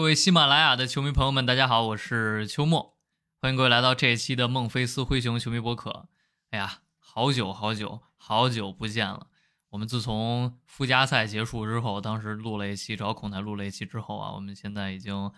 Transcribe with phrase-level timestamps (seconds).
[0.00, 2.96] 各位喜马拉雅的球迷朋友们，大家好，我是秋末，
[3.38, 6.08] 欢迎各位来到这一期的孟菲斯灰熊球迷博客。
[6.52, 9.26] 哎呀，好久好久好久不见了！
[9.68, 15.30] 我们自从附加赛结束之后，当时录了一期，找孔台录了一期之后啊，我们现在已经，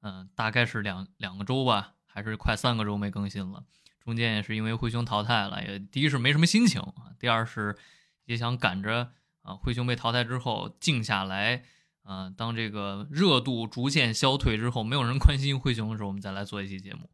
[0.00, 3.64] 嗯、大概是两两个周吧，还是快三个周没更新了。
[4.00, 7.76] 中间也是因为灰熊淘汰了，也第一是没什么心情啊，第二是
[8.24, 9.12] 也想赶着
[9.42, 11.64] 啊灰熊被淘汰之后静下来。
[12.06, 17.10] 啊、当这个热度逐渐消退之后，没有人关心灰熊的时候，我们再来做一期节目。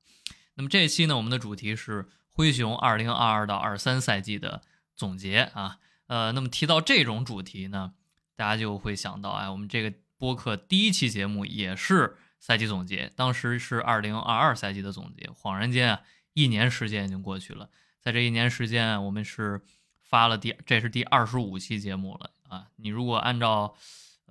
[0.55, 4.61] 那么这一期呢，我们的主题是灰熊二零二二到二三赛季的
[4.95, 5.79] 总结啊。
[6.09, 7.95] 呃，那么提到这种主题呢，
[8.37, 15.27] 大家就会想到，哎，我们这个播客第一期节目也是赛季总结，当时是二零二二赛季的总结。
[15.29, 16.03] 恍然间啊，
[16.35, 19.63] 一年时间已经过去了，在这一年时间，我们是
[20.03, 22.67] 发了第这是第二十五期节目了啊。
[22.77, 23.75] 你如果按照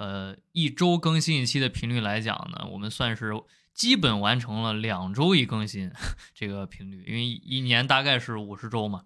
[0.01, 3.33] 呃，一周更新一期的频率来讲呢，我们算是
[3.71, 5.91] 基本完成了两周一更新
[6.33, 9.03] 这个频率，因为一年大概是五十周嘛，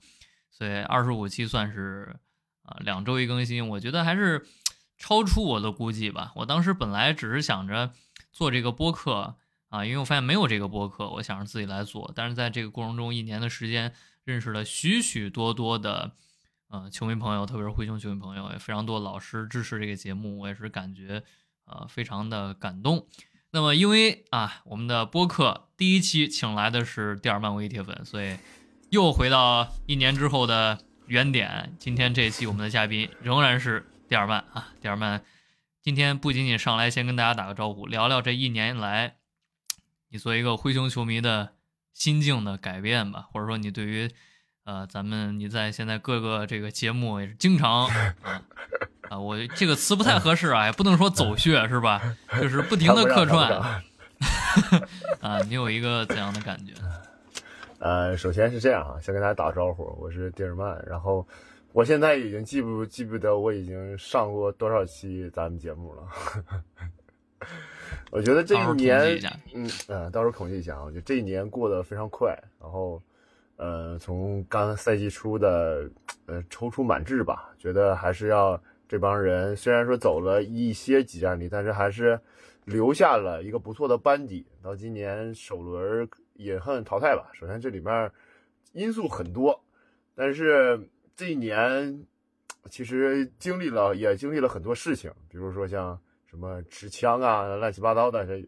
[0.49, 2.15] 所以二十五期算是
[2.63, 4.47] 啊、两周一更新，我觉得还是
[4.97, 6.31] 超出我的估计吧。
[6.37, 7.91] 我当时本来只是想着
[8.31, 9.35] 做这个播客
[9.67, 16.13] 啊，因为我发现没有这个播客，我想着自己来做，但是在这个过程中一年的时间，认识了许许多多的。
[16.75, 21.23] 呃，球迷朋友，特别是灰熊球迷朋友，也非常多老师支持这个节目，我也是感觉
[21.63, 23.07] 呃非常的感动。
[23.51, 28.35] 那么，因为啊，我们的播客第一期请来的是蒂尔曼唯一铁粉，所以
[28.89, 30.77] 又回到一年之后的
[31.07, 31.73] 原点。
[31.79, 35.23] 今天这一期我们的嘉宾仍然是蒂尔曼啊，蒂尔曼
[35.81, 39.15] 今天不仅仅上来先跟大家打个招呼，聊聊这一年来
[40.09, 41.53] 你作为一个灰熊球迷的
[41.93, 44.11] 心境的改变吧，或者说你对于
[44.65, 48.15] 呃，咱们你在现在各个这个节目也是经常啊
[49.09, 52.01] 啊，我这个词不太合适啊，也不能说走穴是吧？
[52.41, 53.51] 就是不停的客串
[55.21, 56.73] 啊，你有一个怎样的感觉？
[57.77, 61.27] 呃，首先是这样啊，先跟大家打个招呼，我是蒂尔曼，然后
[61.71, 66.01] 我现在已经记不记不得我已经上过多少期咱们节目了。
[68.09, 69.19] 我觉得这一年
[69.53, 72.99] 嗯呃，到时候统计一下啊，我觉得这一年过得非常快，然后
[73.57, 75.89] 呃，从刚赛季初的
[76.25, 82.19] 呃踌躇满志吧，觉得还是要这帮人虽然说走了一些几战力，但是还是
[82.65, 84.45] 留下了一个不错的班底。
[84.61, 88.11] 到今年首轮也恨淘汰吧，首先这里面
[88.73, 89.63] 因素很多，
[90.15, 92.05] 但是这一年
[92.69, 98.45] 其实经历了也经历了很多事情，比如说像什么持枪啊，乱七八糟的，这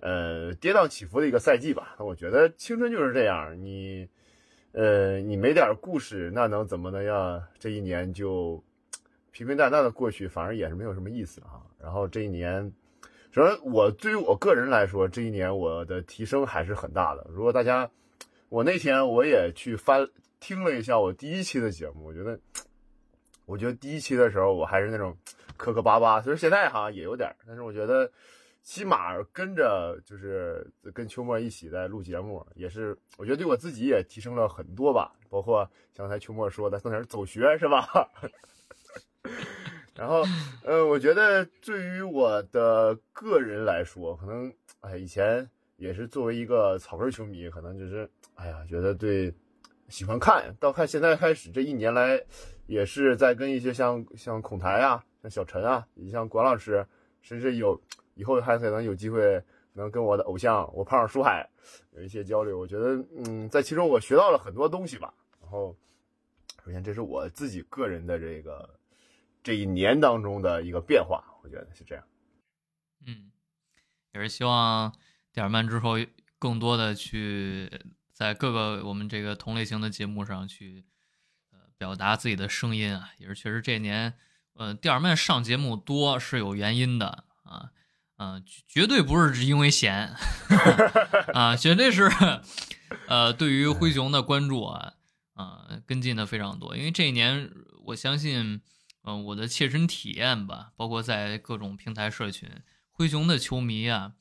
[0.00, 1.96] 呃跌宕起伏的一个赛季吧。
[1.98, 4.08] 我觉得青春就是这样，你
[4.72, 8.62] 呃你没点故事，那能怎么能让这一年就
[9.30, 11.62] 平平淡淡的过去，反而也是没有什么意思啊。
[11.80, 12.72] 然后这一年。
[13.32, 17.26] 首先，我对于我个人来说，这一年我的提升还是很大的。
[17.30, 17.90] 如果大家，
[18.48, 22.38] 我那天我也去翻听了一下我第一期的节目，我觉得，
[23.44, 25.18] 我觉得第一期的时候我还是那种
[25.56, 28.08] 磕磕巴巴，其实现在哈也有点，但是我觉得
[28.64, 35.12] 起码跟着就是跟秋末一起在录节目，也是我觉得对我自己也提升了很多吧。
[35.28, 37.86] 包括刚才秋末说的，从哪儿走学是吧？
[39.94, 40.24] 然后，
[40.64, 49.32] 呃，我觉得对于我的个人来说，可能，哎，以前也是作为一个草根球迷，可能就是，哎呀，觉得对，
[49.88, 52.20] 喜欢看，到看现在开始这一年来，
[52.66, 56.86] 也是在跟一些像像孔台啊，像小陈啊，像管老师，
[57.20, 57.80] 甚至有
[58.14, 61.48] 以后还可能有机会能跟我的偶像我胖舒海
[61.92, 62.58] 有一些交流。
[62.58, 65.12] 我觉得，嗯，在其中我学到了很多东西吧。
[65.40, 65.76] 然后，
[66.64, 68.78] 首先这是我自己个人的这个。
[69.46, 72.02] 这一年当中的一个变化，我觉得是这样。
[73.06, 73.30] 嗯，
[74.14, 74.90] 也是希望
[75.34, 75.96] 点儿曼之后
[76.38, 77.70] 更多的去
[78.10, 80.86] 在各个我们这个同类型的节目上去
[81.52, 84.14] 呃表达自己的声音啊，也是确实这年
[84.54, 87.70] 呃点儿曼上节目多是有原因的啊，
[88.16, 90.14] 嗯、呃，绝对不是因为闲
[91.34, 92.10] 啊，绝对是
[93.08, 94.94] 呃对于灰熊的关注啊
[95.34, 97.50] 啊、呃、跟进的非常多，因为这一年
[97.86, 98.60] 我相信。
[99.06, 102.48] 嗯，我的切身体验吧，包括在各种平台社群，
[102.90, 104.14] 灰熊的球迷啊，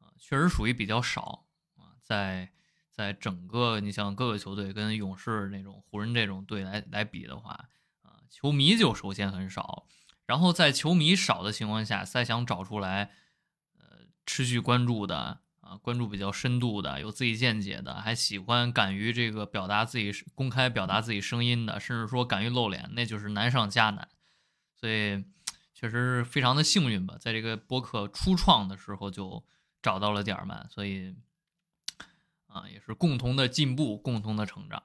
[0.00, 1.44] 啊，确实属于比较少
[1.76, 2.50] 啊，在
[2.90, 7.68] 在整个你像各个球队跟勇士那种、湖人这种队来来比的话，
[8.00, 9.84] 啊，球迷就首先很少，
[10.24, 13.10] 然后在球迷少的情况下，再想找出来，呃，
[14.26, 15.40] 持续关注的。
[15.62, 24.08] 啊，关注比较深度的，有自己见解的，还喜欢敢于这个表达自己、公开表达自己声音的，甚至说敢于露脸，那就是难上加难。
[24.74, 25.24] 所以，
[25.72, 29.44] 确实是非常的幸运吧，在这个播客初创的时候就
[29.80, 31.14] 找到了点儿曼，所以
[32.48, 34.82] 啊，也是共同的进步，共同的成长。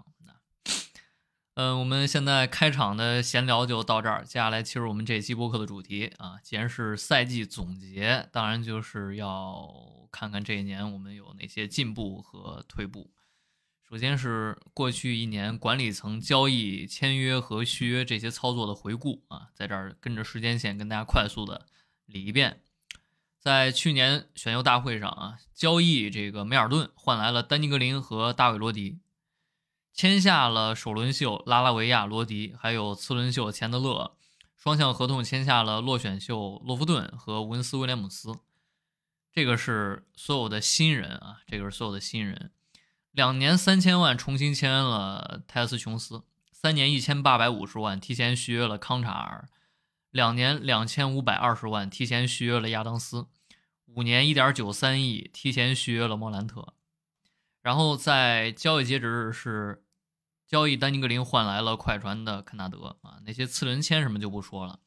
[1.58, 9.74] 嗯，我们现在开场的闲聊就到这儿，接下来切入我们这期播客的主题啊，既然是赛季总结，当然就是要。
[10.10, 13.12] 看看这一年我们有哪些进步和退步。
[13.88, 21.66] 首先是过去一年管理层交易、签约和续约这些操作的回顾啊，在这儿跟着时间线跟大家快速的
[22.06, 22.62] 理一遍。
[23.40, 29.00] 在去年选秀大会上啊，交易这个梅尔顿换来了丹尼格林和大卫罗迪，
[29.98, 34.16] 签下了首轮秀拉拉维亚罗迪，还有次轮秀钱德勒，
[34.56, 38.32] 双向合同签下了落选秀洛夫顿和文斯威廉姆斯。
[39.34, 42.52] 这个是所有的新人啊，这个是所有的新人，
[43.10, 46.22] 两年三千万重新签了泰斯琼斯，
[46.52, 49.50] 三年一千八百五十万提前续约了康查尔，
[50.12, 53.26] 两年两千五百二十万提前续约了亚当斯，
[53.88, 56.76] 五年一点九三亿提前续约了莫兰特，
[57.64, 59.84] 然后在交易截止日是
[60.48, 64.80] 交易丹尼格林换来了快船的肯纳德啊，那些次轮签什么就不说了，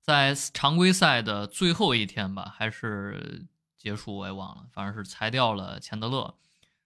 [0.00, 3.46] 在常规赛的最后一天吧，还是。
[3.76, 6.38] 结束我也忘了，反正是裁掉了钱德勒，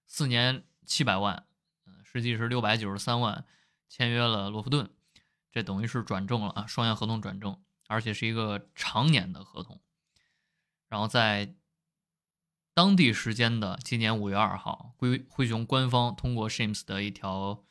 [0.05, 1.47] 四年七百万，
[1.87, 3.45] 嗯，实际是六百九十三万，
[3.89, 4.91] 签约了洛夫顿，
[5.53, 7.57] 这等于是转正了啊，双向合同转正，
[7.87, 9.81] 而且是一个长年的合同。
[10.89, 11.55] 然后在
[12.75, 17.63] 当地时间的今年五月二号，灰灰熊官方通过 Shams 的一条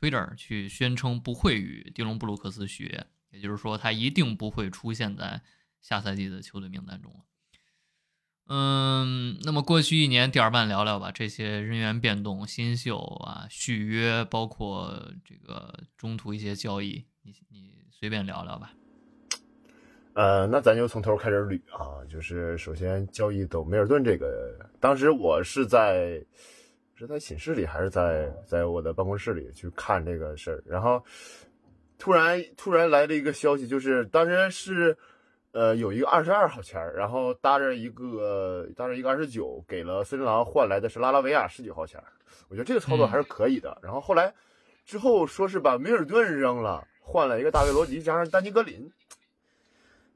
[0.00, 5.42] Twitter 去宣称不会与迪隆布鲁克斯续约，也就是说他一定不会出现在
[5.80, 7.20] 下赛季的球队名单中了。
[8.50, 18.72] 嗯，那么过去一年，第二半聊聊吧，这些人员变动、新秀啊、续约，包括这个中途一些交易，你你随便聊聊吧。
[20.14, 26.24] 呃，那咱就从头开始捋啊，就是首先交易走梅尔顿这个，当时我是在
[26.98, 31.02] 是在寝室里还是在在我的办公室里去看这个事儿，然后
[31.98, 34.98] 突然突然来了一个消息，就是当时是。
[35.50, 42.00] 呃，有一个二十二号签然后搭着一个搭着一个二十九，给了森林狼换来的是拉拉维亚十九号签
[42.50, 43.76] 我觉得这个操作还是可以的。
[43.82, 44.34] 然后后来
[44.84, 48.92] 之后说是把米尔顿扔了，换了一个大卫罗迪加上丹尼格林。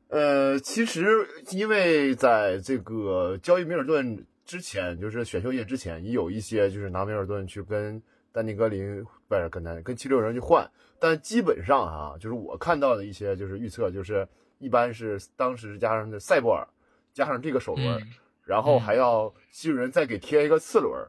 [0.08, 14.26] 呃，其实因为在这个交易米尔顿之前，就是选秀夜之前，也有一些就是拿米尔顿去跟丹尼格林不是跟丹跟七六人去换，但基本上啊，就是我看到的一些就是预测就是。
[14.58, 16.64] 一般是当时加上这塞博尔，
[17.12, 18.00] 加上这个首轮，
[18.44, 21.04] 然后还要七六人再给贴一个次轮，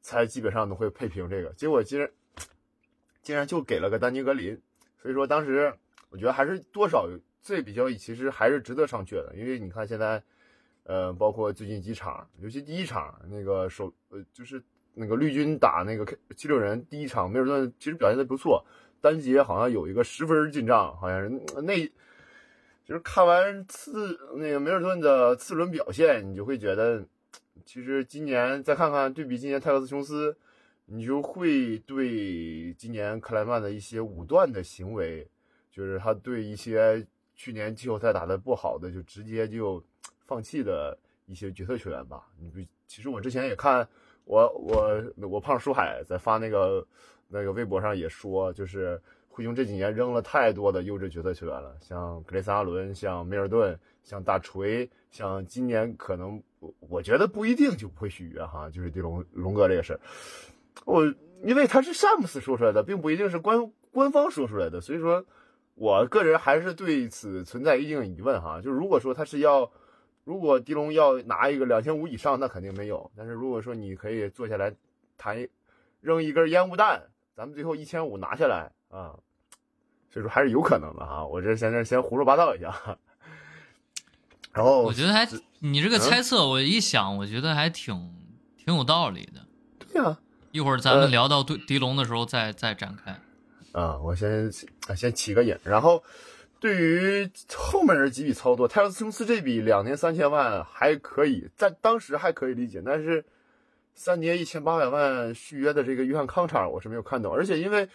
[0.00, 1.52] 才基本上都会配平这个。
[1.52, 2.10] 结果竟然
[3.22, 4.60] 竟然就给了个丹尼格林，
[5.00, 5.72] 所以说当时
[6.10, 7.08] 我觉得还是多少
[7.40, 10.20] 这笔交易其实还是值得商榷的，因为你看现在，
[10.88, 14.60] 呃，包括最近几场，尤其第一场那个首呃就是
[14.94, 16.04] 那个绿军打那个
[16.34, 18.64] 七六人第一场，梅尔顿其实表现的不错，
[19.00, 21.28] 单节好像有一个十分进账，好像是
[21.60, 21.88] 那。
[22.88, 27.06] 就是看完次那个梅尔顿的次轮表现，你就会觉得，
[27.62, 30.34] 其实今年再看看对比今年泰克斯琼斯，
[30.86, 35.28] 你就会对今年克莱曼的一些武断的行为，
[35.70, 39.84] 就是他对一些去年季后赛打的不好的就直接就
[40.28, 42.28] 放弃的一些角色球员吧。
[42.38, 43.88] 你不，其实我之前也看
[44.24, 46.86] 我我我胖书海在发那个
[47.26, 49.02] 那个微博上也说，就是。
[49.30, 60.00] 灰熊这几年扔了太多的优质角色球员了，像格雷斯阿伦，像梅尔顿，像大锤，像今年可能我我觉得不一定就不会续约哈，就是迪龙龙哥这个事儿，
[60.84, 61.04] 我
[61.44, 65.24] 因为他是詹姆斯说出来的，并不一定是官官方说出来的，所以说
[65.76, 68.60] 我个人还是对此存在一定疑问哈。
[68.60, 69.70] 就如果说他是要，
[70.28, 73.10] 如果迪龙要拿一个两千五以上，那肯定没有。
[73.16, 74.70] 但是如果说你可以坐下来
[75.16, 75.48] 谈一
[76.02, 77.00] 扔一根烟雾弹，
[77.34, 79.16] 咱们最后一千五拿下来啊。
[80.10, 82.98] 所以说还是有可能的啊，我这先这先胡说八道一下，
[84.52, 85.26] 然后我觉得还
[85.60, 88.14] 你这个猜测，我一想，我觉得还挺
[88.58, 89.46] 挺有道理的。
[89.78, 90.18] 对呀，
[90.52, 93.18] 一会儿咱们聊到对狄龙的时候再再展开。
[93.72, 94.52] 啊，我先
[94.94, 96.02] 先起个引，然后
[96.60, 103.24] 对于后面这几笔操作，泰勒斯琼斯这笔两年三千万还可以，在当时还可以理解，但是
[103.94, 107.88] 三年一千八百万续约的这个约翰康查尔，我是没有看懂，而且因为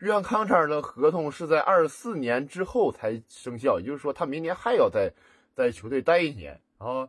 [0.00, 5.10] 约翰康查尔的合同是在二四年之后才生效，也就是说他明年还要在
[5.54, 7.08] 在球队待一年，然后，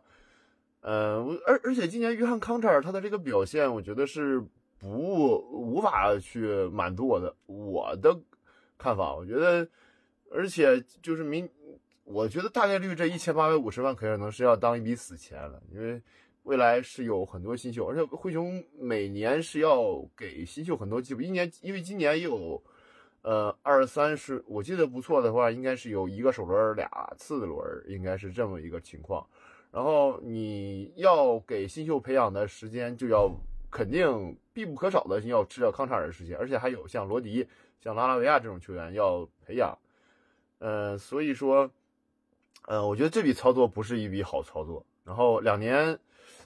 [0.80, 4.42] 呃，而而且今年约翰康查尔他的这个表现，我觉得是
[4.78, 8.18] 不无法去满足我的我的
[8.78, 9.68] 看法，我觉得。
[10.34, 11.48] 而且就是明，
[12.02, 16.02] 我觉得大概率这一千八百五十万可能是要当一笔死钱了，因为
[16.42, 22.60] 未来是有很多新秀，而且灰熊每年是要给新秀很多机会，一年因为今年有，
[23.22, 29.24] 呃二三十，我记得不错的话，应该是有一个首轮俩次轮，应该是这么一个情况。
[29.70, 33.30] 然后你要给新秀培养的时间，就要
[33.70, 37.46] 肯定必不可少的要吃掉康查尔时间，而且还有像罗迪、
[37.80, 39.78] 像拉拉维亚这种球员要培养。
[40.64, 41.70] 呃，所以说，
[42.66, 44.82] 呃，我觉得这笔操作不是一笔好操作。
[45.04, 45.98] 然后两年，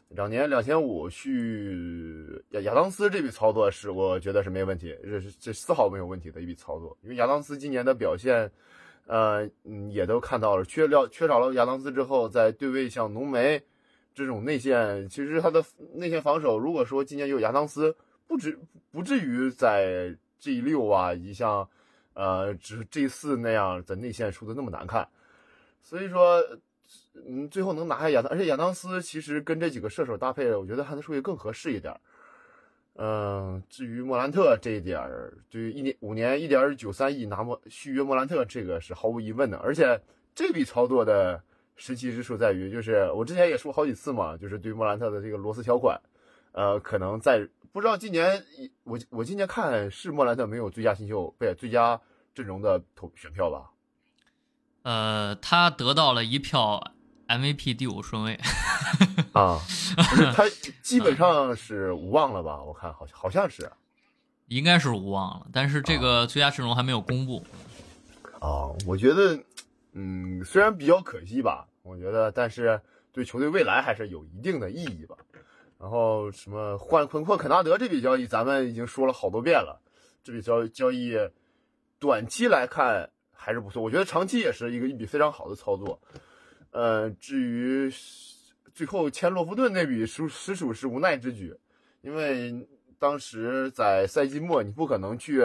[0.08, 6.98] 两年两千五去亚亚当斯这笔操作是我觉得是没问题，这是这丝毫没有问题的一笔操作。
[7.00, 8.50] 因为亚当斯今年的表现，
[9.06, 13.62] 呃，嗯，也都看到了，缺了缺少了亚当斯之后，在对位像浓眉
[14.12, 17.96] 这种内线，其实他的内线防守，如果说今年有亚当斯，
[18.26, 18.58] 不止
[18.90, 21.68] 不至于在 G 六啊，以及像。
[22.18, 25.08] 呃，只是 G 四那样在内线输的那么难看，
[25.80, 26.42] 所以说，
[27.14, 31.94] 嗯，最后能拿下亚当，而且亚当斯其实跟这几个射手搭配，我觉得还能属于更合适一点。
[32.96, 35.00] 嗯，至于莫兰特这一点，
[35.48, 39.56] 对于一年五年一点九三亿拿莫续约莫兰特，这个是毫无疑问的。
[39.58, 40.00] 而且
[40.34, 41.40] 这笔操作的
[41.76, 45.96] 神奇之处在于，就是我之前也说好几次嘛，就是对莫兰特的这个罗斯条款，
[46.50, 48.44] 呃，可能在不知道今年
[48.82, 52.00] 我我今年看是莫兰特没有最佳新秀，不对，最佳。
[52.38, 53.73] 阵容的投选票吧，
[54.83, 56.92] 呃，他得到了一票
[57.26, 58.38] MVP 第五顺位
[59.33, 59.59] 啊，
[60.37, 60.45] 他
[60.80, 62.62] 基本上是无望了吧？
[62.62, 63.68] 我看好像好像是，
[64.47, 67.45] 应该是无望了，但是这个最佳阵容还没有公布
[68.38, 68.71] 啊。
[68.87, 69.42] 我觉得，
[69.95, 72.80] 嗯，虽然比较可惜吧，我觉得，但是
[73.11, 75.16] 对球队未来还是有一定的意义吧。
[75.80, 79.80] 然后什么换昆霍肯纳德这笔交易，咱们已经说了好多遍了，
[80.23, 81.18] 这笔交交易。
[82.00, 86.00] 短期来看还是不错，我觉得长期也是一个一笔非常好的操作。
[86.70, 87.90] 呃，至于
[88.72, 91.54] 最后签洛夫顿那笔，实实属是无奈之举，
[92.00, 95.42] 因为当时在赛季末，你不可能去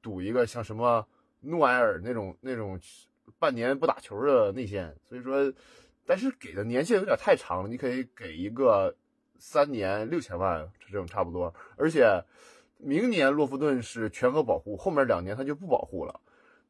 [0.00, 1.06] 赌一个像什么
[1.40, 2.78] 诺埃尔那种那种
[3.38, 5.52] 半年不打球的内线，所以说，
[6.04, 8.94] 但是给的年限有点太长了，你可以给一个
[9.38, 12.22] 三年六千万这种差不多，而且。
[12.78, 16.20] 明年洛夫顿是全额保护，后面两年他就不保护了。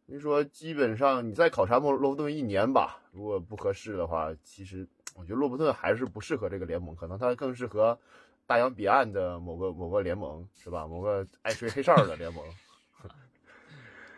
[0.07, 4.87] 你说基本上你再考察洛洛夫顿一年吧，如果不合适的话，其实
[5.17, 7.99] 我觉得洛夫顿还是不适合这个联盟，可能他更适合
[8.47, 10.87] 大洋彼岸的某个某个联盟，是吧？
[10.87, 12.45] 某个爱吹黑哨的联盟。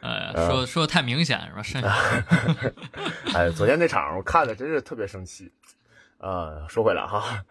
[0.01, 1.91] 哎，说说的太明显是吧？
[3.35, 5.51] 哎，昨天那场我看的真是特别生气
[6.19, 6.67] 啊！
[6.69, 7.45] 说回来哈。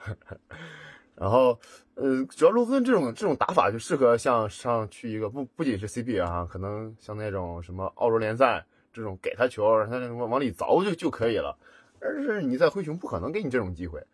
[1.19, 1.59] 然后，
[1.95, 11.57] 呃，主要洛夫顿这种这种打法就适合像上去一个不不仅是 CBA 啊，可能像那种什么澳洲联赛这种给他球，让他什么往里凿就就可以了。
[11.99, 14.05] 但是你在灰熊不可能给你这种机会，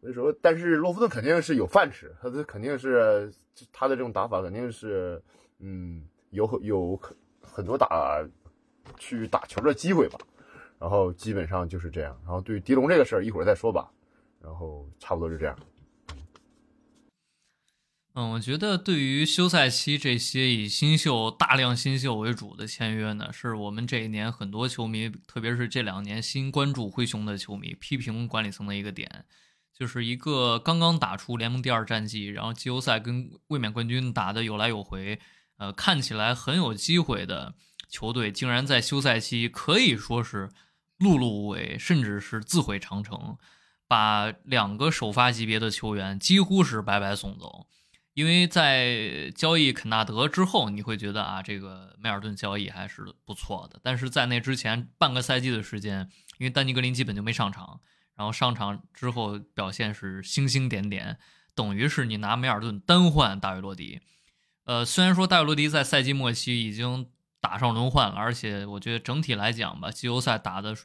[0.00, 3.32] 所以说，但是洛夫顿肯定是有饭吃，他的肯定是
[3.72, 5.22] 他的这种打法肯定是，
[5.60, 7.00] 嗯，有有
[7.40, 8.20] 很多打
[8.98, 10.18] 去打球的机会吧。
[10.80, 12.18] 然后基本上就是这样。
[12.24, 13.88] 然后对于迪龙这个事儿，一会儿再说吧。
[14.42, 15.56] 然后差不多就这样。
[18.14, 29.24] 嗯，我觉得对于休赛期这些以新秀、大量新秀为主的签约呢，是我们这一年很多球迷，特别是这两年新关注灰熊的球迷批评管理层的一个点，
[29.72, 35.18] 就是一个刚刚打出联盟第二战绩，然后季后赛跟卫冕冠军打的有来有回，
[35.56, 37.54] 呃，看起来很有机会的
[37.88, 40.50] 球队，竟然在休赛期可以说是
[40.98, 43.38] 碌碌无为，甚至是自毁长城，
[43.88, 47.68] 把两个首发级别的球员几乎是白白送走。
[48.14, 53.80] 因为在交易肯纳德之后，你会觉得啊，这个梅尔顿交易还是不错的。
[53.82, 57.80] 但是在那之前半个赛季的时间，因为丹尼格林基本就没上场，
[58.14, 61.18] 然后上场之后表现是星星点点，
[61.54, 64.00] 等于是你拿梅尔顿单换大卫罗迪。
[64.64, 67.08] 呃，虽然说大卫罗迪在赛季末期已经
[67.40, 70.76] 打上轮换了，而且我觉得整体来讲吧，季后赛打的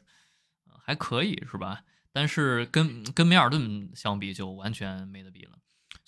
[0.82, 1.82] 还可以，是吧？
[2.10, 5.58] 但是跟跟梅尔顿相比，就完全没得比了。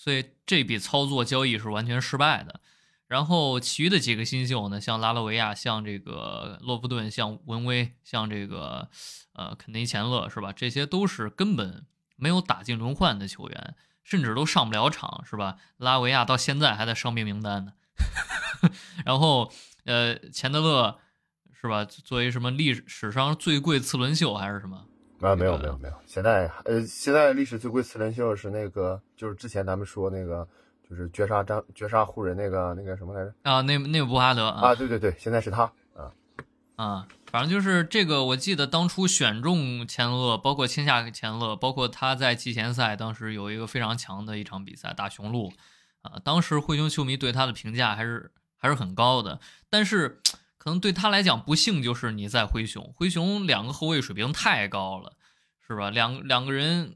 [0.00, 2.62] 所以这笔操作交易是完全失败的。
[3.06, 8.88] 然后其余的几个新秀呢，像拉拉维亚，像这个洛夫顿，像文威，像这个
[9.34, 10.54] 呃肯尼钱勒，是吧？
[10.54, 11.84] 这些都是根本
[12.16, 15.58] 没有打进轮换的球员，甚至都上不了场，是吧？
[15.76, 17.74] 拉维亚到现在还在伤病名单呢。
[19.04, 19.52] 然后
[19.84, 20.98] 呃，钱德勒
[21.52, 21.84] 是吧？
[21.84, 24.86] 作为什么历史上最贵次轮秀还是什么？
[25.20, 30.46] 啊，没有没有没有，现在呃，现在历史最贵次轮秀是那个，就是之前咱们说那个。
[30.90, 33.60] 就是绝杀张绝杀湖人那个那个什么来着啊？
[33.60, 34.74] 那那布哈德啊？
[34.74, 35.62] 对对对，现在是他
[35.94, 36.10] 啊
[36.74, 37.06] 啊！
[37.30, 45.52] 反正就是这个，我记得当初选中钱勒，包括签下钱勒，包括他在季前赛当时有一个非常强的一场比赛打雄鹿
[46.02, 49.38] 啊，当时灰熊球迷对他的评价还是还是很高的。
[49.68, 50.20] 但是
[50.60, 55.16] 可能对他来讲不幸就是你在灰熊，灰熊两个后卫水平太高了，
[55.66, 55.88] 是吧？
[55.88, 56.94] 两两个人。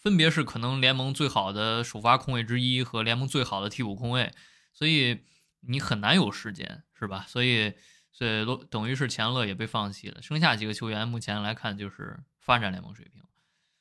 [0.00, 4.32] 分别是可能联盟最好的首发控卫之一和联盟最好的替补控卫，
[4.72, 5.24] 所以
[5.62, 7.26] 你很难有时间，是吧？
[7.28, 7.74] 所以，
[8.12, 10.22] 所以都等于是钱乐也被放弃了。
[10.22, 13.20] 剩下几个球员目前来看就是发展联盟水平，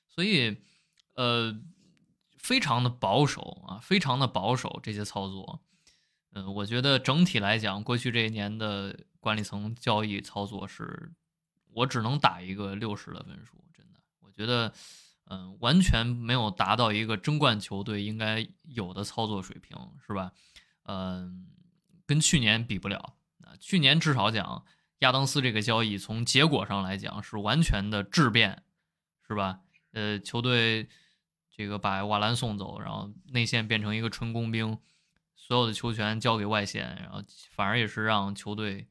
[0.10, 0.58] 所以，
[1.14, 1.56] 呃，
[2.40, 5.62] 非常的保守啊，非常的保守这些操作。
[6.38, 11.12] 嗯，我觉得整体来讲，过去这一年的管理层交易操作是，
[11.74, 14.72] 我只能打一个六十的分数，真的，我觉得。
[15.30, 20.32] 嗯，完全没有达到一个争冠球队应该有的操作水平，是吧？
[20.84, 21.48] 嗯，
[22.06, 23.18] 跟去年比不了。
[23.44, 24.64] 啊，去年至少讲
[25.00, 28.64] 亚当斯这个交易，从结果上来讲是完全的质变，
[29.28, 29.60] 是吧？
[29.92, 30.88] 呃，球队
[31.52, 34.80] 这个把瓦兰送走，然后内线变成一个纯工兵，
[35.38, 38.90] 所有的球权交给外线，然后反而也是让球队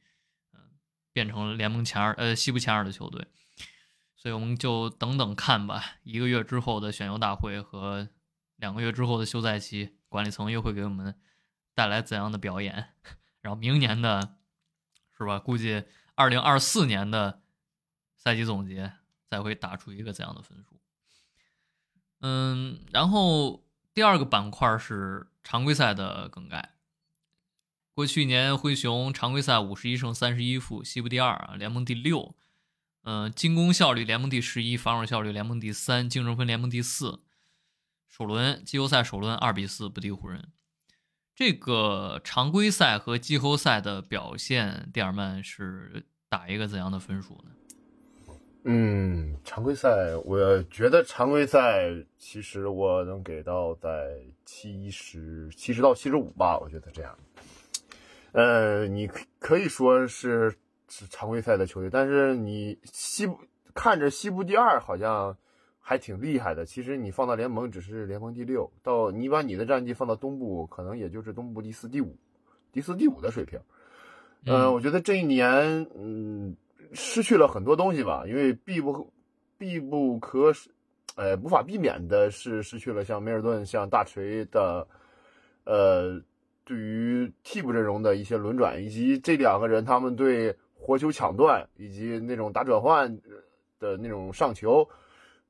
[0.54, 0.60] 嗯
[1.12, 3.26] 变成了联盟前二呃西部前二的球队。
[4.16, 8.08] 所以我们就等等看吧，一个月之后的选秀大会和
[8.56, 11.14] 两个月之后的休赛期，管理层又会给我们
[11.74, 12.94] 带来怎样的表演？
[13.42, 14.38] 然后明年的，
[15.16, 15.38] 是吧？
[15.38, 15.84] 估计
[16.14, 17.42] 二零二四年的
[18.16, 18.94] 赛季总结
[19.26, 20.80] 再会打出一个怎样的分数？
[22.20, 26.74] 嗯，然后第二个板块是常规赛的梗概。
[27.94, 32.34] 过去一年灰熊常规赛五十一胜三十一负，西部第二啊，联盟第六。
[33.04, 37.20] 嗯，进攻效率联盟第十一，防守效率联盟第三，净胜分联盟第四。
[38.08, 40.48] 首轮季后赛首轮二比四不敌湖人。
[41.32, 47.52] 这个常规赛和季后赛的表现，蒂尔曼是打一个怎样的分数呢？
[48.68, 57.16] 嗯，常规赛我觉得常规赛其实我能给到在七十七十到七十五吧，我觉得这样。
[58.32, 60.54] 呃，你可以说是。
[60.88, 63.36] 是常规赛的球队，但是你西部
[63.74, 65.36] 看着西部第二好像
[65.80, 66.64] 还挺厉害的。
[66.64, 72.16] 其实你放到联盟只是联盟第六，到你把你的战绩放到东部，可能也就是东部第四、第五、
[72.70, 73.58] 第四、第五的水平。
[74.46, 76.56] 嗯，我觉得这一年，嗯，
[76.92, 79.12] 失去了很多东西吧，因为必不
[79.58, 80.52] 必不可，
[81.16, 84.86] 呃，无法避免的是失去了像梅尔顿、像大锤的，
[85.64, 86.20] 呃，
[86.64, 90.56] 对于替补阵容的一些轮转，以及这两个人他们对。
[90.78, 93.18] 活球抢断以及那种打转换
[93.80, 94.86] 的那种上球，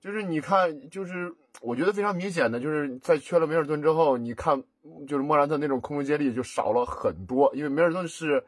[0.00, 4.62] 就是你看，就是我觉得非常明显的，就是在缺了梅尔顿之后，你看，
[5.06, 7.52] 就是莫兰特那种空中接力就少了很多。
[7.54, 8.42] 因为梅尔顿是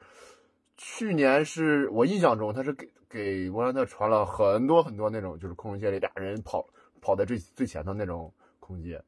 [0.79, 6.67] 去年是我印象中他是给给莫兰特传了很多很多那种就是空中接力，俩人跑
[7.03, 9.03] 跑在最最前头那种空接。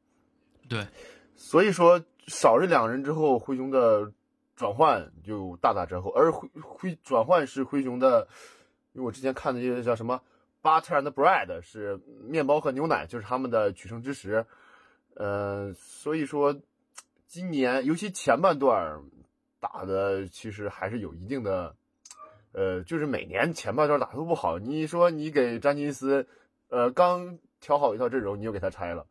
[0.69, 0.85] 对，
[1.35, 4.11] 所以说少这两人之后，灰熊的。
[4.53, 8.27] 转换就大打折扣，而灰灰转换是灰熊的，
[8.93, 10.21] 因为我之前看的些叫什么
[10.61, 14.45] butter and bread 是面包和牛奶，就是他们的取胜之时。
[15.15, 16.55] 呃，所以说
[17.25, 19.01] 今年尤其前半段
[19.61, 21.73] 打的其实还是有一定的，
[22.51, 24.59] 呃，就是每年前半段打的都不好。
[24.59, 26.27] 你说你给詹金斯，
[26.67, 29.05] 呃，刚调好一套阵容，你又给他拆了，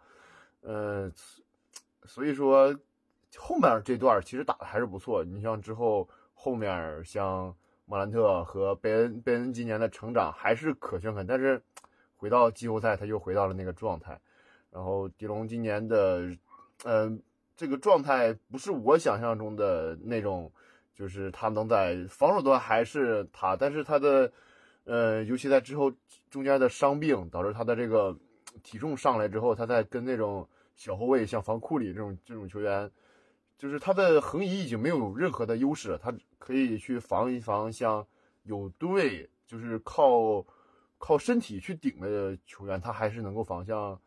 [0.61, 1.11] 呃，
[2.05, 2.79] 所以说。
[3.39, 11.63] 后面这段其实打的还是不错，你像之后后面像莫兰特和贝恩，贝恩今年的成长还是可圈可但是
[12.17, 14.21] 回到季后赛他又回到了那个状态，
[14.73, 16.37] 然后迪龙今年的，
[16.85, 17.23] 嗯，
[17.61, 20.51] 这个状态不是我想象中的那种，
[20.95, 24.33] 就是他能在防守端还是他，但是他的，
[24.85, 25.93] 呃，尤其在之后
[26.31, 28.17] 中间的伤病导致他的这个
[28.63, 32.91] 体重上来之后，他在跟那种小后卫像防库里这种这种球员。
[33.59, 38.07] 就是他的横移已经没有任何的优势了，他可以去防一防像
[38.45, 40.43] 有吨位，就是靠
[40.97, 43.63] 靠身体去顶的球员，他还是能够防。
[43.63, 44.01] 像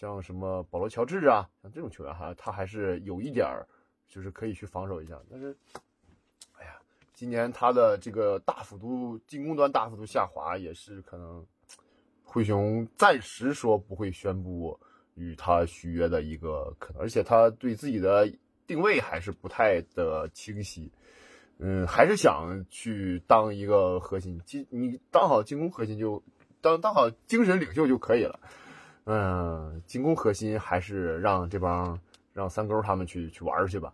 [0.00, 3.68] 像什么保罗乔治啊，像这种球员哈，他还是有一点儿，
[4.08, 5.20] 就是可以去防守一下。
[5.30, 5.54] 但是
[6.58, 6.80] 哎呀，
[7.12, 11.46] 今年他的这个大幅度进攻端大幅度下滑，也是可能
[12.24, 14.80] 灰熊暂时说不会宣布
[15.16, 18.26] 与他续约的一个可能，而且他对自己的
[18.66, 20.90] 定位还是不太的清晰。
[21.58, 26.22] 嗯，还是想去当一个核心，进你当好进攻核心就
[26.62, 28.40] 当当好精神领袖就可以了。
[29.04, 31.98] 嗯，进攻核心还是让这帮
[32.32, 33.92] 让三勾他们去去玩去吧。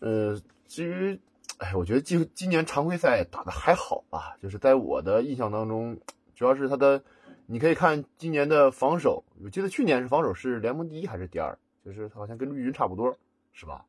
[0.00, 1.20] 呃，至于，
[1.58, 5.98] 哎，我觉得今今年常规赛打的还好吧，就是在我的印象当中，
[6.34, 7.02] 主要是他的，
[7.46, 13.16] 你可以看今年的防守，我记得去年是防守是联盟第一还是第二，就是好像跟绿军差不多，
[13.52, 13.84] 是吧？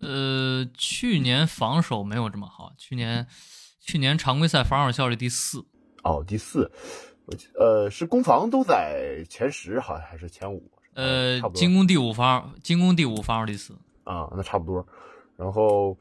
[0.00, 3.26] 呃，去年防守没有这么好，去年
[3.80, 5.64] 去年常规赛防守效率第四。
[6.02, 6.70] 哦，第四，
[7.58, 10.62] 呃，是攻防都在前十，好像还是前五？
[10.94, 13.74] 呃，进攻第五方，进攻第五，防守第四。
[14.04, 14.86] 啊，那差不多。
[15.36, 15.96] 然后，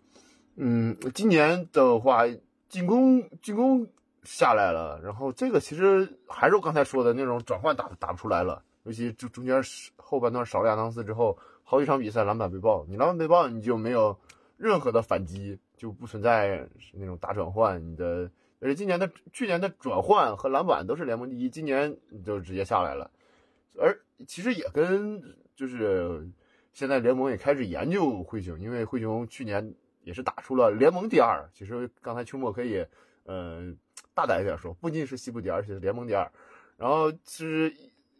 [0.55, 2.23] 嗯，今年的话，
[2.69, 3.87] 进攻进攻
[4.23, 9.61] 下来了，然后这个其实还是我刚才说的那种转换打打不出来了，尤其中中间
[9.95, 11.37] 后半段少了亚当斯之后。
[11.65, 14.15] 好几场比赛篮板被爆，你篮板被爆，你就没有
[14.57, 17.81] 任何的反击，就不存在那种大转换。
[17.81, 18.29] 你的
[18.63, 23.11] 而且今年的去年的转换和篮板都是联盟第一，今年就直接下来了。
[23.77, 25.21] 而其实也跟
[25.55, 26.27] 就是
[26.71, 29.73] 现在联盟也开始研究灰熊，因为灰熊去年
[30.03, 31.47] 也是打出了联盟第二。
[31.53, 32.83] 其实刚才秋末可以
[33.25, 33.71] 呃
[34.15, 36.31] 大胆一点说，不仅是西部第二，而且是联盟第二。
[36.77, 37.73] 然后其实。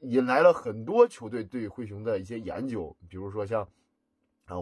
[0.06, 3.62] 引来了很多球队对灰熊的一些研究，比如说像，
[4.44, 4.58] 啊，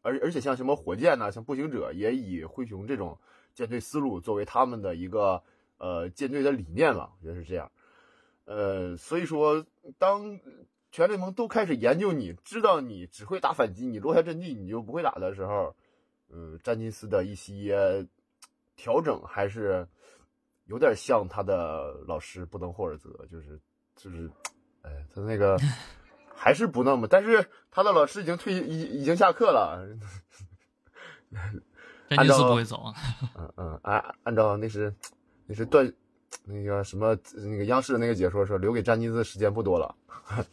[0.00, 3.18] 而而且像什么火箭呐，像步行者也以灰熊这种
[3.56, 5.42] 建队思路作为他们的一个
[5.78, 7.72] 呃舰队的理念了，我觉得是这样。
[8.44, 9.64] 呃，所以说，
[9.96, 10.38] 当
[10.92, 15.74] 全联盟都开始研究你，知道你只会打反击，你落下阵地你就不会打的时候，
[16.28, 18.06] 嗯，詹金斯的一些
[18.76, 19.88] 调整还是
[20.66, 23.58] 有点像他的老师布登霍尔泽，就是
[23.96, 24.30] 就是。
[24.82, 25.58] 哎，他那个
[26.32, 29.84] 还是不那么，但是他的老师已经退已已经下课了。
[32.08, 32.92] 詹金斯不会走。
[33.36, 34.94] 嗯嗯，按按照那是
[35.46, 35.92] 那是段
[36.44, 39.94] 那个什么那个央视的那个解说说，留给詹尼斯时间不多了。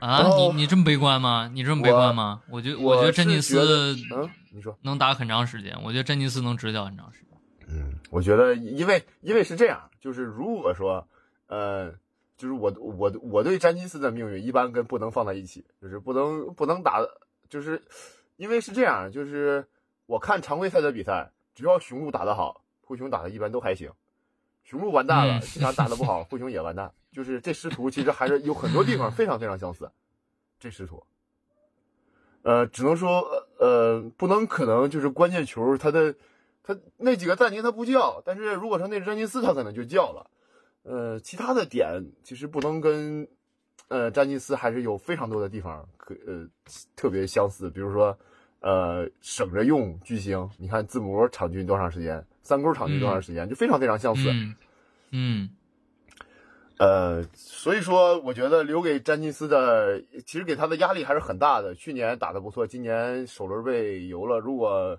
[0.00, 1.50] 啊，你你这么悲观吗？
[1.52, 2.42] 你这么悲观吗？
[2.50, 5.76] 我觉我觉得詹尼斯嗯，你说能打很长时间。
[5.82, 7.38] 我觉得詹尼斯能执教很长时间。
[7.68, 11.06] 嗯，我觉得因为因为是这样，就是如果说
[11.46, 11.94] 呃。
[12.36, 16.98] 就是我我我对詹金斯的命运一般跟不能放在一起，就是不能不能打，
[17.48, 17.80] 就是
[18.36, 19.66] 因为是这样，就是
[20.06, 23.90] 我看常规赛的比赛，只要雄鹿打得好，灰熊打的一般都还行。
[24.64, 26.92] 雄鹿完蛋了，这场打得不好，灰熊也完蛋。
[27.12, 29.90] 就是这师徒其实还是有很多地方非常非常相似。
[30.58, 31.04] 这师徒，
[32.42, 33.20] 呃，只能说
[33.58, 36.14] 呃不能可能就是关键球他的
[36.62, 40.30] 他那几个暂停他不叫，但是如果说那是詹金斯他可能就叫了。
[40.82, 43.26] 呃，其他的点其实不能跟，
[43.88, 46.48] 呃，詹金斯还是有非常多的地方可呃
[46.96, 48.18] 特别相似，比如说，
[48.60, 54.32] 呃，省着用巨星，你看字母场均多长时间，三勾场均多长时间，就非常非常相似。
[55.10, 55.50] 嗯，
[56.78, 61.74] 呃，所以说我觉得留给詹金斯的，其实给他的压力还是很大的。
[61.74, 64.98] 去年打的不错，今年首轮被游了，如果，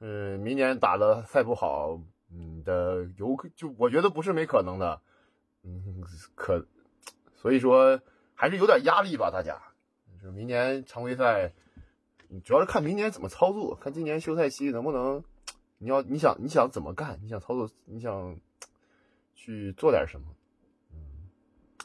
[0.00, 2.00] 嗯，明年打的再不好，
[2.32, 5.00] 嗯的有就我觉得不是没可能的。
[5.62, 6.02] 嗯，
[6.34, 6.64] 可，
[7.36, 8.00] 所以说
[8.40, 9.60] 还是有点压力吧，大家。
[10.18, 11.52] 就是明年常规赛，
[12.42, 15.22] 主要是看明年怎么操作，看今年休赛期能不能，
[15.76, 18.34] 你要你想你想怎么干，你想操作，你想
[19.34, 20.26] 去做点什么。
[20.90, 21.28] 嗯，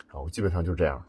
[0.08, 1.06] 好，基本上就这样。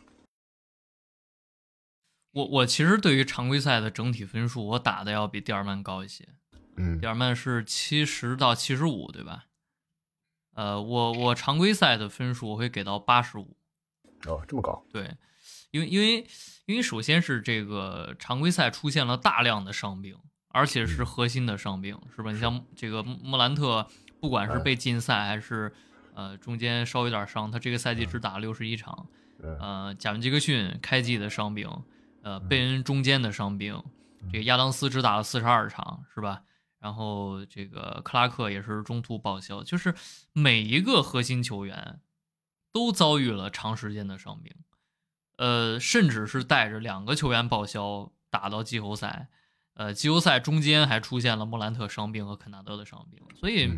[2.32, 6.28] 我我其实对于常规赛的整体分数，我打的要比蒂尔曼高一些。
[6.76, 9.44] 嗯，蒂尔曼是七十到七十五，对吧？
[10.54, 13.56] 呃，我我常规赛的分数我会给到八十五，
[14.26, 14.84] 哦，这么高？
[14.90, 15.16] 对，
[15.76, 16.26] 因为因为
[16.64, 20.16] 因为首先是这个常规赛出现了大量的伤病，
[20.48, 22.32] 而且是核心的伤病，是吧？
[22.32, 23.86] 你像这个莫兰特，
[24.20, 25.72] 不管是被禁赛还是
[26.14, 29.06] 呃中间稍微有点伤，他这个赛季只打六十一场。
[29.60, 31.68] 呃，贾文杰克逊开季的伤病，
[32.22, 33.82] 呃，贝恩中间的伤病，
[34.32, 36.42] 这个亚当斯只打了四十二场，是吧？
[36.80, 39.94] 然后这个克拉克也是中途报销，就是
[40.32, 42.00] 每一个核心球员
[42.72, 44.54] 都遭遇了长时间的伤病，
[45.36, 49.28] 呃，甚至是带着两个球员报销打到季后赛，
[49.74, 53.70] 呃，季后赛中间还出现了莫兰特伤病和肯纳德的伤病，所以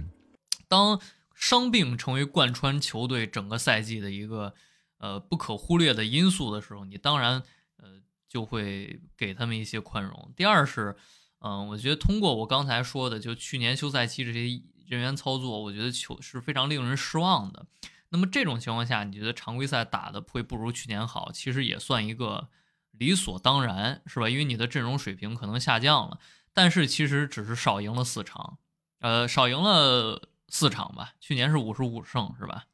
[0.68, 1.00] 当
[1.34, 4.54] 伤病成为贯穿球队整个赛季的一个
[4.98, 7.42] 呃不可忽略的因素的时候，你当然
[7.76, 10.32] 呃就会给他们一些宽容。
[10.36, 10.96] 第二是。
[11.40, 17.64] 嗯，我觉得通过我刚才说的，就去年休赛期这些人员操作，我觉得球是非常令人失望的。
[18.10, 21.30] 那么这种情况下，你觉得常规赛打的会不如去年好？
[21.32, 22.48] 其实也算一个
[22.92, 24.28] 理所当然，是吧？
[24.28, 26.18] 因为你的阵容水平可能下降了，
[26.52, 28.58] 但是其实只是少赢了四场，
[29.00, 31.14] 呃，少赢了四场吧。
[31.20, 32.66] 去年是五十五胜，是吧？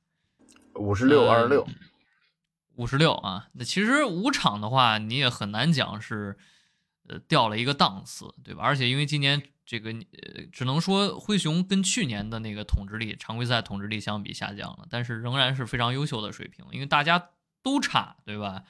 [0.75, 1.67] 五十六二十六，
[2.77, 3.49] 五十六啊。
[3.53, 6.39] 那其实五场的话，你也很难讲是。
[7.07, 8.65] 呃，掉了一个档次，对吧？
[8.65, 17.31] 而且因为今年这个，呃，只能说灰熊跟去年的那个统治力、常规赛统治力相比下降了，但是仍然是非常优秀的水平，因为大家
[17.63, 18.65] 都差，对吧？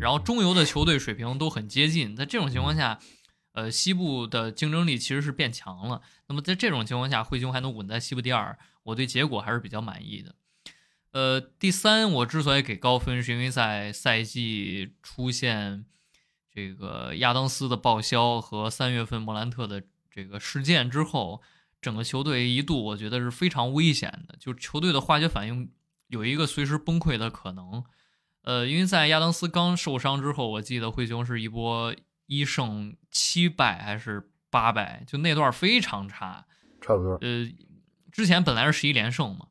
[0.00, 2.98] 然后中游的球队水平都很接近，在这种情况下，
[3.52, 6.02] 呃，西部的竞争力其实是变强了。
[6.28, 10.34] 那么在这种情况下，灰熊还能稳在西部第二，我对结果还是比较满意的。
[11.12, 15.84] 呃，第三，我之所以给高分，是因为在赛季出现。
[16.50, 19.84] 这个亚当斯的报销和三月份莫兰特的
[20.18, 21.40] 这个事件之后，
[21.80, 25.70] 整个球队一度我觉得是非常危险的，就是球队的化学反应
[26.08, 27.84] 有一个随时崩溃的可能。
[28.42, 31.94] 呃，因为在亚当斯刚受伤之后，我记得灰熊是一波
[32.26, 36.44] 一胜七败还是八败，就那段非常差，
[36.80, 37.12] 差不多。
[37.20, 37.48] 呃，
[38.10, 39.46] 之前本来是十一连胜嘛，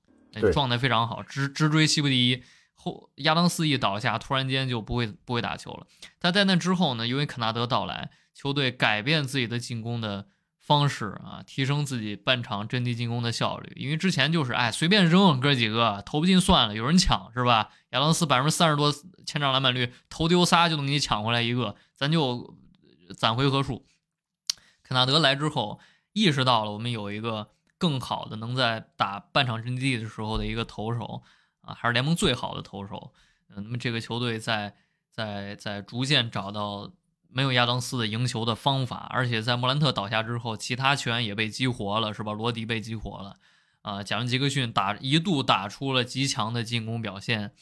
[0.51, 2.43] 状态非常好，直直追西部第一。
[2.73, 5.87] 后亚当斯一倒下，突然间就不会不会打球了。
[6.19, 7.07] 但在那之后呢？
[7.07, 10.27] 因为肯纳德到来，球队改变自己的进攻的
[10.67, 13.71] 方式啊，提升自己半场阵地进攻的效率。
[13.77, 17.69] 因为之前就是哎随便扔哥几个投不进算了，有人抢是吧？
[17.91, 18.93] 亚当斯百分之三十多
[19.25, 22.53] 前场篮板率，投丢仨就能给你抢回来一个，咱就
[23.15, 23.85] 攒回合数。
[24.83, 25.79] 肯纳德来之后，
[26.11, 31.23] 意识到了我们有一个更好的能在打半场阵地的时候的一个投手。
[31.61, 33.11] 啊，还是联盟最好的投手，
[33.49, 34.73] 嗯，那么这个球队在
[35.11, 36.89] 在在逐渐找到
[37.29, 42.33] 没有亚当斯的赢球的方法，而且在莫兰特倒下之后，其他球员也被激活了，是吧？
[42.33, 43.37] 罗迪被激活了，
[43.81, 47.53] 啊，贾文杰克逊打一度打出了极强的进攻表现，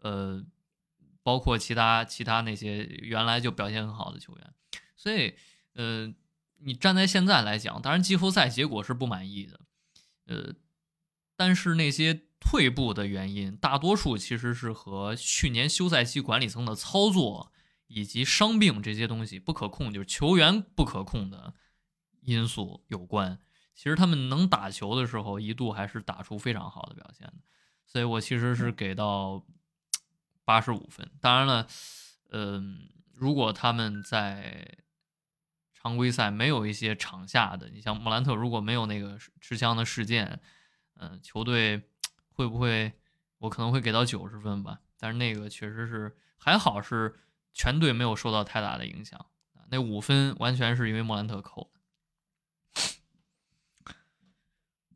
[0.00, 0.44] 呃，
[1.22, 4.52] 包括其他其他那些原来就表现很好的球员，
[4.96, 5.34] 所以，
[5.74, 6.12] 呃，
[6.58, 9.60] 你站在现在来讲，当然季后赛结果是不满意的，
[10.26, 10.54] 呃，
[11.36, 12.22] 但是那些。
[12.40, 17.50] 退步的原因，大多数其实是和去年休赛期管理层的操作
[17.88, 21.52] 以及伤病这些东西不可控，就是球员不可控的
[22.20, 23.38] 因素有关。
[23.74, 27.34] 其实他们能打球的时候，一度还是打出非常好的表现的。
[27.84, 29.44] 所以我其实是给到
[30.46, 31.10] 八十五分。
[31.20, 31.66] 当然了，
[32.30, 34.78] 嗯，如果他们在
[35.74, 40.40] 常规赛没有一些场下的，你像莫兰特如果没有那个持枪的事件，
[40.94, 41.82] 嗯，球队。
[42.30, 42.92] 会不会
[43.38, 44.78] 我可能会给到九十分吧？
[44.96, 47.12] 但是那个确实是还好，是
[47.58, 49.26] 全队没有受到太大的影响
[49.68, 51.80] 那五分完全是因为莫兰特扣的。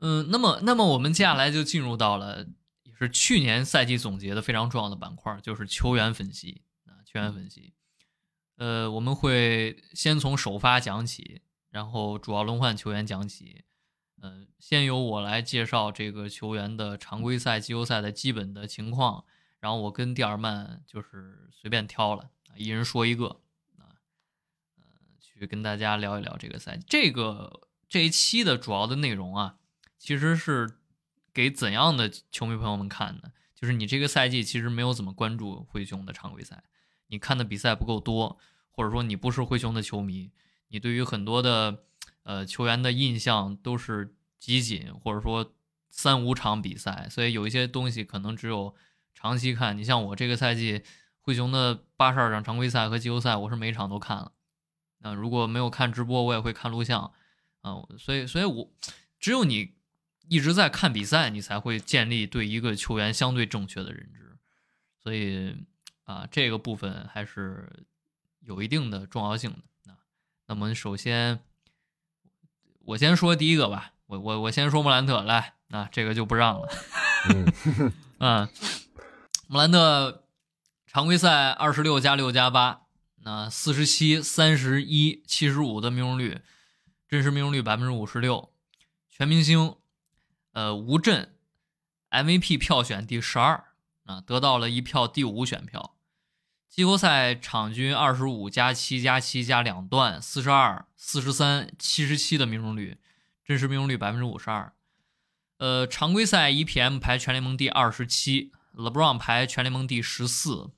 [0.01, 2.47] 嗯，那么那么我们接下来就进入到了
[2.85, 7.75] 也是去年赛季总结的非常重要的板块，就是球员分析啊，球员分析。
[8.57, 13.65] 呃，我们会先从首发讲起，然后主要轮换球员讲起。
[14.23, 19.25] 嗯，先由我来介绍这个球员的常规赛、季后赛的基本的情况，
[19.59, 23.41] 然后我跟蒂尔曼就是随便挑了，一人说一个，
[23.79, 23.97] 啊，
[24.77, 24.85] 呃，
[25.21, 26.85] 去跟大家聊一聊这个赛季。
[26.89, 29.57] 这个这一期的主要的内容啊，
[29.99, 30.79] 其实是
[31.33, 33.33] 给怎样的球迷朋友们看的？
[33.55, 36.65] 就是你这个赛季其实没有怎么关注灰熊的常规赛，
[37.09, 38.39] 你看的比赛不够多，
[38.71, 40.31] 或者说你不是灰熊的球迷，
[40.69, 41.85] 你对于很多的。
[42.25, 45.53] 呃，球员的印象都是集锦，或者说
[45.91, 48.77] 三五场比赛，所以有一些东西可能只有
[49.13, 49.77] 长期看。
[49.77, 50.85] 你像我这个赛季，
[51.23, 54.33] 灰熊的八十二场常规赛和季后赛，我是每场都看了。
[54.99, 57.13] 那如果没有看直播，我也会看录像。
[57.63, 58.71] 啊，所以，所以我
[59.19, 59.75] 只有你
[60.29, 64.37] 一直在看比赛，你才会建立对一个球员相对正确的认知。
[65.03, 65.57] 所以
[66.05, 67.87] 啊，这个部分还是
[68.41, 69.59] 有一定的重要性的。
[69.85, 69.97] 那，
[70.49, 71.41] 那么首先。
[72.85, 76.69] 我先说第一个吧，我我我先说莫兰特来，啊这个就不让了。
[78.19, 78.49] 嗯，
[79.47, 80.22] 莫兰特
[80.93, 82.83] 常规赛二十六加六加八，
[83.23, 86.43] 那四十七、三十一、七十五的命中率，
[87.09, 88.53] 真实命中率百分之五十六，
[89.09, 89.77] 全明星，
[90.53, 91.35] 呃，无阵
[92.11, 93.69] ，MVP 票选第十二，
[94.05, 95.97] 啊，得到了一票第五选票。
[96.69, 102.99] 季后赛场均二十五加七加七加两段，四十二、四十三、七十七的命中率，
[103.43, 104.75] 真实命中率百分之五十二。
[105.57, 110.71] 呃，常规赛 EPM 排全联盟第二十七，LeBron 排全联盟第十四，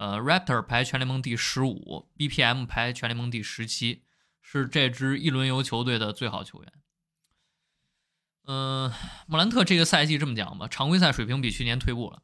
[0.00, 4.02] 呃，Raptor 排全联盟第十五，BPM 排全联盟第十七。
[4.40, 6.72] 是这支一轮游球队的最好球员。
[8.46, 8.90] 嗯，
[9.26, 12.22] 莫兰特这个赛季这么讲吧，常规赛水平比去年退步了。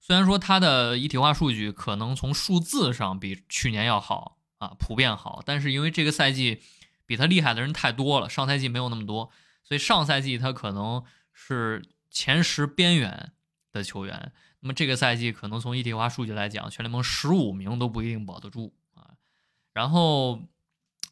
[0.00, 6.60] 虽然说他的一体化数据可能从数字上比去年要好啊，普遍好，但是因为这个赛季
[7.06, 9.30] 比他厉害的人太多了，上赛季没有那么多，
[9.62, 13.32] 所以上赛季他可能是前十边缘
[13.70, 14.32] 的球员。
[14.62, 19.10] 那么这个赛季可能从一体化数据来讲，全联盟十五名都不一定保得住啊。
[19.74, 20.40] 然后。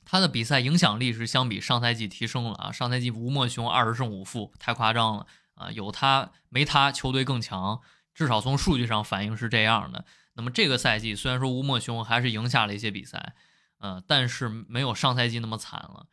[0.03, 2.73] 他的比赛影响力是相比上赛季提升了啊！
[2.73, 5.71] 上赛季吴莫雄二十胜五负，太夸张了啊！
[5.71, 7.81] 有他没他，球队更强，
[8.13, 10.05] 至少从数据上反映是这样的。
[10.33, 13.35] 那么这个赛季虽然说吴莫雄还是赢下了一些比赛，
[13.79, 16.07] 嗯，但是没有上赛季那么惨了，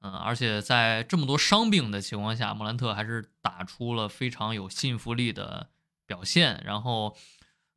[0.00, 5.68] 嗯，而且在这么多伤病的情况下，莫兰特还是打出了非常有信服力的
[6.12, 6.62] 表现。
[6.64, 7.16] 然后，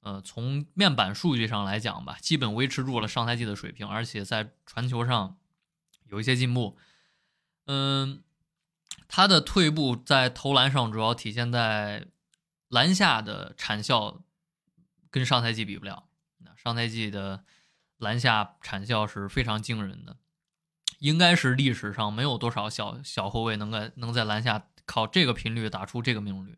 [0.02, 5.38] 呃，从面板数据上来讲吧，基本维持住了上赛季的水平，而且在传球上。
[6.12, 6.78] 有一些进步，
[7.65, 8.21] 嗯，
[9.08, 12.06] 他的退步在投篮上主要体现在
[12.69, 14.21] 篮下的产效
[15.10, 16.08] 跟上赛季比不了。
[16.56, 17.43] 上赛季的
[17.98, 20.17] 篮下产效是非常惊人的，
[21.00, 26.56] 应该是历史上没有多少小小后卫能在能在篮下靠这个频率打出这个命中率。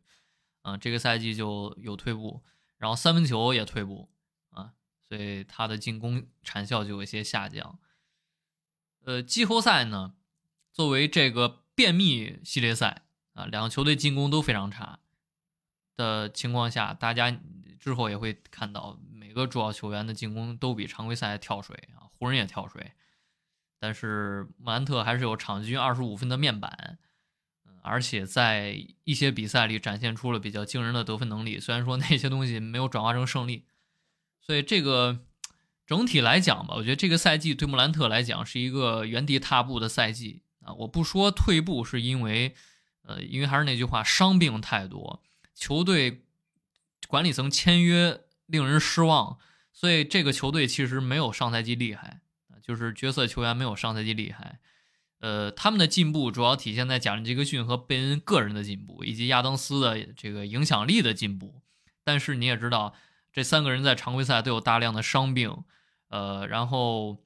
[0.68, 2.44] 啊，这个赛季就有退步，
[2.78, 4.10] 然后三分球也退步
[4.50, 4.74] 啊，
[5.08, 7.80] 所以他的进攻产效就有一些下降。
[9.06, 10.16] 呃，季后赛呢，
[10.74, 15.00] 作为这个便秘系列赛啊，两个球队进攻都非常差
[15.96, 17.40] 的情况下，大家
[17.80, 22.92] 之后也会看到每个主要球员的进攻都比常规赛跳水啊，湖人也跳水，
[23.80, 27.00] 但是莫兰特还是有场均二十五分的面板，
[27.88, 33.66] 而且在一些比赛里展现出了比较惊人的得分能力，虽然说那些东西没有转化成胜利，
[34.42, 35.24] 所以这个。
[35.88, 40.74] 整体来讲吧，我觉得这个赛季对穆兰特来讲是一个原地踏步的赛季啊！
[40.74, 42.54] 我不说退步，是因为，
[43.04, 45.24] 呃，因为还是那句话，伤病太多，
[45.56, 46.26] 球队
[47.08, 49.38] 管理层签约令人失望，
[49.72, 52.20] 所以这个球队其实没有上赛季厉害
[52.50, 54.60] 啊，就是角色球员没有上赛季厉害。
[55.20, 61.62] 呃，他们的进步主要体现在贾伦·杰克逊和贝恩个人的进步，以及亚当斯的这个影响力的进步。
[62.04, 62.94] 但是你也知道，
[63.34, 65.64] 这三个人在常规赛都有大量的伤病。
[66.10, 67.18] 呃，然后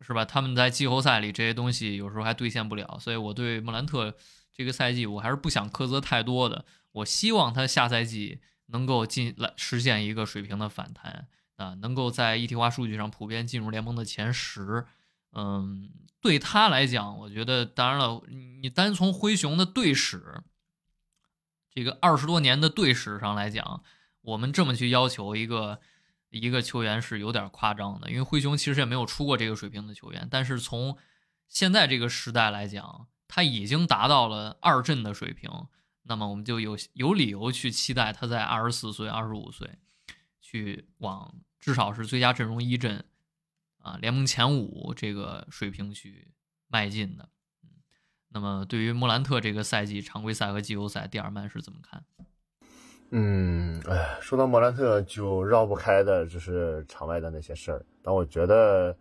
[0.00, 0.24] 是吧？
[0.24, 4.14] 他们在季后赛里这些东西有时候还兑现不了，所以我对莫兰特
[4.52, 6.64] 这个赛季我还是不想苛责太多的。
[6.92, 11.26] 我希望他下赛季能够进来实现一个水平的反弹
[11.56, 14.86] 啊，能够在一体化数据上普遍进入联盟的前十。
[15.32, 15.88] 嗯，
[16.22, 18.22] 对他来讲，我觉得当然了，
[18.62, 20.42] 你单从灰熊的队史
[21.70, 23.82] 这个二十多年的队史上来讲，
[24.22, 25.80] 我们这么去要求一个。
[26.34, 30.26] 一个球员是有点夸张的，因为灰熊其实也没有出过这个水平的球员。
[30.30, 30.96] 但是从
[31.46, 35.50] 现在这个时代来讲，他已经达到了二阵的水平，
[36.04, 39.78] 那么我们就有有理由去期待他在二十四岁、二十五岁
[40.40, 43.04] 去往至少是最佳阵容一阵
[43.82, 46.28] 啊，联盟前五这个水平去
[46.68, 47.28] 迈进的。
[47.62, 47.70] 嗯，
[48.28, 52.04] 那么对于莫兰特这个赛季常规赛和季后赛，第二曼是怎么看？
[53.14, 57.84] 嗯，哎，说到莫兰特，就绕不开的就是场外的那些事儿。
[58.02, 58.96] 但我觉得，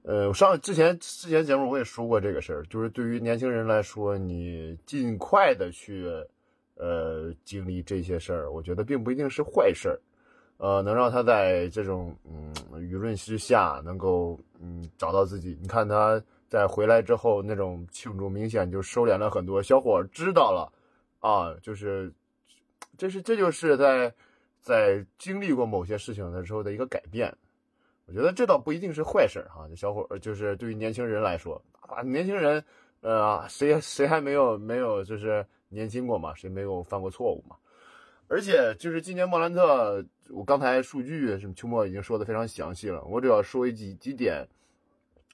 [0.00, 6.06] 呃，我上之前之前节目我也说过这个事儿，就是对于年轻人来说，你尽快的去，
[6.76, 10.00] 呃，经历这些事儿，我觉得并不一定是坏事儿，
[10.62, 15.58] 呃，能让他在这种嗯舆论之下能够嗯找到自己。
[15.60, 19.60] 你看他在回来之后那种庆祝，明显就收敛了很多。
[19.60, 20.72] 小伙知道了
[21.20, 22.12] 啊，就是。
[22.98, 24.12] 这是这就是在
[24.60, 27.34] 在经历过某些事情的时候的一个改变，
[28.06, 29.66] 我觉得这倒不一定是坏事哈。
[29.68, 32.62] 这小伙就是对于年轻人来说啊，年轻人
[33.00, 36.34] 呃，谁谁还没有没有就是年轻过嘛？
[36.34, 37.56] 谁没有犯过错误嘛？
[38.28, 44.46] 而且就是今年莫兰特，我刚才数据什么秋末已经说的非常详细了，我只要说一几几点，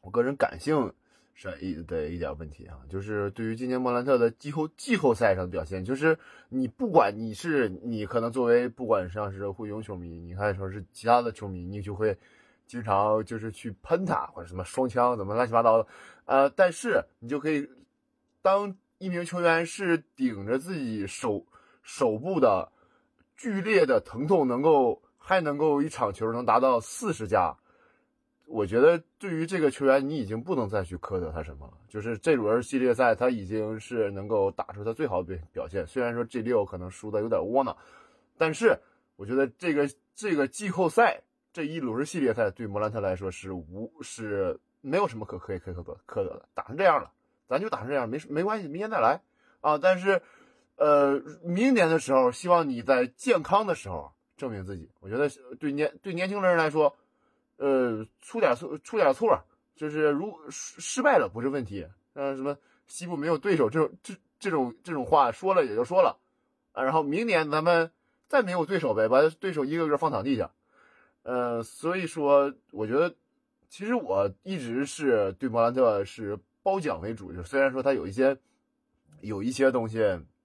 [0.02, 0.92] 我个人感性。
[1.40, 12.18] 是一的一点问题啊，就是对于今年莫兰特的季后季后赛上的表现，就是你不管你是你可能作为不管像是灰熊球迷，你看说是其他的球迷，你就会
[12.66, 15.86] 经常就是去喷他或者什么双枪怎么乱七八糟的，
[16.24, 17.70] 呃，但是你就可以
[18.42, 21.46] 当一名球员是顶着自己手
[21.84, 22.72] 手部的
[23.38, 27.56] 剧烈的疼痛，能够还能够一场球能达到四十加。
[28.46, 31.74] 我觉得对于这个球员，你已经不能再去苛责他什么了。
[31.86, 35.86] 就是这轮系列赛，他已经是能够打出他最好的表表现。
[35.86, 37.76] 虽然说 G 六可能输的有点窝囊，
[38.36, 38.78] 但是
[39.16, 41.20] 我觉得这个这个季后赛
[41.52, 47.12] 这一轮系列赛对莫兰特来说是无是没有什么可可以可可可可得的，打成这样了，
[47.46, 49.20] 咱就打成这样，没没关系，明天再来
[49.60, 49.76] 啊。
[49.76, 50.22] 但是，
[50.78, 54.88] 呃，明年的时候，希望你在健康的时候证明自己。
[55.00, 56.96] 我觉得对年对年轻人来说，
[57.56, 61.86] 呃，出点错出点错，就是如失败了不是问题。
[62.14, 62.56] 呃，什么
[62.86, 66.16] 西部没有对手这种这这种这种话说了也就说了
[66.72, 66.82] 啊。
[66.82, 67.90] 然后明年咱们
[68.28, 70.50] 再没有对手呗，把对手一个个放躺地下。
[71.24, 73.14] 呃，所以说，我觉得，
[73.68, 78.38] 其实我一直是对莫兰特是褒奖为主，就虽然说他有一些，
[79.20, 79.98] 有一些东西，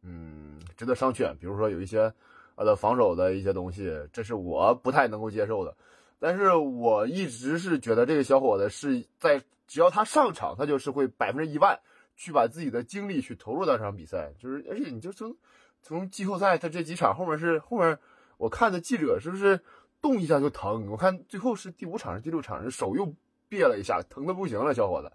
[0.04, 2.14] 嗯，值得商榷，比如说有一些，
[2.56, 5.76] 呃的防守的一些东西，这是我不太能够接受的。
[6.20, 11.80] 但是我一直是觉得这个小伙子是在只要他上场，他就是会百分之一万
[12.16, 15.36] 去把自己的精力去投入到这场比赛，就是而且你就从
[15.82, 17.98] 从季后赛他这几场后面是后面
[18.38, 19.60] 我看的记者是不是？
[20.04, 23.10] 动一下就疼，我看最后是第五场是第六场是，手又
[23.48, 25.10] 别了一下，疼的不行了，小伙子。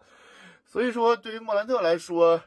[0.65, 2.41] 所以说，对于莫兰特来说，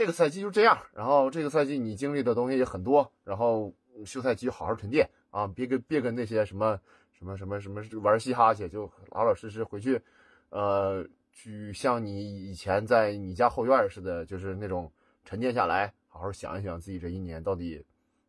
[0.00, 0.78] 这个赛季就这样。
[0.94, 3.70] 然后这个赛季你经历的东西也很多，然后
[4.06, 6.80] 休赛期好好沉淀啊，别跟别跟那些什么
[7.12, 10.00] 什么什么什么玩嘻哈去，就老老实实回去，
[10.48, 14.90] 呃，去像你以前在你家后院似的，就是那种
[15.22, 17.84] 沉淀下来，好好想一想自己这一年到底，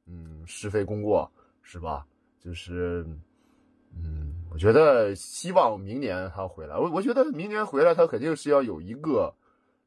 [0.07, 2.05] 嗯，是非功过是吧？
[2.38, 3.07] 就是。
[3.93, 6.78] 嗯，我觉得希望明年他回来。
[6.78, 9.34] 我我觉得明年回来，他肯定是要有一个。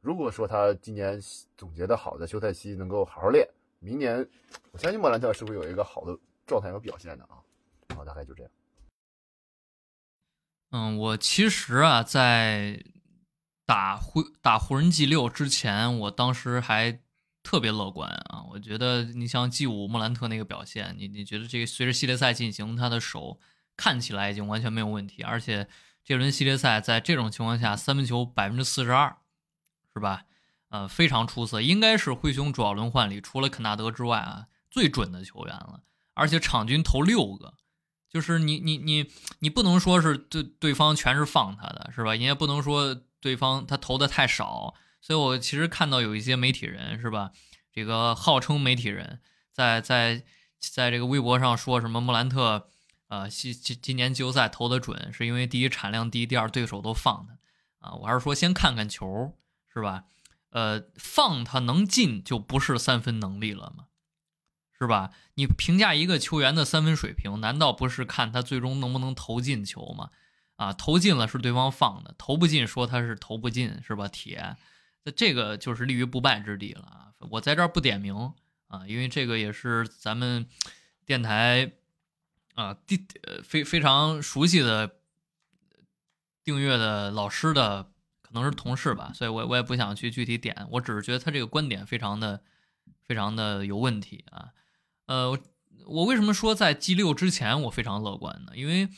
[0.05, 1.19] 如果说他今年
[1.57, 3.49] 总结的好的休赛期能够好好练，
[3.79, 4.29] 明年
[4.71, 6.15] 我相信莫兰特是会有一个好的
[6.47, 7.41] 状态和表现的啊。
[7.97, 8.53] 好，大概就这样。
[10.73, 12.85] 嗯，我其实啊，在
[13.65, 17.01] 打湖打湖人 G 六之前，我当时还
[17.43, 18.45] 特别乐观啊。
[18.51, 23.41] 我觉得你像 G 五莫兰特那个表现，你你觉得这个随着系列赛进行，他的手。
[23.77, 25.67] 看起来已经完全没有问题，而且
[26.05, 29.17] 这轮系列赛在这种情况下，三分球百分之四十二，
[29.95, 30.25] 是吧？
[30.69, 35.83] 呃，非常出色，应该是灰熊主要轮换里除了肯纳德之外啊最准的球员了。
[36.15, 37.55] 而且场均投六个，
[38.11, 42.15] 就是你你你你不能说是对对方全是放他的，是吧？
[42.15, 44.75] 你也不能说对方他投的太少。
[45.01, 47.31] 所以我其实看到有一些媒体人，是吧？
[47.73, 49.21] 这个号称媒体人
[49.53, 50.25] 在在
[50.59, 52.69] 在这个微博上说什么莫兰特。
[53.09, 59.37] 呃，今今今年季后赛投的准，是因为第一产量低，第二对手都放他，啊，我还是说先看看球，
[59.75, 60.05] 是吧？
[60.51, 63.87] 呃，放他能进就不是三分能力了吗？
[64.79, 65.11] 是吧？
[65.35, 70.11] 你评价一个球员的三分水平，难道不是看他最终能不能投进球吗？
[70.57, 74.07] 啊，投进了是对方放的，投不进说他是投不进，是吧？
[74.07, 74.57] 铁，
[75.03, 77.13] 那这个就是立于不败之地了啊！
[77.31, 78.33] 我在这儿不点名
[78.69, 80.47] 啊，因为这个也是咱们
[81.05, 81.73] 电台。
[82.55, 84.99] 啊，第呃非非常熟悉的
[86.45, 87.91] 订阅的老师的
[88.35, 92.43] 能是同事吧，所以我我也不想去具体点，我只是觉得他这个观点非常的
[93.03, 94.51] 非常的有问题啊。
[95.07, 95.39] 呃，
[95.87, 98.53] 我为什么说在 G 六之前我非常乐观呢？
[98.55, 98.89] 因为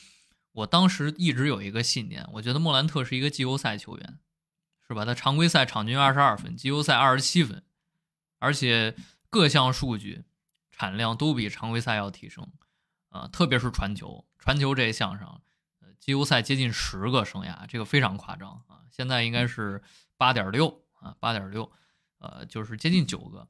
[0.51, 4.19] 我当时一直有一个信念，我觉得莫兰特是一个季后赛球员，
[4.87, 5.05] 是吧？
[5.05, 7.63] 他常规赛场均二十二分，季后赛二十七分，
[8.39, 8.95] 而且
[9.29, 10.25] 各项数据
[10.71, 12.51] 产量都比常规赛要提升。
[13.09, 15.41] 啊，特别是传球，传球这一项上，
[15.79, 18.61] 呃，季后赛接近十个生涯，这个非常夸张！
[18.91, 19.81] 现在应该是
[20.17, 21.71] 八点六啊，八点六，
[22.19, 23.47] 呃，就是接近九个。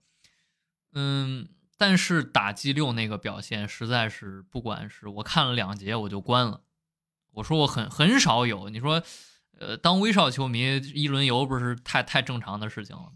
[0.93, 6.61] 嗯，但是打 G 六那个表现实在是，不管是我看了两节我就关了。
[7.31, 9.03] 我说我很很少有，你说，
[9.59, 13.11] 呃，当威少球迷一轮游不是太太正常的事情了吗？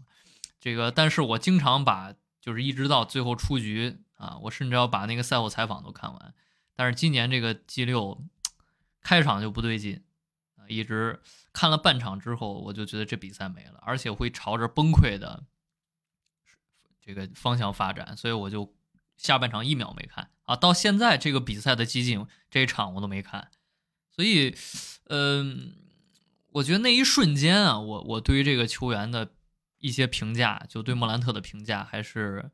[0.60, 6.34] 这个，但是我经常把就是一直到最后出局啊，我甚至要把那个赛后采访都看完。
[6.76, 8.22] 但是今年这个 G 六
[9.02, 10.04] 开场就不对劲，
[10.74, 11.20] 一直
[11.52, 15.44] 看了半场之后，我就觉得这比赛没了，而且会朝着崩溃的
[17.00, 18.74] 这个方向发展，所以我就
[19.16, 20.56] 下半场一秒没看啊。
[20.56, 23.50] 到现在这个比赛的激进这一场我都没看，
[24.10, 24.54] 所以，
[25.04, 25.74] 嗯，
[26.50, 29.32] 我觉得那一瞬间啊，我我对于这个球员的
[29.78, 32.50] 一些评价，就对莫兰特的评价还是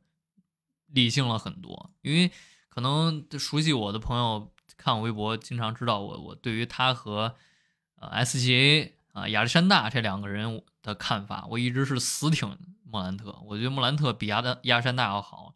[0.87, 2.31] 理性了很多，因为。
[2.71, 7.35] 可能熟悉我的朋友看我微博，经常知道我我对于他和
[7.99, 13.39] 呃 SGA 啊亚历山大这两个人的看法，我一直是死挺莫兰特。
[13.45, 15.55] 我觉得莫兰特比亚的亚历山大要好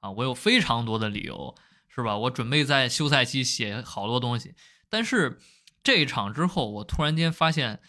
[0.00, 1.54] 啊，我有非常多的理由，
[1.88, 2.16] 是吧？
[2.16, 4.54] 我准备在休赛期写好多东西，
[4.88, 5.38] 但是
[5.82, 7.80] 这一场之后，我突然间发现，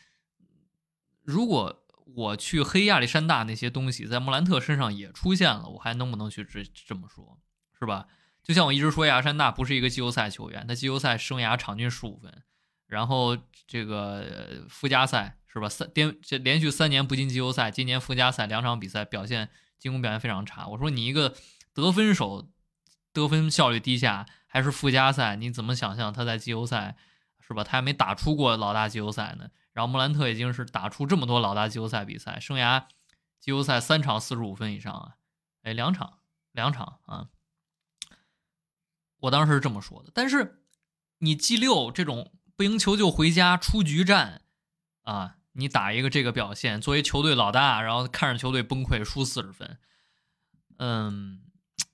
[1.23, 1.83] 如果
[2.15, 7.39] 我去黑亚历山大那些东西在莫兰特身上也出现了，我还能不能去这这么说，
[7.79, 8.07] 是吧？
[8.43, 12.43] 就像我一直说，亚历山大不是一个季后赛球员，他季后赛生涯场均十五分，
[12.87, 15.69] 然后这个附加赛是吧？
[15.69, 20.67] 三连这连续三年不进季后赛，今年附加赛两场比赛表现进攻表现非常差。
[20.67, 21.35] 我说你一个
[21.73, 22.49] 得分手，
[23.11, 26.95] 得分效率低下，还是附加赛，你怎么想象他在季后赛
[27.39, 27.63] 是吧？
[27.63, 29.49] 他还没打出过老大季后赛呢。
[29.73, 32.85] 然后莫兰特已经是打出这么多老大季后赛比赛，生涯
[33.39, 35.15] 季后赛三场四十五分以上啊，
[35.63, 36.19] 哎，两场
[36.51, 37.29] 两场啊。
[39.17, 40.63] 我当时是这么说的，但是
[41.19, 44.41] 你 G 六这种不赢球就回家出局战
[45.01, 49.77] 啊，你打一个这个表现，作为球队老大，然后看着球队崩溃，输四十分，
[50.77, 51.41] 嗯，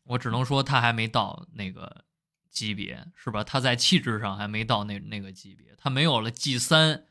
[0.04, 2.04] 我只能说他还没到那个
[2.50, 3.44] 级别，是吧？
[3.44, 7.06] 他在气质上还没到那那个级别，他没有了 G 三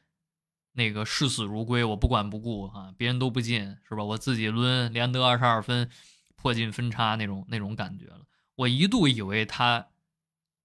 [0.73, 4.05] 那个视死如归，我不管不顾啊，别人都不进，是吧？
[4.05, 5.89] 我自己抡，连得二十二分，
[6.37, 8.27] 破进分差那种那种感觉了。
[8.57, 9.89] 我一度以为他。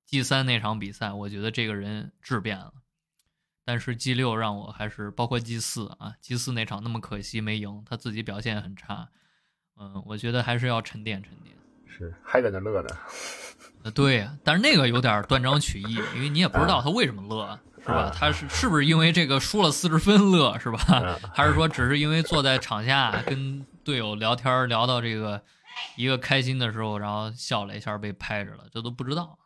[0.06, 2.74] G 三那场比赛，我觉得这个人质变了，
[3.66, 9.10] 但是 G 六让我还是包括 G 四啊，G 四那场那么可惜没赢，他自己表现很差，
[9.80, 11.56] 嗯，我觉得还是要沉淀沉淀。
[11.88, 12.89] 是还在那乐呢？
[13.84, 18.10] 呃，对呀，但是那个有点断章取义，因为你也不知道他为什么乐，是吧？
[18.10, 21.20] 他是是不是因为这个输了四十分乐，是吧？
[21.34, 25.43] 还是说只是因为坐在场下跟队友聊天聊到这个
[25.95, 29.38] 一个开心的时候，然后笑了一下被拍着了，这都不知道。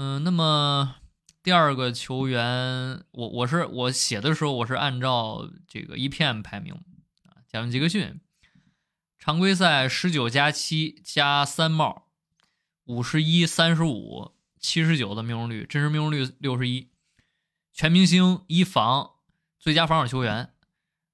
[0.00, 0.94] 嗯，那么
[1.42, 6.72] 第二个球员，我我是我写的时候，我是按照这个 EPM 排名
[7.24, 8.20] 啊，贾文杰克逊，
[9.18, 12.12] 常规赛十九加七加三帽，
[12.84, 16.92] 五十一三十五七十九的命中率，真实命中率六十一，
[17.72, 19.14] 全明星一防，
[19.58, 20.52] 最佳防守球员，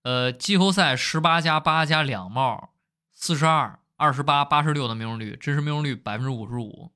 [0.02, 2.74] 呃，季后赛十八加八加两帽，
[3.10, 6.92] 四十二二十八八十六的命中率，真实命中率百分之五十五。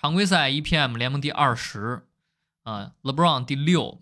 [0.00, 2.06] 常规赛 EPM 联盟第二十，
[2.62, 4.00] 啊，LeBron 第六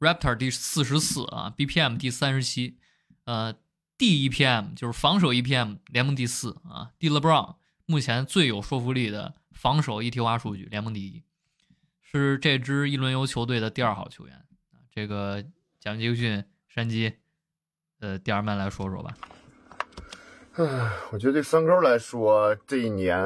[0.00, 2.76] ，Raptor 第四十四啊，BPM 第三十七，
[3.22, 3.54] 呃
[3.96, 7.54] ，D-EPM 就是防守 EPM 联盟第四啊，D LeBron
[7.86, 11.22] 目前最有说服力的防守一体化数据联盟第一，
[12.02, 14.34] 是这支一轮游球队的第二号球员
[14.72, 14.82] 啊。
[14.92, 15.44] 这个
[15.78, 17.14] 贾杰克逊山鸡，
[18.00, 19.16] 呃，第二麦来说说吧。
[20.54, 20.64] 唉，
[21.12, 23.16] 我觉得对三勾来说，这一年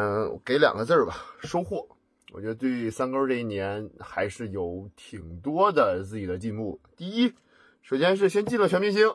[0.45, 1.89] 给两个字儿吧，收获。
[2.33, 6.81] 我觉得对三勾这一年还是有挺多的自己的进步。
[6.97, 7.35] 第一，
[7.83, 9.07] 首先是先进了全明星。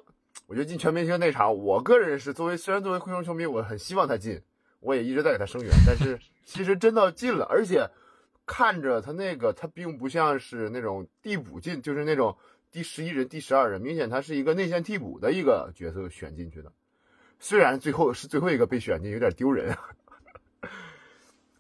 [0.46, 4.40] 我觉得进全明星那场，我个人是作为虽然作为灰熊球迷，我很希望他进，
[4.80, 5.72] 我也一直在给他声援。
[5.84, 7.90] 但是其实真的进了，而且
[8.46, 12.38] 看着他那个，他并不像是那种递补进，就是那种
[12.72, 16.72] 第十一人、第十二人，明显他是一个内线替补的一个角色选进去的。
[17.40, 19.76] 虽然最后是最后一个被选进，有点丢人。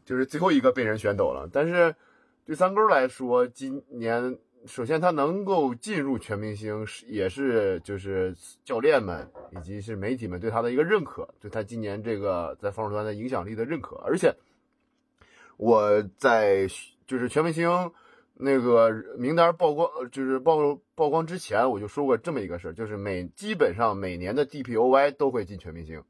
[0.07, 1.93] 就是最后一个被人选走了，但是
[2.45, 8.33] 对三勾来说，今年首先他能够进入全明星，是也是就是
[8.63, 13.97] 教练们以及是媒体们对他的一个认可，对他今年这个在防守端的影响力的认可。
[13.97, 14.33] 而且
[15.57, 16.65] 我在
[17.05, 17.91] 就是全明星
[18.33, 26.01] 那个名单曝光，就是曝曝光之前，我就说过这么一个事儿，就是每基本上每年的 DPOY 都会进全明星。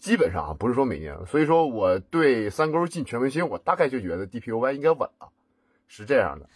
[0.00, 5.28] 基本上啊，不是说每年，所以说我对三勾进全明星，我大概就觉得 DPOY 应该稳了，
[5.88, 6.48] 是这样的。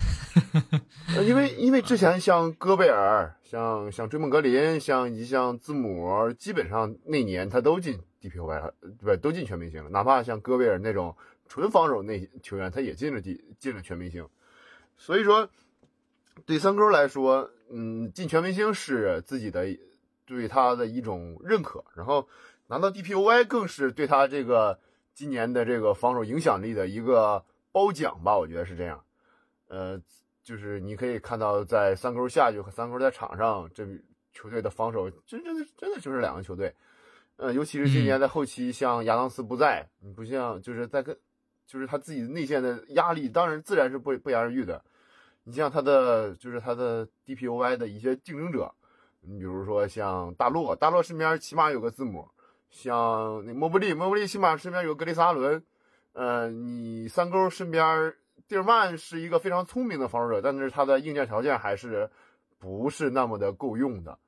[1.23, 8.75] 因为因为之前像戈贝尔、像像追梦格林、像以及像字母，基本上那年他都进 DPOY 了，
[9.05, 9.91] 对，都进全明星了。
[9.91, 11.15] 哪怕像戈贝尔那种
[11.47, 14.27] 纯防守那球员，他也进了进进了全明星。
[14.97, 15.51] 所以说，
[16.47, 19.67] 对三勾来说，嗯，进全明星是自己的
[20.25, 22.27] 对他的一种认可，然后。
[22.67, 24.79] 拿到 DPOY 更是对他这个
[25.13, 29.05] 今年的这个防守影响力的一个褒奖吧，我觉得是这样。
[29.69, 30.01] 呃，
[30.43, 33.87] 就是你可以看到，在三勾下去和三勾在场上，这
[34.33, 36.75] 球队的防守真真的真的就是两个球队。
[37.37, 41.17] 呃，尤其是今年在后期，像亚当斯不在，你不像就是在跟，
[41.67, 44.83] 就是他自己内线的压力，当然自然是不不言而喻的。
[45.43, 48.73] 你像他的就是他的 DPOY 的一些竞争者，
[49.21, 52.29] 你比如说像大洛，大洛身边起码有个字母。
[52.75, 55.63] 像那莫布利，莫布利起码身边有格雷萨伦，
[56.13, 58.13] 呃，你三勾身边
[58.49, 62.11] 蒂尔曼是一个非常聪明的防守者，但是他的硬件条件还是
[62.59, 64.19] 不是那么的够用的，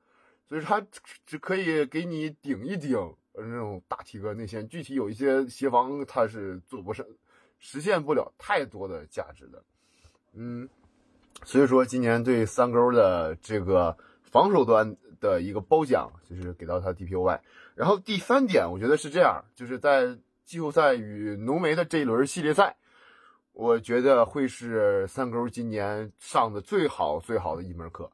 [0.47, 0.81] 所以他
[1.25, 2.97] 只可以给你顶一顶
[3.33, 7.05] 那种大体格内线，具体有一些协防他是做不上，
[7.59, 9.61] 实现不了太多的价值的，
[10.33, 10.69] 嗯，
[11.43, 17.37] 所以说今年对三勾的这个防守端的一个褒奖就是给到他 DPOY。
[17.77, 22.75] 然后第三点，我觉得是这样，就是在季后赛与浓眉的这一轮系列赛，
[23.53, 28.11] 我觉得会是三勾今年上的最好最好的一门课，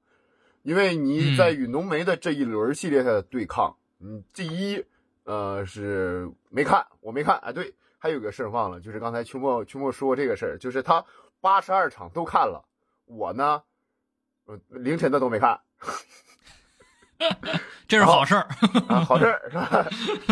[0.64, 4.84] 因为你在与浓眉的这一轮系列赛的对抗，嗯，第一，
[5.24, 11.06] 呃，是没看，我没看，哎，对，还有个事儿忘了，就是刚才秋末秋末说过这个事儿，就是他
[11.40, 12.66] 八十二场都看了，
[13.06, 13.64] 我呢，
[14.44, 15.62] 呃，凌晨的都没看。
[17.94, 18.42] 这是好事儿
[18.88, 19.88] 啊， 好事儿是吧？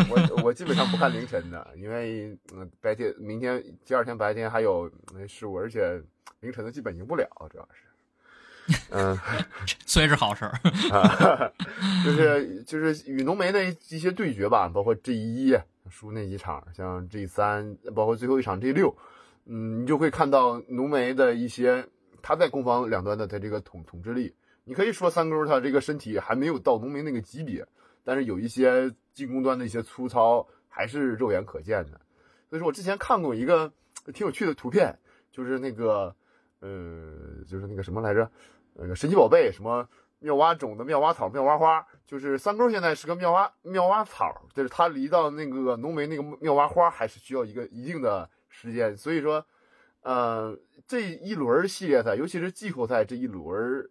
[0.10, 4.90] 我我基本上不看凌晨的，因为嗯白天明天第二天白天还有
[5.28, 6.02] 事务，而且
[6.40, 9.16] 凌晨的基本赢不了，主要是， 嗯，
[9.86, 10.52] 所以是好事儿
[10.92, 11.52] 啊，
[12.04, 15.56] 就是就是与浓眉的一些对决吧，包括 G 一
[15.88, 18.98] 输那几场，像 G 三，包括最后一场 G 六，
[19.46, 21.86] 嗯，你就会看到浓眉的一些
[22.24, 24.34] 他在攻防两端的他这个统统治力。
[24.64, 27.68] 你可以说三勾他这个身体还没有到农民那个级别，
[28.04, 32.00] 但是有一些进攻端的一些粗糙还是肉眼可见的。
[32.48, 33.74] 所以说我之前看过一个
[34.14, 34.96] 挺有趣的图片，
[35.32, 36.16] 就是那个，
[36.60, 38.30] 呃，就是那个什么来着，
[38.76, 39.90] 那个神奇宝贝什么
[40.20, 48.96] 妙蛙种的妙蛙草、妙蛙花，就是三勾现在是个妙蛙妙蛙草，就是他离到那个浓眉那个妙蛙花还是需要一个一定的时间。
[48.96, 49.44] 所以说，
[50.02, 50.56] 呃，
[50.86, 53.90] 这一轮系列赛，尤其是季后赛这一轮。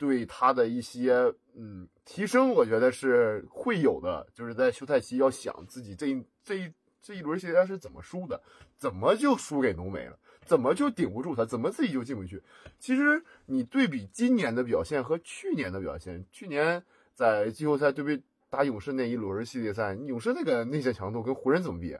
[0.00, 1.12] 对他的一些
[1.54, 4.26] 嗯提升，我觉得是会有的。
[4.32, 6.72] 就是在休赛期要想自己这一这一
[7.02, 8.42] 这一轮系列赛是怎么输的，
[8.78, 12.42] 怎么就输给浓眉了，怎么就顶不住他，怎么自己就进不去。
[12.78, 16.82] 其实你对比今年的表现和去年的表现，去年
[17.14, 21.94] 在季后赛对比打勇士那一轮系列赛，勇士那个内线强度跟湖人怎么比？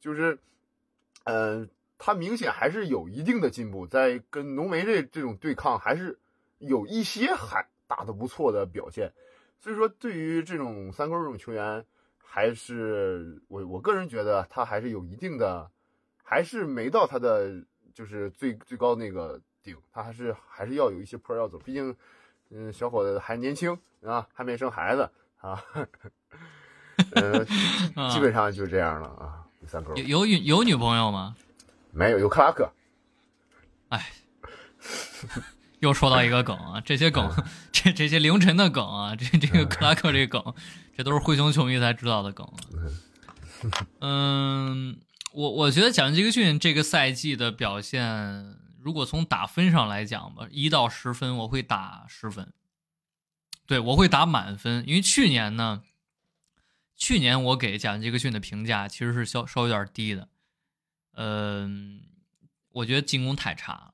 [0.00, 0.38] 就是，
[1.24, 6.18] 嗯，他明显还是有一定的进步，在跟浓眉这这种对抗还是。
[6.62, 9.12] 有一些还打得不错的表现，
[9.58, 11.84] 所以说对于这种三勾这种球员，
[12.24, 15.70] 还是我我个人觉得他还是有一定的，
[16.22, 21.94] 还是没到他的就是最最高那个顶，他还是还是要有一些坡要走，毕竟
[22.50, 25.10] 嗯小伙子还年轻啊，还没生孩子
[25.40, 25.62] 啊，
[27.14, 27.44] 呃
[28.10, 31.36] 基本上就这样了啊，三勾有有女有女朋友吗？
[31.90, 32.72] 没有，有克拉克，
[33.90, 34.12] 哎。
[35.82, 37.28] 又说到一个梗啊，这些梗，
[37.72, 40.54] 这这些凌晨的梗啊，这这个克拉克这梗，
[40.96, 42.48] 这都是灰熊球迷才知道的梗。
[43.98, 45.00] 嗯，
[45.34, 52.52] 我我觉得贾文杰克逊这个赛季的表现，如果从打分上来讲吧，一到十分我会打十分，
[53.66, 55.82] 对我会打满分，因为去年呢，
[56.94, 60.28] 去年我给贾文杰克逊的评价其实是稍稍有点低的，
[61.16, 62.02] 嗯，
[62.70, 63.91] 我觉得进攻太差了。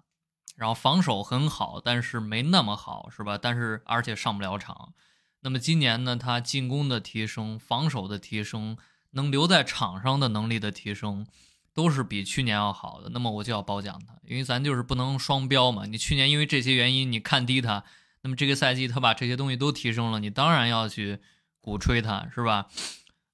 [0.59, 3.39] 然后防守很好，但是没那么好，是吧？
[3.41, 4.93] 但是而且上不了场。
[5.43, 6.17] 那么今年呢？
[6.17, 8.77] 他进攻的提升、防守的提升、
[9.13, 11.25] 能留在场上的能力的提升，
[11.73, 13.11] 都是比去年要好的。
[13.11, 15.87] 那么我就要褒奖他，因为咱就是不能双标嘛。
[15.87, 17.85] 你去年因为这些原因你看低他，
[18.23, 21.21] 那么这个赛季他把这些东西都提升了，你当然要去
[21.61, 22.67] 鼓吹他，是吧？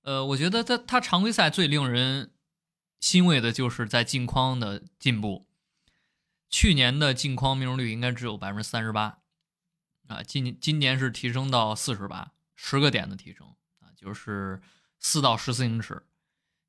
[0.03, 2.33] 呃，我觉得他他常规赛最令人
[3.01, 5.47] 欣慰的就是在镜框的进步。
[6.49, 9.19] 去年的镜框命中率应该只有百分之三十八，
[10.07, 13.49] 啊，今今年是提升到四十八，十个点的提升
[13.81, 14.63] 啊，就是
[15.01, 16.05] 四到十四英尺。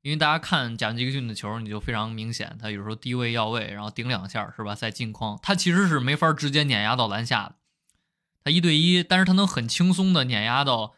[0.02, 7.56] 因为大家看贾文杰克逊的球，你就非常明显，他有时候低位要位，然后顶两下是吧，在近框，他其实是没法直接碾压到篮下的，
[8.42, 10.94] 他一对一，但是他能很轻松的碾压到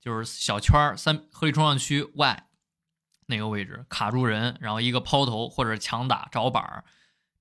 [0.00, 2.48] 就是小圈儿三合理冲撞区外
[3.26, 6.84] 那个位置卡住人，然后一个抛投或者强打找板儿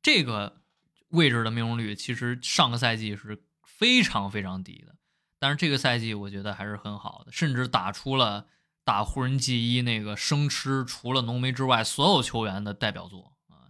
[0.01, 0.61] 这个。
[1.09, 4.95] 位置的命中率其实上个赛季是非常非常低的，
[5.39, 8.47] 但是这个赛季我觉得还是很好的，甚至打出了
[8.83, 13.67] 打湖人 G 一那个生吃除了浓眉之外所有球员的代表作啊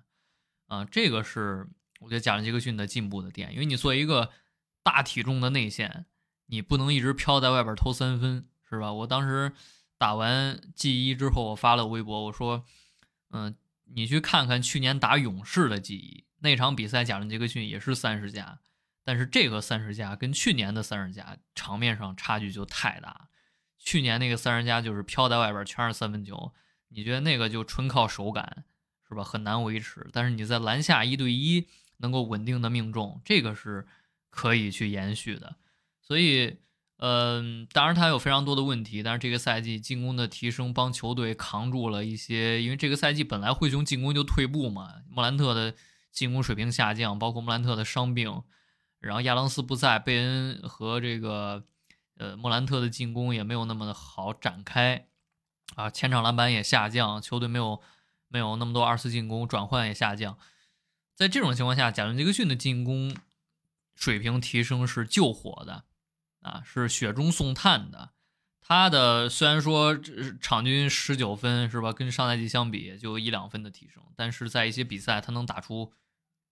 [0.68, 0.86] 啊！
[0.86, 1.68] 这个是
[2.00, 4.32] 我觉得贾伦杰克逊的进步的点，因为你作为一个
[4.84, 6.06] 大体重的内线，
[6.46, 8.94] 你不能一直飘在外边投三分，是吧？
[8.94, 9.54] 我当时
[9.98, 12.64] 打完 G 一之后，我发了微博，我说，
[13.32, 16.27] 嗯，你去看看去年打勇士的 G 一。
[16.40, 18.60] 那场比赛，贾伦·杰克逊也是三十加，
[19.04, 23.30] 但是这个三十加跟去年的三十加场面上差距就太大。
[23.78, 26.54] 去年那个三十加就是飘在外边全是三分球，
[26.90, 28.66] 你觉得那个就纯靠手感
[29.08, 29.24] 是吧？
[29.24, 30.08] 很难维持。
[30.12, 31.68] 但是你在篮下一对一
[31.98, 33.88] 能够稳定的命中，这个是
[34.30, 35.56] 可以去延续的。
[36.02, 36.58] 所以。
[37.00, 45.76] 嗯，当然他有非常多的问题，但是这个赛季进攻的提升帮球队扛住了一些，因为这个赛季本来灰熊进攻就退步嘛，莫兰特的
[46.18, 48.42] 进攻水平下降，包括莫兰特的伤病，
[49.00, 51.64] 然后亚当斯不在，贝恩和这个
[52.18, 55.06] 呃莫兰特的进攻也没有那么的好展开，
[55.76, 57.80] 啊，前场篮板也下降，球队没有
[58.30, 60.40] 没有那么多二次进攻，转换也下降。
[61.14, 63.16] 在这种情况下，贾伦·杰克逊的进攻
[63.96, 65.84] 水平提升是救火的，
[66.42, 68.10] 啊，是雪中送炭的。
[68.60, 69.98] 他的虽然说
[70.42, 75.94] 场均十九分是吧，跟上赛季相比就一两分的提升，但是在一些比赛他能打出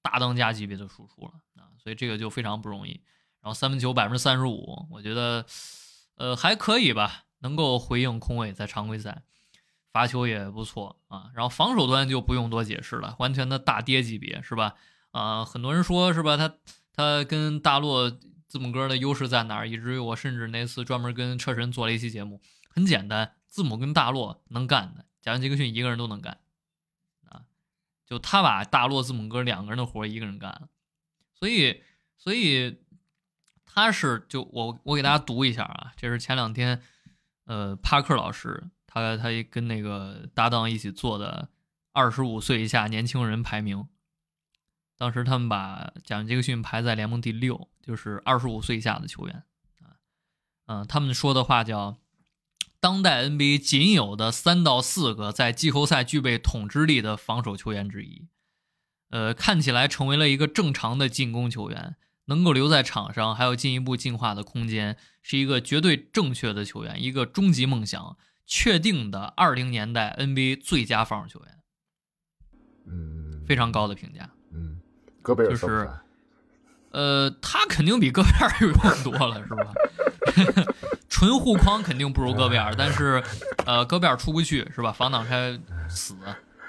[0.06, 3.01] 大当家级别的输出了啊，所以这个就非常不容易。
[3.41, 5.43] 然后三分球百分之三十五，我觉得
[6.18, 9.24] 呃还可以吧，能够回应空位，在常规赛
[9.91, 11.32] 罚球也不错啊。
[11.34, 14.76] 然后防守端就不用多解释了，完全的大跌级别是吧？
[15.10, 16.56] 啊，很多人说是吧，他
[16.93, 18.16] 他跟大洛。
[18.47, 19.68] 字母哥的优势在哪儿？
[19.68, 22.39] 以至于我甚至那次专门跟车神做了一期节目。
[22.70, 26.38] 很简单，字母跟大洛能干的，贾伦·杰克逊一个人都能干！
[28.06, 30.70] 就他把大洛、字母哥两个人的活一个人干了。
[31.34, 31.84] 所以，
[32.18, 32.82] 所以
[33.66, 36.82] 他是就我我给大家读一下啊，这是前两天
[37.45, 41.49] 呃帕克老师他他跟那个搭档一起做的
[41.91, 43.88] 二十五岁以下年轻人排名。
[44.97, 49.43] 当时他们把贾伦·杰克逊排在联盟第六，就是二十五岁以下的球员
[49.82, 49.99] 啊，
[50.68, 51.97] 嗯，他们说的话叫
[52.86, 58.28] “当代 NBA 仅有的三到四个在季后赛具备统治力的防守球员之一”。
[59.10, 71.58] 呃，看起来成为了一个正常的进攻球员，能够留在场上，还有进一步进化的空间，是一个绝对正确的球员，一个终极梦想，确定的二零年代 NBA 最佳防守球员。
[72.86, 74.30] 嗯，非常高的评价。
[74.54, 74.80] 嗯
[75.24, 75.90] 戈贝尔就是，
[76.92, 79.74] 呃，他肯定比戈贝尔有用多了，是吧？
[81.16, 83.24] 纯护框肯定不如戈贝尔，但是，
[83.66, 84.91] 呃，戈贝尔出不去，是吧？
[84.91, 85.57] 防挡拆
[85.88, 86.13] 死，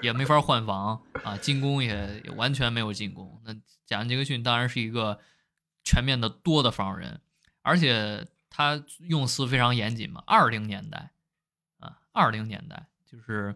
[0.01, 3.41] 也没法换防啊，进攻也也完全没有进攻。
[3.43, 3.53] 那
[3.85, 5.19] 贾伦·杰克逊当然是一个
[5.83, 7.19] 全面的多的防守人，
[7.61, 10.23] 而且他用词非常严谨嘛。
[10.25, 11.11] 二零年代
[11.81, 13.53] 啊，二零年代就是。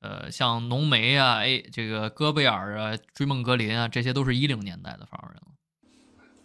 [0.00, 5.48] 呃，像浓眉啊，哎，这个戈贝尔啊，追梦格林啊，这些都是一零年代的防守人了。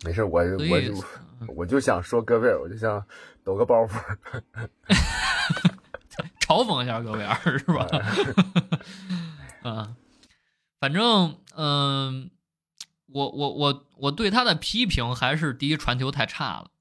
[0.06, 1.04] 没事，我我就
[1.48, 3.06] 我就想说戈贝尔，我就想
[3.44, 4.00] 抖个包袱，
[6.42, 7.88] 嘲讽一下戈贝尔是吧？
[9.64, 9.96] 嗯，
[10.80, 12.30] 反正嗯，
[13.08, 16.72] 我我我我对他的批评还是第一，传球太差了，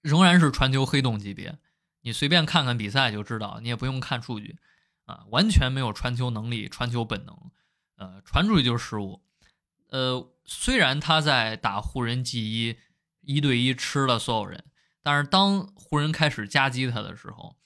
[0.00, 1.58] 仍然是传球黑洞级别。
[2.02, 4.58] 你随便看看比赛就知道，你也不用看数据。
[5.04, 7.36] 啊，完全没有传球能力、传球本能，
[7.96, 9.20] 呃，传出去就是失误。
[9.90, 12.78] 呃，虽然他在打湖人 G 一
[13.22, 14.62] 一对一吃了所有人，
[15.02, 17.56] 但是当湖人开始夹击他的时候，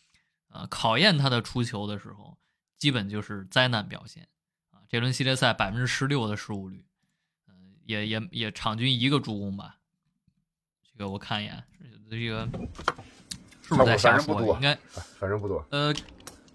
[0.49, 2.39] 呃，考验他的出球的时候，
[2.79, 4.29] 基本就是灾难表现。
[4.71, 6.85] 啊，这轮系列赛百分之十六的失误率，
[7.49, 7.55] 呃，
[7.85, 9.79] 也也也场均一个助攻吧。
[10.93, 11.65] 这个我看一眼，
[12.09, 12.49] 这个
[13.63, 14.41] 是不是在瞎说？
[14.55, 14.79] 应该
[15.19, 15.67] 反正不多。
[15.71, 15.95] 呃。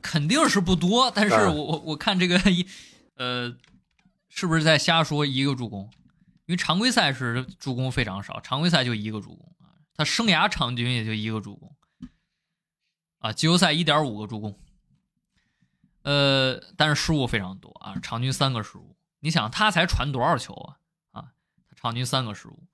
[0.04, 2.66] 肯定是不多，但是我我我看这个一，
[3.18, 3.56] 呃，
[4.30, 5.88] 是不是在瞎说一个助攻？
[6.52, 11.74] 因为常规赛是助攻非常少，常规赛就一个助攻啊，他生涯场均也就一个助攻，
[13.20, 14.60] 啊，季后赛一点五个助攻，
[16.02, 18.98] 呃，但是失误非常多啊，场均三个失误。
[19.22, 20.78] 你想他才传多少球啊？
[21.12, 21.32] 啊，
[21.70, 22.68] 他场均三个失误，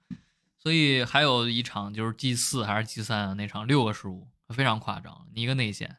[0.58, 5.98] 所以还有一场就是 G 四还是 G 三啊那场六个失误，非常夸张，你一个内线。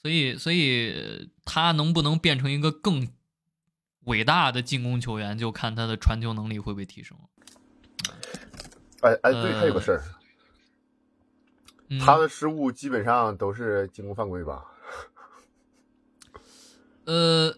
[0.00, 3.06] 所以，所以他能不能变成一个更
[4.08, 7.16] 伟大的进攻球员，就看他的传球能力会不会提升。
[9.02, 10.02] 哎哎，对，还有个事儿，
[12.00, 14.64] 他的失误基本上都是进攻犯规吧？
[17.04, 17.54] 呃，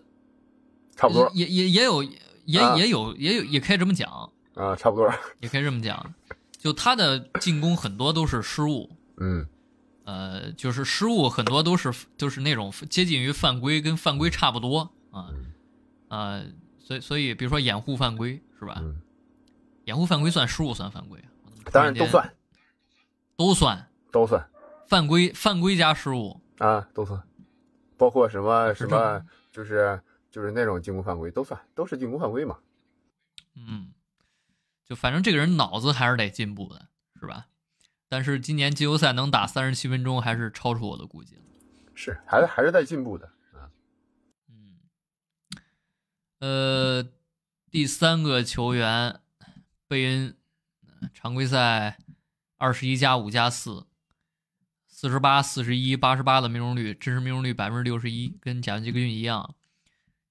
[0.95, 6.15] 差不多，也也也有，也也有，也有，也可以这么讲啊，差不多，也可以这么讲，
[6.59, 9.47] 就他的进攻很多都是失误，嗯。
[10.05, 15.29] 呃，就是失误很多都是就是那种接近于犯规，跟犯规差不多啊，
[16.11, 16.45] 呃，
[16.79, 18.83] 所以所以比如说掩护犯规是吧？
[19.85, 21.25] 掩护犯规算失误算犯规？
[21.73, 22.35] 当然都算，
[23.37, 24.51] 都算都算
[24.87, 27.23] 犯规犯规加失误啊都算，
[27.97, 30.01] 包括什么什么就是
[30.31, 32.59] 就是那种进攻犯规都算，都是进攻犯规嘛。
[33.55, 33.93] 嗯，
[34.85, 36.89] 就反正这个人脑子还是得进步的，
[37.21, 37.47] 是吧？
[38.09, 41.43] 但是今年季后赛能打三十七分钟，还是超出我的估计了。
[41.95, 43.71] 是，还是还是在进步的啊。
[44.49, 44.79] 嗯，
[46.41, 47.07] 呃，
[47.71, 49.21] 第三个球员
[49.87, 50.35] 贝恩，
[51.13, 51.99] 常规赛
[52.57, 53.87] 二十一加五加四，
[54.87, 59.55] 四十八四十一八十八的命中率，真实命中率百分之六十一，跟贾文杰克逊一样。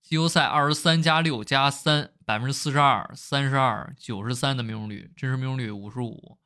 [0.02, 6.40] 季后赛二十三加六加三，百分之四十二三十二九十三的命中率，真实命中率五十五。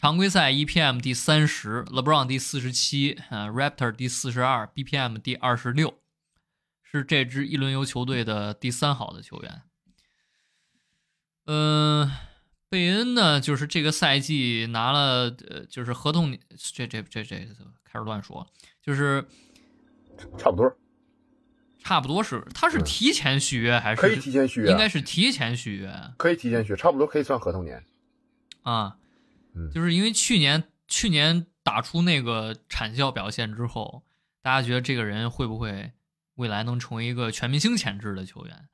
[0.00, 5.98] 常规赛 EPM 第三十，LeBron 第四十七，啊，Raptor 第四十二，BPM 第二十六，
[6.98, 9.62] 是这支一轮游球队的第三好的球员。
[11.46, 12.10] 嗯，
[12.68, 17.36] 贝恩呢，就是这个赛季拿了，呃，就是合同，这这这这
[17.84, 18.46] 开始乱说，
[18.80, 19.26] 就是
[20.38, 20.76] 差不多，
[21.78, 24.70] 差不多是，他是提前续约还是可以提前续约？
[24.70, 27.84] 应该是提前续约，可以提前续，差不多可以算合同年。
[28.62, 28.96] 啊，
[29.54, 34.02] 嗯，就是因为去年去年打出那个产效表现之后，
[34.40, 35.92] 大家觉得这个人会不会
[36.34, 38.68] 未来能成为一个全明星潜质的球员？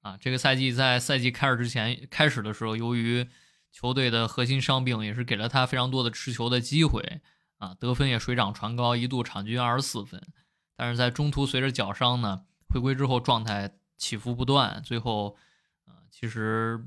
[0.00, 3.28] 啊，这个赛季在赛季开始之前开始的时候，由于
[3.70, 7.20] 球队的核心伤病，也是给了他非常多的持球的机会
[7.58, 10.20] 啊，得分也水涨船高，一度场均二十四分。
[10.74, 15.36] 但是在中途随着脚伤呢回归之后，状态起伏不断，最后，
[15.84, 16.82] 呃，其实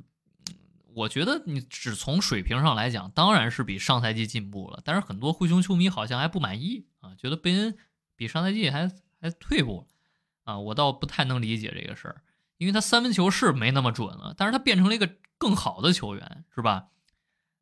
[0.96, 4.82] 我觉得你只从水平上来讲，当然是比上赛季进步了。
[4.84, 7.78] 但是很多灰熊球迷好像还不满意啊，觉得贝恩
[8.16, 9.93] 比上赛季还还退步了
[10.44, 12.22] 啊，我倒不太能理解这个事儿。
[12.58, 16.88] 因为他三分球是没那么准了，但是他变成了一个更好的球员，是吧？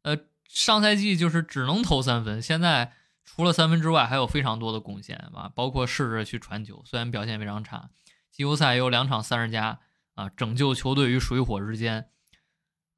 [0.03, 0.17] 呃，
[0.47, 7.89] 上赛季就是只能投三分，现在除了三分之外，还有非常多的贡献啊，包括试着去传球，虽然表现非常差，
[8.29, 9.79] 季后赛有两场三十加
[10.13, 12.09] 啊，拯救球队于水火之间，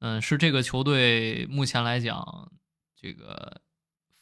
[0.00, 2.52] 嗯，是这个球队目前来讲
[3.00, 3.62] 这个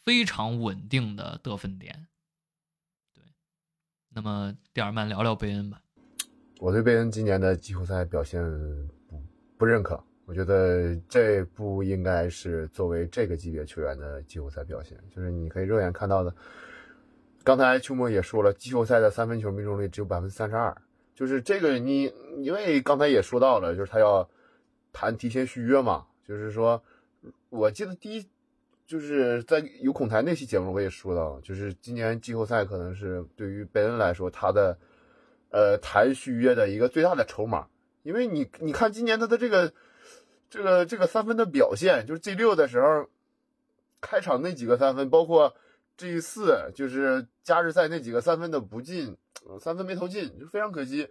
[0.04, 2.06] 非常稳定的得分点。
[4.14, 5.80] 那么蒂尔曼聊聊贝恩吧。
[6.60, 8.42] 我对贝恩今年的季后赛表现
[9.08, 9.20] 不
[9.56, 14.98] 不认可，我觉得这不应该是作为这个级别球员的季后赛表现。
[15.10, 16.34] 就是你可以肉眼看到的，
[17.42, 20.76] 刚才秋末也说了，季后赛的三分球命中率只有百分之三十二。
[21.14, 24.28] 就是这个你，因为刚才也说到了，就是他要
[24.92, 26.06] 谈提前续约嘛。
[26.26, 26.82] 就是说，
[27.50, 28.26] 我记得第一
[28.86, 34.78] 就是在有孔台那期节目我也说到，就是今年季后赛可能是对于贝恩来说他的。
[35.54, 37.66] 呃，谈续约的一个最大的筹码，
[38.04, 39.70] 因为你你看今年他的这个
[40.48, 43.06] 这个这个三分的表现，就是 G 六的时候
[44.00, 45.54] 开场那几个三分，包括
[45.98, 49.14] G 四就是加时赛那几个三分的不进，
[49.60, 51.06] 三分没投进，就非常可惜。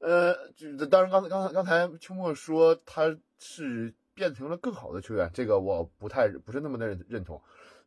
[0.00, 7.40] 呃，就当然刚才刚才刚才秋末说他是变成了更好的球员，这个我不太不是那么的认认同。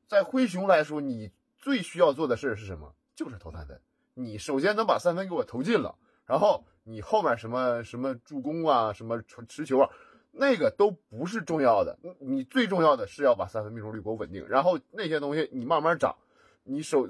[0.07, 2.95] 在灰熊来说，你最需要做的事是什么？
[3.13, 3.81] 就是投三分。
[4.13, 5.93] 你首先能把三分给我投进了，
[6.25, 9.89] 然后你后面什么什么助攻啊，什么持球啊，
[10.31, 11.99] 那个都不是重要的。
[12.21, 16.15] 你最重要的是要把三分命中率给我稳定，然后那些东西你慢慢涨。
[16.63, 17.09] 你首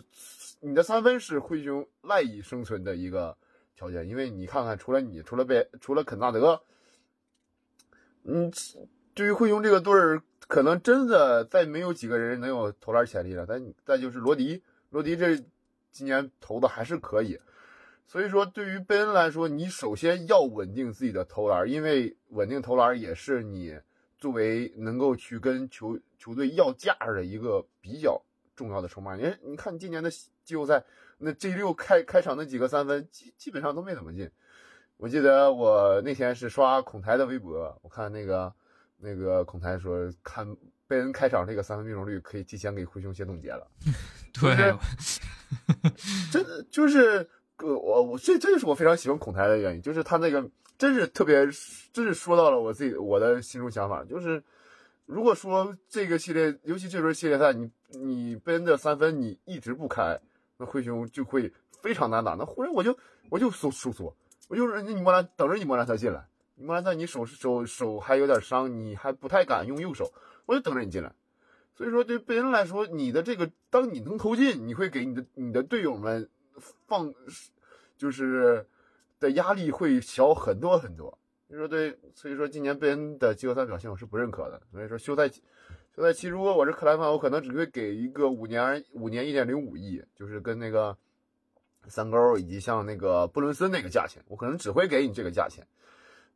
[0.62, 3.38] 你的三分是灰熊赖以生存的一个
[3.76, 6.64] 条件，因为你看看，除了你，除了贝，除了肯纳德，
[8.24, 8.50] 嗯，
[9.14, 13.46] 对于灰熊这个队儿，可能真的再没有几个人能有投篮潜力了。
[13.48, 15.44] 但再就是罗迪，罗迪这。
[15.94, 17.38] 今年投的还是可以，
[18.08, 23.78] 所以说对于贝恩来说，你首先要稳定自己的投篮，因为稳定投篮也是你
[24.18, 28.22] 作为能够去跟球球队要价的一个比较
[28.56, 29.18] 重要的筹码。
[29.18, 30.10] 你你看今年的
[30.46, 30.82] 季后赛，
[31.18, 34.32] 那 G 六开开场那几个三分基基本上都没怎么进。
[34.96, 38.54] 我记得我那天是刷孔台的微博，我看那个
[39.02, 40.56] 那个孔台说看。
[40.88, 43.66] 贝恩开场这个三分命中率可以提前给灰熊写总结了，
[44.38, 44.76] 对，
[46.30, 47.26] 真的就是
[47.62, 50.46] 我我这这就是我非常喜欢孔台的原因，就是他那个
[50.78, 51.48] 真是特别，
[51.94, 54.44] 真是说到了我自己我的心中想法，就是
[55.06, 60.20] 如果说这个系列，尤其这轮系列赛，你你贝恩的三分你一直不开，
[60.58, 62.34] 那灰熊就会非常难打。
[62.34, 62.98] 那忽然我就
[63.30, 64.14] 我就收收缩，
[64.50, 66.28] 我就是你莫兰等着你莫兰特进来，
[66.62, 70.14] 你莫兰特你手手手还有点伤，你还不太敢用右手。
[70.46, 71.12] 我就等着你进来，
[71.76, 76.30] 所以说对贝恩来说，你的这个当你能投进，你会给你的你的队友们
[76.88, 77.12] 放，
[77.98, 78.64] 就是
[79.20, 81.18] 的压力会小很多很多。
[81.48, 84.62] 所以说对，所以说今年贝恩的季后赛表现我是不认可的。
[84.72, 85.28] 所以说休赛
[85.96, 90.96] 休赛期如果我是克莱曼，我可能只会给一个五年五年一点零五亿，就是跟那个
[91.88, 95.66] 三勾以及像那个布伦森那个价钱，我可能只会给你这个价钱。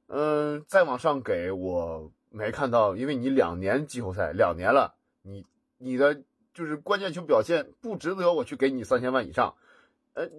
[0.07, 2.11] 嗯，再往上给我。
[2.29, 5.45] 没看到，因为你两年季后赛两年了，你
[5.77, 6.21] 你的
[6.53, 9.55] 就是关键球表现不值得我去给你三千万以上。
[10.15, 10.29] 呃，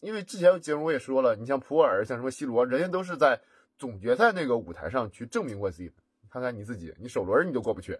[0.00, 3.38] 因为之前节目我也说了，你像普尔，像什么 C 罗，人家都是在
[3.76, 5.92] 总决赛那个舞台上去证明过自己。
[6.30, 7.98] 看看你自己，你首轮你都过不去。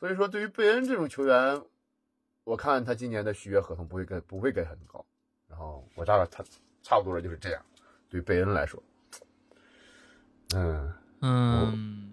[0.00, 1.62] 所以说，对于贝恩这种球员，
[2.44, 5.04] 我看他今年的续约合同不会给不会给很高。
[5.46, 6.42] 然后我大概他
[6.82, 7.62] 差不多就是这样。
[8.08, 8.82] 对贝恩来说，
[10.54, 12.12] 嗯嗯。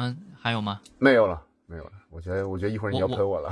[0.00, 0.80] 嗯，还有吗？
[0.98, 1.92] 没有了，没有了。
[2.08, 3.50] 我觉得，我觉得一会儿你要喷我了。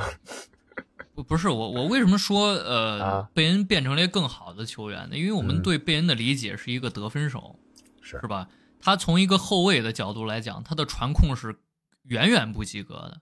[1.15, 5.17] 不，不是我，我为什么说呃，贝恩变成了一个更好的球员呢？
[5.17, 7.59] 因为我们对贝恩的理解是一个得分手，
[8.01, 8.49] 是是吧？
[8.81, 11.59] 他从一个后卫的角度来讲，他的传控是
[12.03, 13.21] 远远不及格的，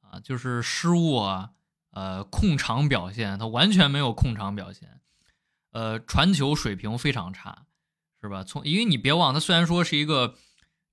[0.00, 1.50] 啊，就是失误啊，
[1.90, 5.00] 呃，控场表现他完全没有控场表现，
[5.72, 7.66] 呃，传球水平非常差，
[8.20, 8.44] 是吧？
[8.44, 10.34] 从因为你别忘，他虽然说是一个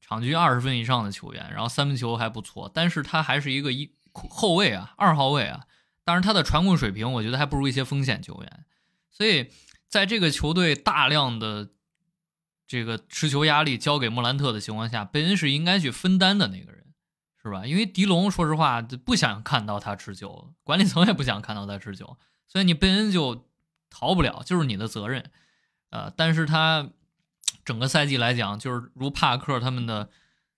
[0.02, 5.66] 场均二十分以上的球员，然后三分球还不错，但是他还是一个一后卫啊，二号位啊，
[6.04, 8.66] 当然他的传控水平，我觉得还不如一些锋线球员，
[9.12, 9.52] 所以
[9.88, 11.70] 在这个球队大量的。
[12.68, 16.84] 这个持球压力交给莫兰特的情况下，贝恩是应该去分担的那个人，
[17.40, 17.64] 是吧？
[17.64, 22.18] 因为迪龙说实话不想看到他持球，管理层也不想看到他持球，
[22.48, 23.48] 所以你贝恩就
[23.92, 25.30] 逃不了，就是你的责任。
[25.92, 26.90] 呃，但是他
[27.66, 30.10] 整个赛季来讲，就是如帕克他们的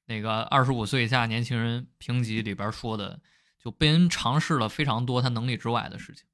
[0.05, 3.19] 那个二十五岁以下年轻人评级里边说的，
[3.57, 6.25] 就贝恩尝试了非常多他能力之外的事情，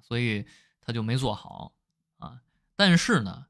[0.00, 0.46] 所以
[0.80, 1.74] 他就没做好
[2.16, 2.40] 啊。
[2.74, 3.46] 但是呢。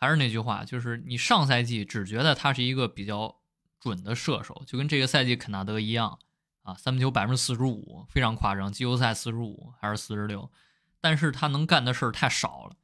[0.00, 3.40] 还是那句话，就是你上赛季只觉得他是一个比较
[3.80, 6.20] 准的射手，就跟这个赛季肯纳德一样
[6.62, 8.72] 啊，三分球百分之四十五，非常夸张。
[8.72, 10.52] 季后赛四十五还是四十六，
[11.00, 12.76] 但是他能干的事儿太少了，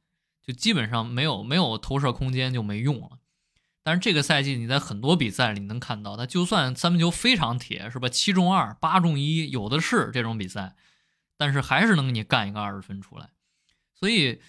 [0.45, 3.19] 就基本上没有没有投射空间就没用了。
[3.83, 8.09] 但是这个赛季你在很多比赛里能看到，他就算三分球非常铁，是吧？
[8.09, 10.75] 七中二，八中一，有的是这种比赛，
[11.37, 13.29] 但是还是能给你干一个二十分出来，
[13.93, 14.41] 所以。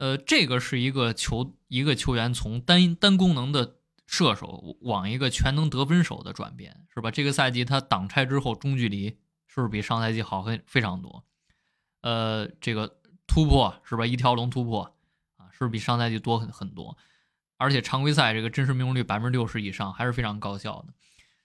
[0.00, 7.10] 呃，这个是一个球一个球员从单单功能的射手往一个全能得分手的转变，是吧？
[7.10, 9.18] 这个赛季他挡拆之后中距离
[9.48, 11.24] 是不是比上赛季好很非常多？
[12.02, 14.06] 呃，这个突破是吧？
[14.06, 14.96] 一条龙突破，
[15.58, 16.96] 是不比上赛季多很很多？
[17.56, 20.94] 而且常规赛这个真实命中率百分之六十以上还是非常高效的。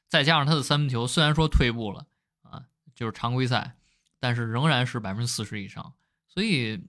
[0.07, 2.05] 再加上他的三分球虽然说退步了
[2.43, 3.76] 啊，就是常规赛，
[4.20, 5.93] 但是仍然是百分之四十以上，
[6.28, 6.84] 所以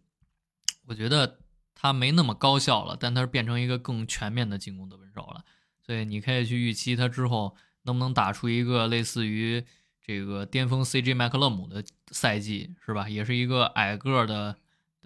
[0.86, 1.40] 我觉得。
[1.76, 5.44] 他没那么高效了，但他是变成一个更全面的进攻得分手了，
[5.84, 9.62] 所以你可以去预期他之后能不能打出一个类似于
[10.00, 13.06] 这个巅峰 CJ 麦克勒姆的赛季，是吧？
[13.06, 14.56] 也是一个矮个的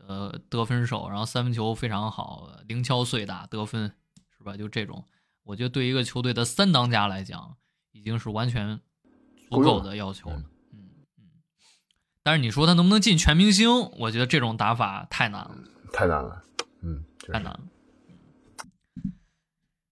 [0.09, 3.93] 呃得分手，然后三分球非常好，零敲碎打得分，
[4.39, 4.57] 是吧？
[4.57, 5.05] 就这种，
[5.45, 7.57] 我觉得对一个球队的三当家来讲，
[7.93, 8.81] 已经是完全
[9.51, 10.37] 足够的要求了。
[10.73, 10.89] 嗯
[11.19, 11.25] 嗯。
[12.23, 13.69] 但是你说他能不能进全明星？
[13.99, 15.55] 我觉得这种打法太难了，
[15.93, 16.43] 太难了。
[16.81, 17.61] 嗯，太难了。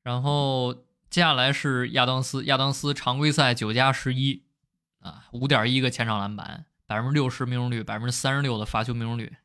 [0.02, 0.72] 然后
[1.10, 4.44] 接下来是亚当斯，亚当斯常规赛九加十一
[5.00, 9.36] 啊，五点一个前场篮板，百分之六十命中率，百分之三十六的罚球命中率，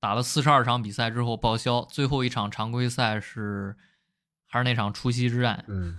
[0.00, 3.76] 打了四十二场比赛之后报销，最后一场常规赛是
[4.46, 5.94] 还是那场除夕之战，嗯，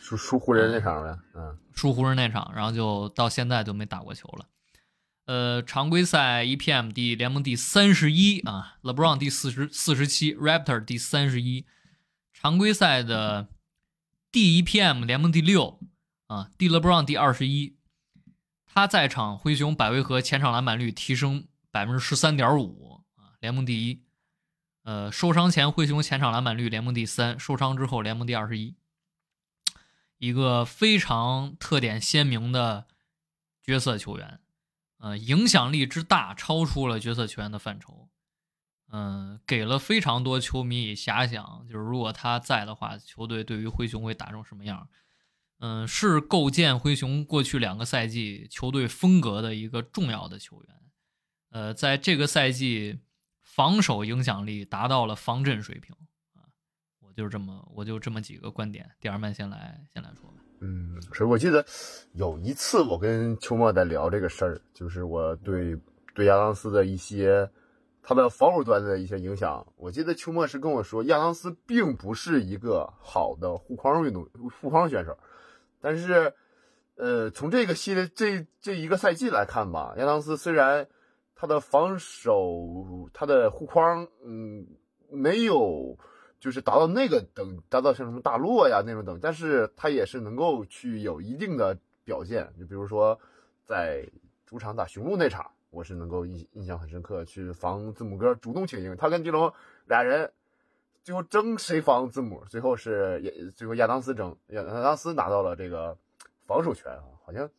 [0.00, 4.46] 输输湖人那场呗，嗯，输湖人那场，然后就到现在就没打过球了。
[5.26, 11.66] 呃，常规赛 EPM 第联盟第三十一啊，LeBron 第四十四十七，Raptor 第三十一。
[12.32, 13.48] 常规赛的
[14.32, 15.78] 第 EPM 联盟第六
[16.28, 17.76] 啊，D LeBron 第二十一。
[18.64, 21.46] 他在场灰熊百回合前场篮板率提升
[21.78, 24.02] 百分之十三点五啊，联盟第一。
[24.82, 28.74] 呃，受伤前灰熊前场篮板率联盟第三，受伤之后联盟第二十一。
[30.16, 32.88] 一个非常特点鲜明的
[33.62, 34.40] 角色球员。
[34.96, 38.08] 呃，影响力之大超出了角色球员的范畴，
[38.90, 44.88] 嗯，给了非常多球迷以遐想，就是如果他在的话，球队对于灰熊会打成什么样？
[45.60, 50.77] 嗯，是构建灰熊过去两个赛季球队风格的一个重要的球员。
[51.50, 52.98] 呃，在这个赛季，
[53.42, 55.96] 防守影响力达到了防震水平
[56.34, 56.44] 啊，
[57.00, 58.90] 我就是这么，我就这么几个观点。
[59.00, 60.36] 第二曼先来，先来说吧。
[60.60, 61.64] 嗯，所以我记得
[62.12, 65.78] 有一次我跟秋末在聊这个事儿，就是我对
[66.14, 67.48] 对亚当斯的一些
[68.02, 69.64] 他的防守端的一些影响。
[69.76, 74.28] 我记得秋末是跟我说，亚当斯并不是一个好的护框运动
[74.60, 75.16] 护框选手，
[75.80, 76.34] 但是
[76.96, 80.88] 呃，从这个系列这这一个赛季来看吧，亚当斯虽然
[81.38, 84.66] 他的防守他的护框嗯
[85.08, 85.96] 没有。
[86.40, 92.48] 就是达到那个等，达到像什么大洛呀那种等，但是他也是能够去有一定的表现。
[92.56, 93.18] 就比如说，
[93.64, 94.08] 在
[94.46, 99.52] 主场打雄鹿那场，我是能够印印象很深刻，去防字母哥主动请缨，他跟吉龙
[99.86, 100.30] 俩人
[101.02, 105.98] 最后争谁防字母，最后是亚最后亚当斯争亚亚当斯拿到了这个
[106.46, 107.50] 防守权啊，好像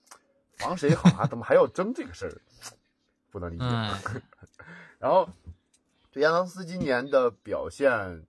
[0.53, 1.27] 防谁好啊？
[1.27, 2.41] 怎么还要争这个事儿？
[3.31, 3.65] 不能理解。
[4.99, 5.27] 然后
[6.11, 8.25] 这亚当斯今年的表现。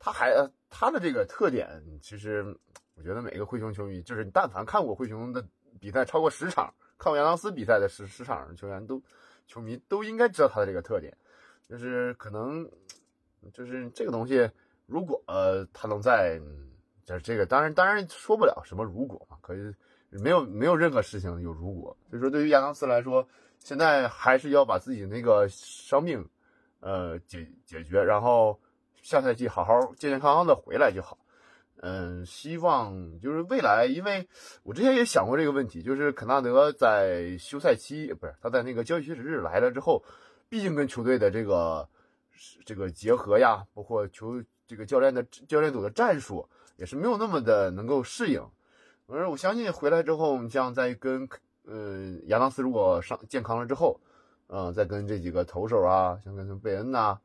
[0.00, 0.32] 他还
[0.70, 2.56] 他的这个特点，其实
[2.94, 5.44] 我觉得每个灰熊球迷，就是你但凡看过灰熊的
[5.80, 9.02] 比赛超过十场，看过亚当斯比赛的十十场球员都
[9.48, 11.12] 球迷都应该知道他的这个特点，
[11.68, 12.64] 就是可能
[13.52, 14.48] 就是这个东西，
[14.86, 16.40] 如果呃他能在
[17.04, 19.74] 这这个当然当然说不了什么如果嘛，可以
[20.10, 23.28] 没有没有任何事情有如果，所以说对于亚当斯来说，
[23.58, 26.28] 现在还是要把自己那个伤病，
[26.80, 28.58] 呃解解决，然后
[29.02, 31.18] 下赛季好好健健康康的回来就好。
[31.80, 34.28] 嗯，希望就是未来，因为
[34.64, 40.02] 我之前也想过这个问题，就是肯纳德在休赛期不是他在那个交易截止日来了之后，
[40.48, 41.88] 毕竟跟球队的这个
[42.64, 48.44] 这个结合呀，包括球这个教练的教练组的战术也是没有那么的能够适应。
[49.06, 51.28] 而我相信回来之后，你像在跟
[51.68, 54.00] 呃亚当斯如果上健康了之后，
[54.48, 57.18] 嗯，再跟这几个投手啊，像跟贝恩呐。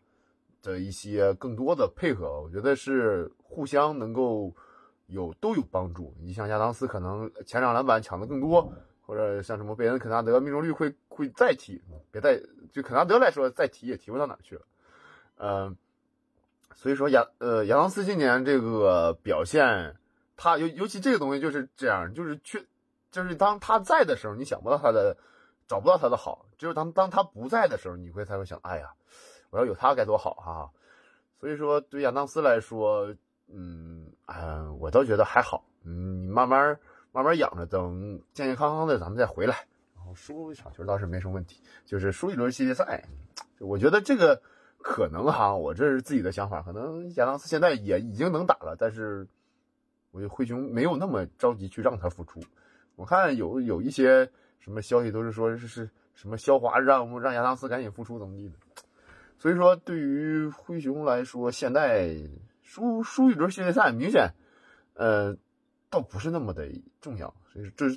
[0.65, 4.55] 的一些更多的配合，我觉得是互相能够
[5.07, 6.15] 有都有帮助。
[6.21, 8.71] 你像亚当斯可能前场篮板抢的更多，
[9.05, 11.81] 或者像什么贝恩、肯纳德命中率会会再提，
[12.11, 12.41] 别再
[12.71, 14.61] 就肯纳德来说再提也提不到哪去了。
[15.35, 15.75] 嗯，
[16.75, 19.97] 所以说亚呃亚当斯今年这个表现，
[20.37, 22.65] 他尤尤其这个东西就是这样，就是去
[23.13, 25.15] 就是当他在的时候，你想不到他的
[25.69, 28.91] 找不到他的好，只有当当他不在的时候，你会才会想，哎呀。
[29.53, 30.71] 我要有他该多好哈，
[31.39, 33.13] 所以说对亚当斯来说，
[33.47, 36.79] 嗯啊，我倒觉得还好，嗯，你慢慢
[37.11, 43.07] 慢慢养着，等健健康康的咱们再回来，然后输一场球倒是没什么问题，就是输一轮系列赛，
[43.59, 44.41] 我觉得这个
[44.81, 49.27] 可能哈，我这是自己的想法，可能亚当斯现在也已经能打了，但是
[50.09, 52.39] 我觉得灰熊没有那么着急去让他复出，
[52.95, 54.29] 我看有有一些
[54.59, 58.55] 什么消息都是说是是什么肖华让让亚当斯赶紧复出怎么地的。
[59.39, 62.15] 所以说，对于灰熊来说，现在
[62.61, 64.33] 输输一轮系列赛，明显，
[64.93, 65.35] 呃，
[65.89, 66.69] 倒不是那么的
[67.01, 67.33] 重要。
[67.51, 67.87] 所以这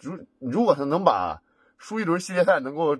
[0.00, 1.40] 如如果他能把
[1.78, 2.96] 输一轮系列赛能够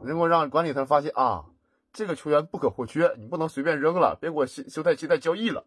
[0.00, 1.44] 能够让管理层发现啊，
[1.92, 5.66] 这个球员不可或缺，你不能随便扔了，别给我休休赛期再交易了，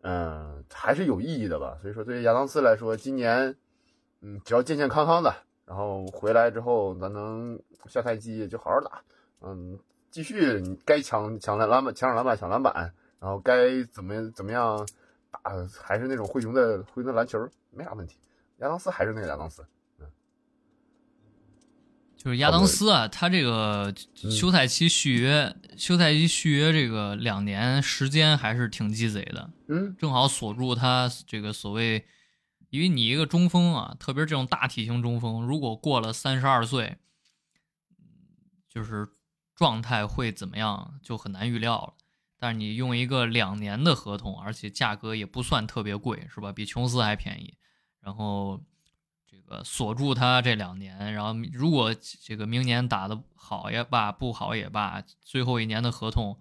[0.00, 1.78] 嗯，还是有意义的吧。
[1.80, 3.54] 所以说，对于亚当斯来说，今年，
[4.20, 9.02] 嗯，只要健健康康的，然后回来之后，咱能下赛季就好好打，
[9.40, 9.78] 嗯。
[10.10, 12.74] 继续，你该抢抢篮篮板，抢篮板，抢篮板，
[13.20, 14.88] 然后该怎么怎么样
[15.30, 15.38] 打，
[15.82, 18.16] 还是那种灰熊的灰熊的篮球，没啥问题。
[18.56, 19.62] 亚当斯还是那个亚当斯，
[20.00, 20.06] 嗯，
[22.16, 32.02] 就是亚当斯啊，他这个休赛期续约，休赛期续约这个两年时间还是挺鸡贼的，嗯，正好锁住他这个所谓，
[32.70, 36.98] 因为你一个中锋啊，特别是这种大体型中锋，如果过了三十二岁，
[38.68, 39.08] 就是。
[39.58, 41.94] 状态会怎么样就很难预料了，
[42.38, 46.52] 但是你用一个两年的合同，而且价格也不算特别贵，是吧？
[46.52, 47.54] 比琼斯还便宜，
[47.98, 48.62] 然后
[49.26, 51.92] 这个锁住他这两年，然后如果
[52.22, 56.40] 这个明年打的好也罢，不好也罢，最后一年的合同，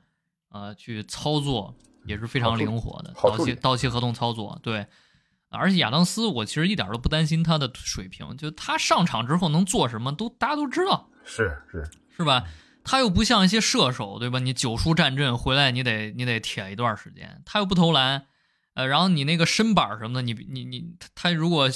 [0.49, 1.75] 呃，去操作
[2.05, 4.85] 也是非常灵活的，到期到期合同操作，对。
[5.49, 11.83] 而且亚当斯，我其实一点都不担心他的水平，就他上场之后能做什么都大家都知道，是是
[12.15, 12.43] 是吧？
[12.83, 14.39] 他又不像一些射手，对吧？
[14.39, 17.41] 你九输战阵回来，你得你得铁一段时间。
[17.45, 18.27] 他又不投篮，
[18.75, 21.69] 呃，然后你那个身板什么的，你你你他如果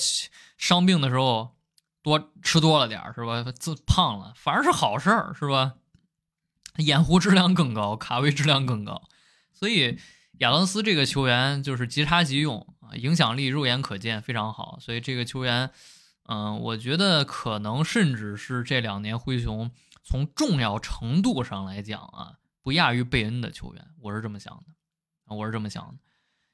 [0.58, 1.58] 伤病的时候
[2.02, 3.44] 多吃多了点是吧？
[3.52, 5.74] 自胖了反而是好事儿，是吧？
[6.78, 9.02] 掩护质量更高，卡位质量更高，
[9.52, 10.00] 所以
[10.40, 14.78] 亚当斯这个球员就是即插即用啊，影响力肉眼可见，非常好。
[14.80, 15.72] 所以这个球员，
[16.28, 19.72] 嗯，我觉得可能甚至是这两年灰熊。
[20.04, 24.74] 从重要程度上来讲啊，不亚于贝恩的球员，我是这么想的
[25.26, 26.00] 啊，我是这么想的，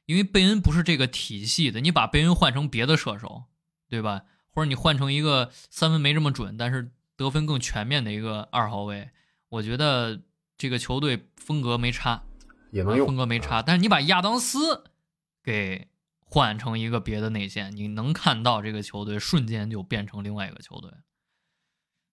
[0.06, 3.46] 因为贝恩不是这个体系的，你把贝恩换成别的射手，
[3.90, 4.24] 对吧？
[4.52, 9.12] 或者你换成一个三分没这么准，但是得分更全面的一个二号位，
[9.50, 10.22] 我觉得
[10.58, 12.24] 这个球队风格没差，
[12.72, 13.62] 也能用风格没差。
[13.62, 14.84] 但是你把亚当斯
[15.42, 15.88] 给
[16.30, 20.92] 换成一个别的内线，你能看到这个球队瞬间就变成另外一个球队。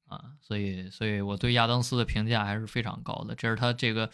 [0.07, 3.35] 啊，所以，所以我对亚当斯的评价还是非常高的。
[3.35, 4.11] 这是他这个，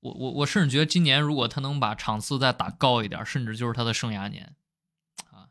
[0.00, 4.54] 我我我甚至觉得今年如果他能把场次再打高一点，甚至就是他的生涯年，
[5.30, 5.50] 啊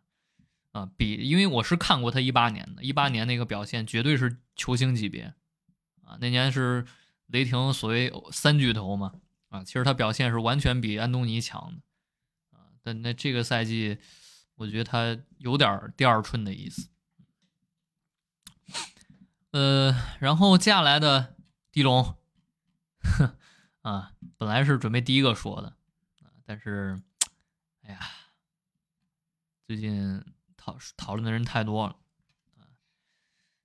[0.72, 5.36] 啊，比因为我是看过他一八年的，一八年那个表现绝对是球星级别，
[6.04, 6.86] 啊，那年是
[7.28, 9.14] 雷霆所谓三巨头嘛，
[9.50, 11.82] 啊，其实他表现是完全比安东尼强的，
[12.84, 14.00] 但那这个赛季，
[14.56, 16.90] 我觉得他有点第二春的意思。
[19.52, 21.36] 呃，然后接下来的
[21.72, 22.18] 狄龙，
[23.82, 25.76] 啊，本来是准备第一个说的，
[26.22, 27.02] 啊，但是，
[27.82, 28.00] 哎呀，
[29.68, 30.24] 最近
[30.56, 31.98] 讨讨论的人太多了，
[32.56, 32.72] 啊，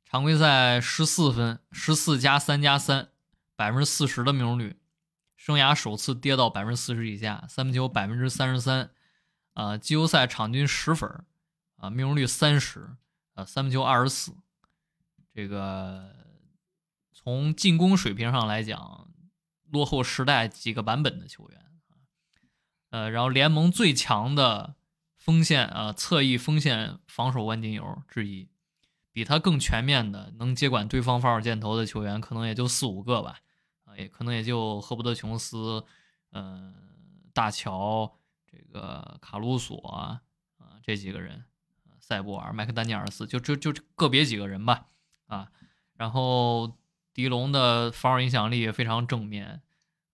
[0.05, 3.13] 常规赛十四分，十四加三加三，
[3.55, 4.81] 百分之四十的命中率，
[5.37, 8.91] 生涯首次跌到百分之四十以下，三分球百分之三十三，
[9.57, 11.25] 啊，季后赛场均十分
[11.79, 12.91] 啊，命中率三十，
[13.33, 14.35] 啊，三分球二十四。
[15.33, 16.15] 这个
[17.15, 19.09] 从进攻水平上来讲，
[19.71, 21.59] 落后时代几个版本的球员
[21.89, 21.97] 啊，
[22.91, 24.75] 呃，然后联盟最强的
[25.17, 28.51] 锋线啊，侧翼锋线防守万金油之一，
[29.11, 33.41] 比他更全面的能接管对方防守箭头的球员，可能也就四五个吧，
[33.87, 35.83] 啊，也可能也就赫伯特琼斯，
[36.33, 36.75] 嗯，
[37.33, 38.19] 大乔。
[38.77, 40.21] 这个卡鲁索啊，
[40.59, 41.43] 啊这几个人，
[41.99, 44.85] 塞博尔、麦克丹尼尔斯，就就就个别几个人吧，
[45.29, 45.51] 啊，
[45.95, 46.77] 然后
[47.15, 49.63] 迪龙的防守影响力也非常正面，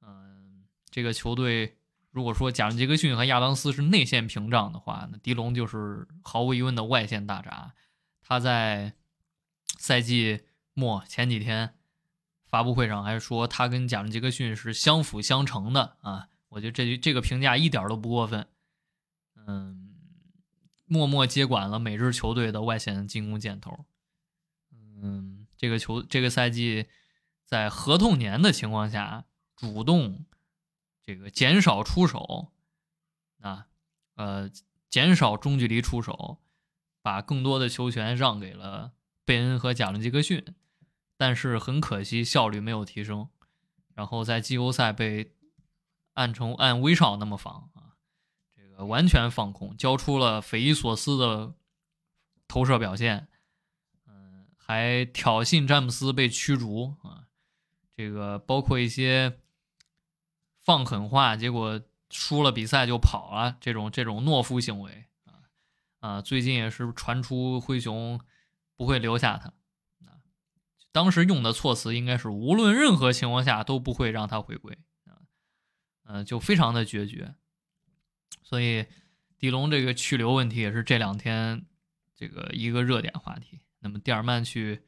[0.00, 1.76] 嗯，这个球队
[2.12, 7.74] 如果说贾伦·杰克逊和亚当斯是内线屏障的话，那迪龙就是毫无疑问的外线大闸。
[8.22, 8.94] 他在
[9.76, 11.74] 赛季末前几天
[12.46, 16.28] 发布会上还说，他跟贾伦·杰克逊是相辅相成的啊。
[16.48, 18.46] 我觉得这这个评价一点都不过分，
[19.46, 19.94] 嗯，
[20.86, 23.84] 默默接管了每支球队的外线进攻箭头，
[24.72, 26.86] 嗯，这个球这个赛季
[27.44, 29.24] 在合同年的情况下，
[29.56, 30.24] 主动
[31.02, 32.52] 这个减少出手，
[33.40, 33.66] 啊，
[34.14, 34.50] 呃，
[34.88, 36.38] 减少中距离出手，
[37.00, 38.92] 把更多的球权让给了
[39.24, 40.44] 贝恩和贾伦·杰克逊，
[41.16, 43.28] 但是很可惜效率没有提升，
[43.94, 45.34] 然后在季后赛被。
[46.14, 47.81] 按成按威少那么防啊，
[48.78, 51.54] 完全放空，交出了匪夷所思的
[52.48, 53.28] 投射表现，
[54.06, 57.26] 嗯，还挑衅詹姆斯被驱逐啊，
[57.96, 59.38] 这个包括一些
[60.60, 61.80] 放狠话，结果
[62.10, 65.34] 输了比赛就跑了，这种这种懦夫行为啊
[66.00, 68.20] 啊，最近也是传出灰熊
[68.76, 69.52] 不会留下他，
[70.90, 74.78] 当时用的措辞应该是无论任何情况下都不会让他回归。
[76.04, 77.36] 嗯，就非常的决绝，
[78.52, 78.84] 所以
[79.38, 81.64] 迪龙这个去留问题也是这两天
[82.14, 83.58] 这个一个热点话题。
[83.80, 84.78] 那么蒂尔曼去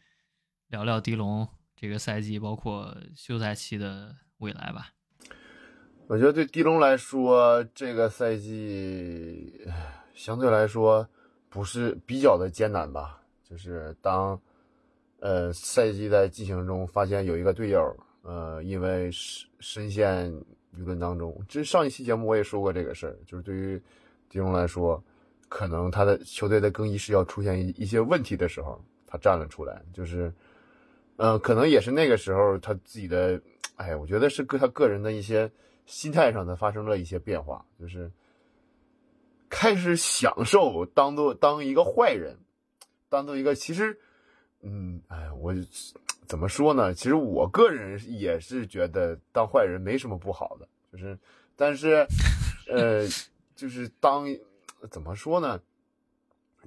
[0.69, 4.93] 聊聊迪龙这个赛季，包括休赛期的未来吧。
[6.09, 9.67] 我觉得对迪龙来说，这个赛季
[10.13, 11.09] 相对来说
[11.49, 13.23] 不是比较的艰难吧？
[13.49, 14.39] 就是当
[15.21, 20.31] 呃赛季在进行中，发现有一个队友呃因为身身陷。
[20.79, 23.81] 舆论当中，这上一期节目我也说过这个事儿，就是对于
[24.29, 25.03] 狄龙来说，
[25.49, 30.33] 可能他的球队的更衣室要出现一一些问题的时候，他站了出来，就是，
[31.17, 33.41] 嗯，可能也是那个时候他自己的，
[33.77, 35.51] 哎，我觉得是个他个人的一些
[35.87, 38.11] 心态上的发生了一些变化，就是
[39.49, 42.37] 开始享受当做当一个坏人，
[43.09, 43.97] 当做一个其实，
[44.65, 45.55] 嗯，哎，我。
[46.27, 46.95] 怎么说呢？
[46.95, 51.19] 其实我个人也是觉得当坏人没什么不好的，就是，
[51.55, 52.07] 但是，
[52.67, 53.07] 呃，
[53.55, 54.25] 就是当
[54.91, 55.61] 怎么说呢？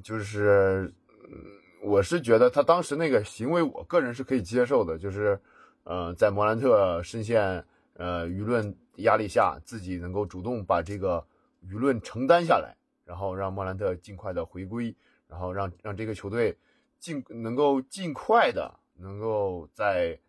[0.03, 0.93] 就是，
[1.23, 1.33] 嗯
[1.81, 5.41] 我是觉得他当时那个行为，我个人是可以接受的，就是，
[5.85, 7.65] 呃，在莫兰特深陷
[7.95, 11.25] 呃舆论压力下，自己能够主动把这个
[11.65, 14.95] 舆论承担下来，然后让莫兰特尽快的回归，
[15.27, 16.55] 然后让让这个球队
[16.99, 18.79] 尽能够尽快的。
[18.99, 20.19] 能够在，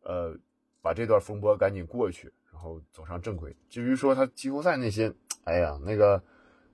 [0.00, 0.34] 呃，
[0.80, 3.54] 把这段风波赶紧过去，然后走上正轨。
[3.68, 5.12] 至于说他季后赛那些，
[5.44, 6.22] 哎呀，那个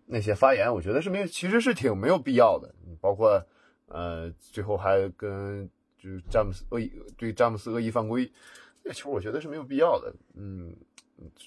[0.07, 2.73] 那些发言，我觉得是没有，其实是挺没有必要的。
[3.01, 3.45] 包括，
[3.87, 8.31] 呃，最后还跟就是詹姆斯恶意对詹姆斯恶意犯规，
[8.85, 10.15] 那球我觉得是没有必要的。
[10.35, 10.73] 嗯，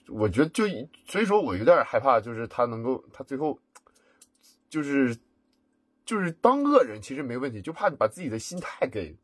[0.10, 0.66] 我觉得就
[1.06, 3.58] 所以说我有点害怕，就是他能够他最后
[4.68, 5.16] 就是
[6.06, 9.16] 就是当恶人其实没问题，就怕你把自己的心态给。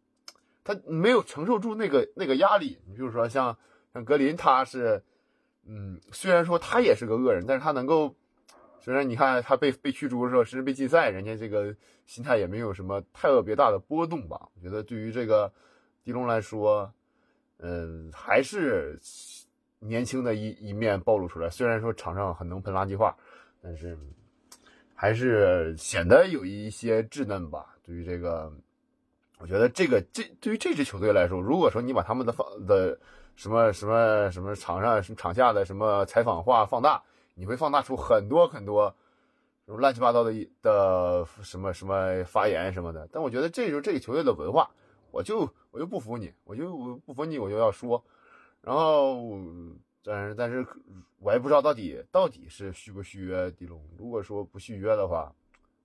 [0.63, 2.77] 他没有承受住那个那个压力。
[2.85, 3.57] 你比如说像
[3.93, 5.03] 像格林，他是，
[5.65, 8.15] 嗯，虽然说他也是个恶人，但是他能够，
[8.79, 11.75] 虽然你看他被被驱逐的时候，甚至被禁赛，人家这个
[12.05, 14.49] 心态也没有什么太特别大的波动吧？
[14.55, 15.51] 我觉得对于这个
[16.03, 16.93] 狄龙来说，
[17.57, 18.99] 嗯，还是
[19.79, 21.49] 年轻的一一面暴露出来。
[21.49, 23.17] 虽然说场上很能喷垃圾话，
[23.63, 23.97] 但是
[25.01, 27.75] 还是显得有一些稚嫩吧。
[27.81, 28.53] 对于这个。
[29.39, 32.95] 我觉得这个这对于这支球队来说，如果说你把他们的放的
[33.35, 37.01] 什么什么什么场上什么场下的什么采访话放大，
[37.33, 38.95] 你会放大出很多很多
[39.65, 43.09] 乱七八糟的的什么什么发言什么的。
[43.11, 44.69] 但我觉得这就是这个球队的文化，
[45.09, 48.03] 我就我就不服你，我就我不服你，我就要说。
[48.61, 49.15] 然后，
[50.03, 50.65] 但是但是
[51.19, 53.81] 我也不知道到底到底是续不续约迪龙。
[53.97, 55.33] 如果说不续约的话，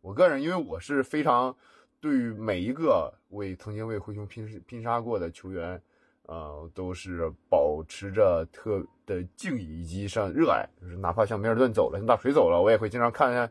[0.01, 1.55] 我个人因为我是非常。
[1.99, 5.81] 对于每一个为曾经为灰熊拼拼杀过的球员，
[6.25, 13.51] 呃，都是保持着特的敬意以及上热爱，就是哪怕像梅尔顿走了，像大锤走了，我也会经常看看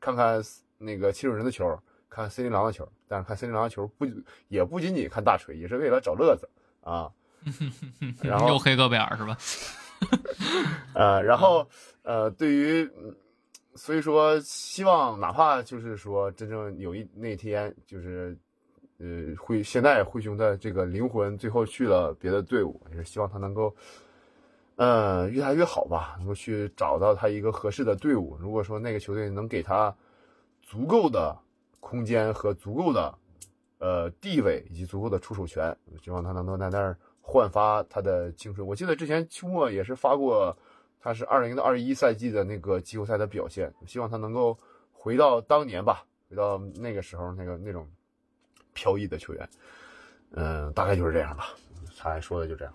[0.00, 0.42] 看看
[0.78, 1.80] 那个七六人的球，
[2.10, 2.86] 看森林狼的球。
[3.06, 4.04] 但是看森林狼的球不
[4.48, 6.50] 也不仅仅看大锤，也是为了找乐子
[6.82, 7.10] 啊。
[8.20, 9.38] 然后又黑戈贝尔是吧？
[10.94, 11.68] 呃，然后
[12.02, 12.90] 呃，对于
[13.74, 18.36] 所以说，希望哪怕就是说真正有一那天就是。
[18.98, 19.06] 呃，
[19.38, 23.76] 灰现在灰熊的这个灵魂最后去了别的队伍，也是希望他能够，
[24.76, 28.38] 嗯，越来越好吧，能够去找到他一个合适的队伍。
[28.40, 29.94] 如果说那个球队能给他
[30.62, 31.36] 足够的
[31.78, 33.14] 空间和足够的
[33.76, 36.96] 呃地位以及足够的出手权，希望他能够在那儿
[37.26, 38.66] 焕发他的青春。
[38.66, 40.56] 我记得之前秋末也是发过，
[41.00, 44.58] 他是二零到二一赛季的那个季后赛的表现，希望他能够
[44.92, 47.86] 回到当年吧，回到那个时候那个那种。
[48.78, 49.48] 飘逸的球员，
[50.32, 51.48] 嗯，大概就是这样吧。
[51.96, 52.74] 他说的就这样。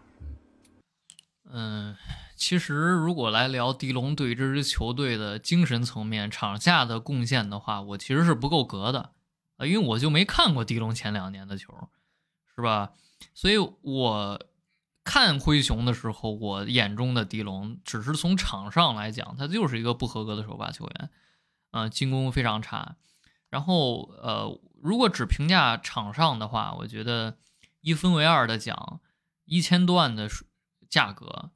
[1.52, 1.95] 嗯，
[2.36, 9.11] 其实如果来聊狄龙对这支球队的精神层面、场下的贡献的话，我其实是不够格的
[9.57, 11.72] 啊，因为我就没看过狄龙前两年的球，
[12.56, 12.94] 是吧？
[13.34, 14.45] 所以我
[15.03, 21.10] 看灰熊的时候，我眼中的狄龙只是从场上来讲，他就是一个不合格的首发球员，
[21.72, 22.98] 啊，进攻非常差。
[23.49, 27.38] 然后，呃，如果只评价场上的话，我觉得
[27.81, 29.02] 一分为二的讲，
[29.45, 30.30] 一千多万的
[30.89, 31.49] 价格，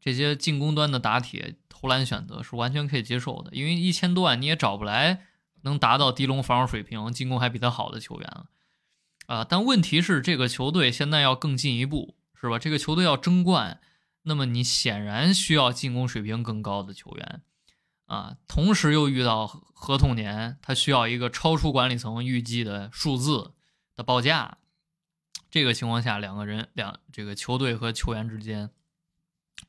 [0.00, 5.24] 这些进攻端的打铁投篮选择是完全可以接受的，因为一千多万你也找不来
[5.62, 8.46] 能达到迪龙防守水平、进攻还比他好的球员了，
[9.28, 9.44] 啊！
[9.44, 12.58] 但问题是，这个球队现在要更进一步，是吧？
[12.58, 13.78] 这个球队要争冠，
[14.22, 17.42] 那么你显然需要进攻水平更高的球员。
[18.06, 23.52] 啊，同时又遇到合同年，他需要一个超出管理层预计的数字
[23.94, 24.56] 的报价。
[25.50, 28.70] 这个情况下，两个人两这个球队和球员之间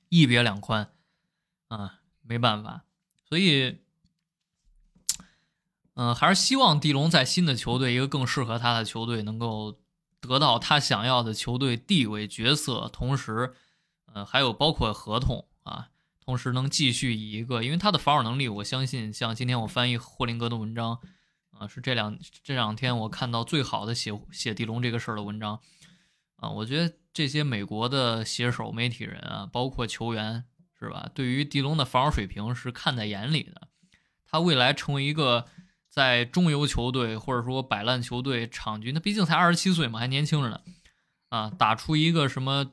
[0.08, 0.90] 一别两宽
[1.68, 2.86] 啊，没办法。
[3.28, 3.82] 所以，
[6.00, 9.78] 嗯，还是希望蒂龙在新的球队，一个更适合他的球队，能够
[10.22, 13.54] 得到他想要的球队地位、角色，同时，
[14.06, 15.90] 呃，还有包括合同啊。
[16.24, 21.00] 同时能继续以一个，因为他的防守能力，我相信像今天我翻译霍林格的文章，
[21.50, 25.60] 啊，是这两这两天我看到最好的写写地龙这个事儿的文章，
[26.38, 30.46] 啊，我觉得这些美国的写手、媒体人啊，包括球员，
[30.80, 31.10] 是吧？
[31.14, 33.68] 对于地龙的防守水平是看在眼里的，
[34.26, 35.46] 他未来成为一个
[36.00, 40.62] 在中游球队或者说摆烂球队场均，他毕竟才二十七岁嘛，还年轻着呢，
[41.28, 42.72] 啊，打出一个什么？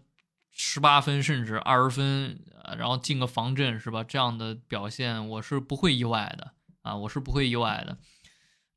[0.59, 2.40] 十八分甚至二十分，
[2.78, 4.03] 然后进个防阵是吧？
[4.03, 7.98] 这样的表现我是不会意外的啊，我是不会意外的。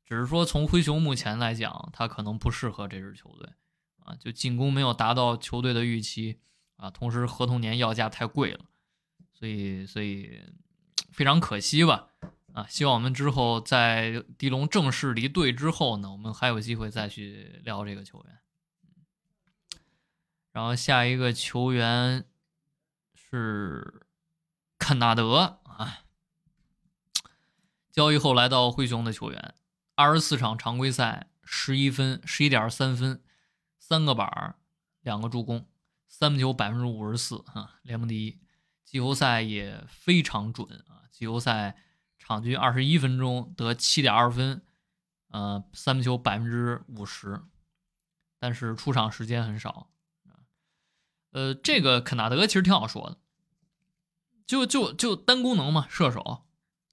[0.04, 3.48] 只是说从灰熊目前来讲，他可能不适合这支球队
[4.04, 6.40] 啊，就进攻没有达到球队的预期
[6.76, 8.60] 啊，同时合同年要价太贵了，
[9.32, 10.38] 所以所以
[11.12, 12.08] 非常可惜吧
[12.54, 12.66] 啊！
[12.68, 18.38] 希望我们之后在迪龙正式离队之后呢，我们还有机会再去聊这个球员。
[20.52, 22.24] 然后下一个球员
[23.14, 24.06] 是
[24.78, 26.04] 肯纳德啊，
[27.92, 29.54] 交易后来到灰熊的球员，
[29.94, 33.22] 二十四场常规赛，十一分，十一点三分，
[33.78, 34.56] 三个板儿，
[35.02, 35.68] 两个助攻，
[36.08, 38.40] 三分球百分之五十四啊，联盟第一。
[38.84, 41.76] 季后赛也非常准啊，季后赛
[42.30, 44.62] 场均二十一分钟得七点二分，
[45.30, 47.42] 呃，三分球百分之五十，
[48.38, 49.90] 但是出场时间很少。
[51.32, 53.18] 呃，这个肯纳德其实挺好说的，
[54.46, 56.44] 就就就单功能嘛，射手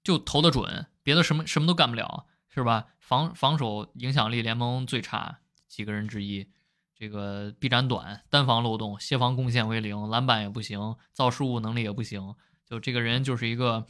[0.02, 2.86] 就投的准，别的什么什么都干不了，是吧？
[2.98, 5.38] 防防守影响力联盟最差
[5.68, 6.50] 几个人之一，
[6.96, 12.34] 这个臂展短，单防漏洞，协防贡献为零，篮板也不行，造失误能力也不行，
[12.66, 13.86] 就这个人就是一个，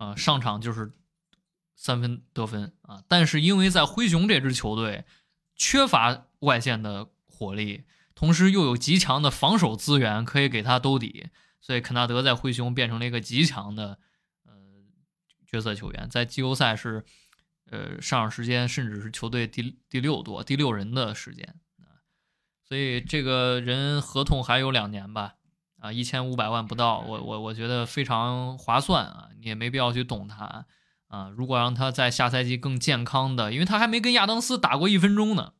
[0.00, 0.92] 呃，上场就是
[1.76, 3.04] 三分得分啊。
[3.06, 5.04] 但是因为在灰熊这支球队
[5.54, 7.84] 缺乏外线的火力。
[8.12, 13.98] 同时又有极强的防守资源可以给他兜底，所以肯纳德在灰熊变成了一个极强的
[14.44, 14.52] 呃
[15.46, 17.02] 角色球员，在季后赛是
[17.70, 22.04] 呃上场时间甚至是球队第第六多第六人的时间啊，
[22.62, 25.36] 所以这个人合同还有两年吧
[25.80, 30.66] 啊一千五百万不到，我我我觉得非常划算啊，你也没必要去动他
[31.08, 35.54] 啊，如果让他在下赛季更健康的，因为他还没跟亚当斯打过一分钟呢，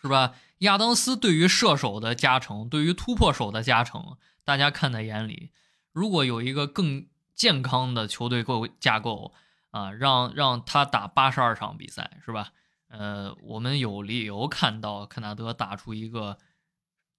[0.00, 0.34] 是吧？
[0.58, 5.50] 亚当斯对于射手的加成，对于突破手的加成，大家看在眼里。
[5.92, 9.32] 如果有一个更健康的球队构架构
[9.70, 12.52] 啊，让让他打八十二场比赛，是吧？
[12.88, 16.38] 呃，我们有理由看到肯纳德打出一个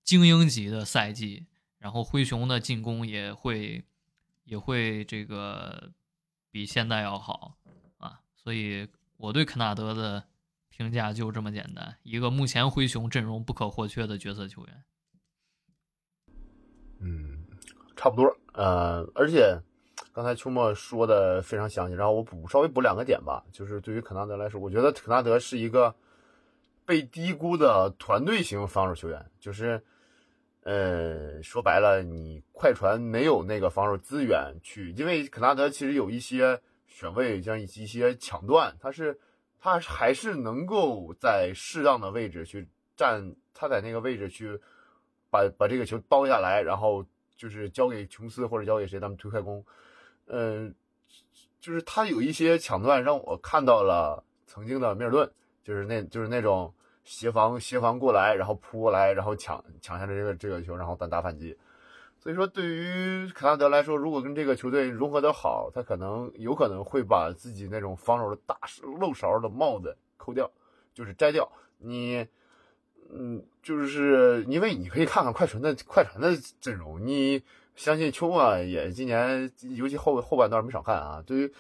[0.04, 1.48] 精英级的赛季，
[1.84, 3.84] 然后灰熊的进攻也会
[4.46, 5.92] 也会这个
[6.50, 7.58] 比现在要好
[7.98, 8.88] 啊，所以
[9.18, 10.24] 我对肯纳德的
[10.70, 14.84] 评价就这么简单，一个目前灰熊阵容不可或缺的角色球员。
[17.02, 17.46] 嗯，
[17.98, 18.34] 差不多。
[18.54, 19.60] 呃，而且
[20.14, 23.44] 刚才秋末说的非常详细，然后我补稍微补两个点吧。
[23.52, 25.94] 就是对于肯纳德来说，我觉得肯纳德是一个
[26.86, 29.30] 被低估的团队型防守球员。
[29.38, 29.84] 就是，
[30.64, 39.20] 呃，说白了，你快船没有那个防守资源去，因为肯纳德其实有一些选位，像一些抢断，他是
[39.60, 44.60] 他还是能够在适当的位置去站，他在那个位置去。
[45.34, 47.04] 把把这个球包下来，然后
[47.36, 49.66] 就是交给琼斯或者交给谁，他们推快攻。
[50.28, 50.76] 嗯，
[51.60, 55.28] 就是他有一些抢断，让我看到了曾经的米尔顿，
[55.64, 56.72] 就是那就是那种
[57.04, 61.58] 协防协防过来，然后扑过来，然后抢抢下这个这个球，然后单打反击。
[62.20, 68.58] 所以说，对于卡纳德来说，如果跟这个球队融合的好，他可能有可能会把自己那种防守的大
[69.00, 70.50] 漏勺的帽子抠掉，
[70.94, 72.26] 就是摘掉你。
[73.16, 77.44] 嗯，就是因为你可以看看快船的快船的阵容，你
[77.76, 81.22] 相信秋啊也今年尤其后后半段没少看啊。
[81.28, 81.54] 对于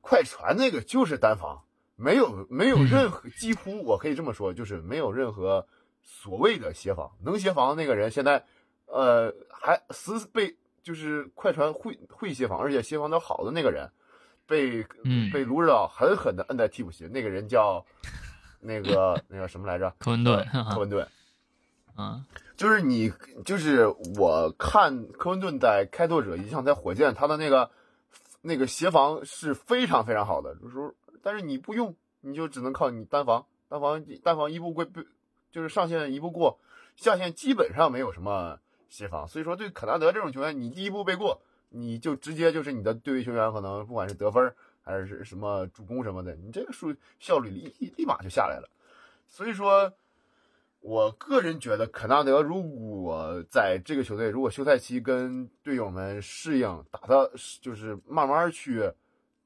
[0.00, 1.64] 快船那个就是单防，
[1.96, 5.66] 没有没有任何几乎我可以这么说，就是没有任何
[6.02, 8.44] 所谓的协防，能协防的那个人现在
[8.86, 13.90] 呃还死被就是快船会会协防，而且协防的好的那个人
[14.46, 14.86] 被
[15.32, 17.84] 被卢指导狠狠的摁在替补席，那个人叫。
[18.58, 19.94] 那个那个什么来着？
[19.98, 21.06] 科文顿，科文顿，
[21.96, 22.24] 嗯，
[22.56, 23.12] 就是你，
[23.44, 23.86] 就是
[24.18, 27.70] 我看科文顿在开拓者，一像在火箭，他的那个
[28.40, 30.92] 那个协防是非常非常好的，就是
[31.26, 34.86] 但是你不用，你就只能靠你单防，单防单防一步过，
[35.50, 36.56] 就是上线一步过，
[36.94, 44.54] 下线基本上没有什么协防，所以说对肯纳德这种球员，你第一步背过，你就直接就是你的对位球员可能不管是得分。
[44.88, 48.70] 还是什么助攻什么的，你这个数效率立立立马就下来了。
[49.26, 49.92] 所以说，
[50.78, 58.92] 我个人觉得肯纳德如果在这个球队，如果休赛期跟队友们适应，打的就是慢慢去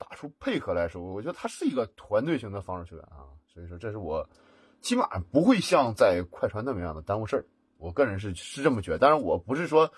[0.00, 3.30] 打出配合来说，我觉得他是一个团队型的防守球员啊。
[3.54, 4.28] 所以说，这是我
[4.80, 7.44] 起码不会像在快船那么样的耽误事儿。
[7.76, 9.92] 我个人是是这么觉得，当然我不是说。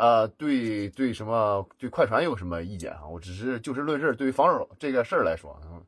[0.00, 3.08] 呃，对对，什么对快船有什么意见啊？
[3.08, 5.82] 我只是就事论事，对于防守这个事儿来说，嗯，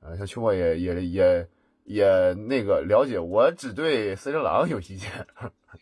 [0.00, 1.48] 呃，像秋末也也也
[1.84, 5.26] 也那个了解，我只对森林狼有意见。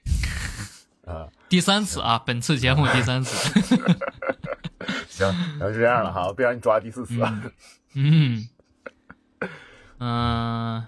[1.04, 3.60] 啊， 第三次啊，本次节目第三次。
[5.16, 7.20] 行，那就这样了哈，别让你抓第四次。
[7.94, 8.48] 嗯
[9.98, 10.86] 嗯，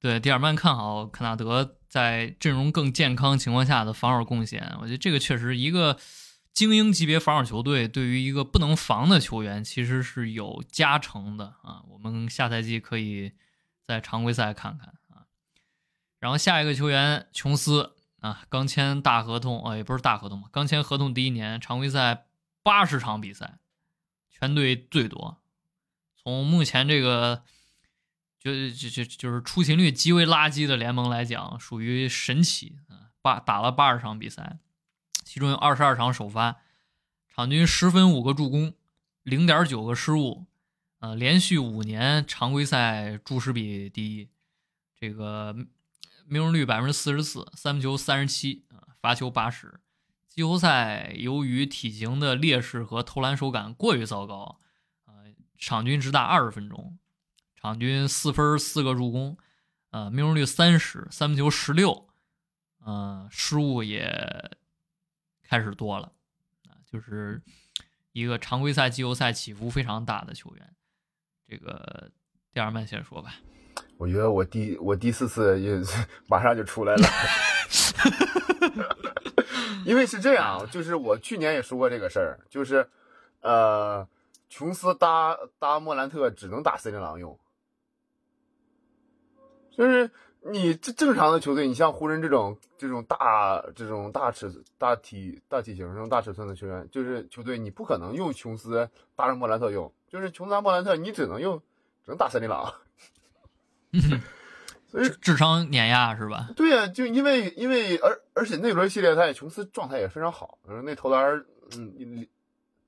[0.00, 1.74] 对，蒂尔曼看好肯纳德。
[1.88, 5.96] 在阵容更健康情况下的防守贡献，我觉得这个确实一个
[6.52, 11.80] 精英级别防守球队对于一个不能防的球员其实是有加成的啊。
[11.88, 13.32] 我们下赛季可以
[13.86, 15.24] 在常规赛看看啊。
[16.20, 22.26] 然后下一个球员琼斯啊，刚签大合同啊，也不是大合同嘛，刚签合同第一年，常规赛
[22.62, 23.58] 八十场比赛，
[24.38, 25.40] 全队最多。
[26.16, 27.42] 从目前这个。
[28.38, 33.10] 就就就就是出勤率极为垃圾的联盟来讲，属于神奇啊！
[33.20, 34.60] 八打了八十场比赛，
[35.24, 36.58] 其中有二十二场首发，
[37.28, 38.72] 场均十分五个助攻，
[39.24, 40.46] 零点九个失误，
[41.00, 44.28] 呃，连续五年常规赛注失比第一，
[44.94, 45.52] 这个
[46.24, 49.80] 命中率百分之四十四，三分球三十七啊，罚球八十。
[50.36, 54.60] 季后赛由于体型的劣势和投篮手感过于糟糕，
[55.06, 56.98] 呃，场均只打二十分钟。
[57.54, 59.38] 场均四分四个助攻，
[59.92, 62.06] 呃，命中率三十，三分球十六，
[62.84, 64.50] 呃，失误也
[65.42, 66.12] 开始多了，
[66.68, 67.42] 啊，就是
[68.12, 70.74] 一个常规赛、季后赛起伏非常大的球员。
[71.48, 72.10] 这个
[72.52, 73.36] 第二曼先说吧。
[73.96, 75.80] 我觉得我第我第四次也
[76.28, 77.08] 马上就出来了，
[79.86, 82.90] 因为是这样，就是我去年也说过这个事儿，就是
[83.40, 84.08] 呃，
[84.48, 87.38] 琼斯搭搭莫兰特只能打森林狼用。
[89.70, 90.10] 就是
[90.40, 101.58] 你这正常的球队，你像湖人这种这种大这种大尺大体大体型这种大尺寸的球员，就是球队你不可能用琼斯搭上莫兰特用，就是琼斯搭莫兰特，你只能用
[102.02, 102.74] 只能打森林狼，
[105.20, 106.50] 智商碾压是吧？
[106.56, 111.44] 对呀，就因为因为而而且那轮系列赛琼斯状态也非常好，那投篮
[111.76, 112.26] 嗯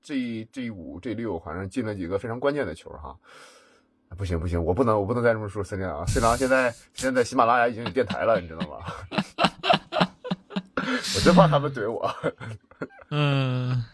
[0.01, 3.15] 这这五这六反正进了几个非常关键的球哈。
[4.17, 6.03] 不行不行，我不能我不能再这么说森林啊。
[6.07, 8.79] 森林狼现在现在在喜马拉雅已经有电台了，你知道吗？
[11.15, 12.11] 我真怕他们怼我。
[13.11, 13.85] 嗯，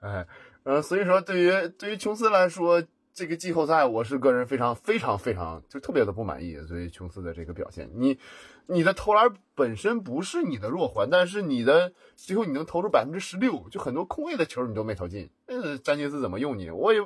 [0.00, 0.26] 哎，
[0.64, 2.82] 呃，所以说对于对于琼斯来说，
[3.14, 7.90] 这个季后赛我是个人非常非常非常就特别的不满意，所以琼斯的这个表现。
[7.94, 8.18] 你
[8.66, 15.28] 你的投篮本身不是你的弱环，但是你的最后你能投出百分之十六，就很多空位的球你都没投进。
[15.46, 16.70] 那，詹金斯怎么用你？
[16.70, 17.00] 我也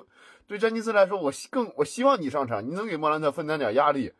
[0.46, 4.12] 对詹金斯来说，我更我希望你上场，你能给莫兰特分担点压力。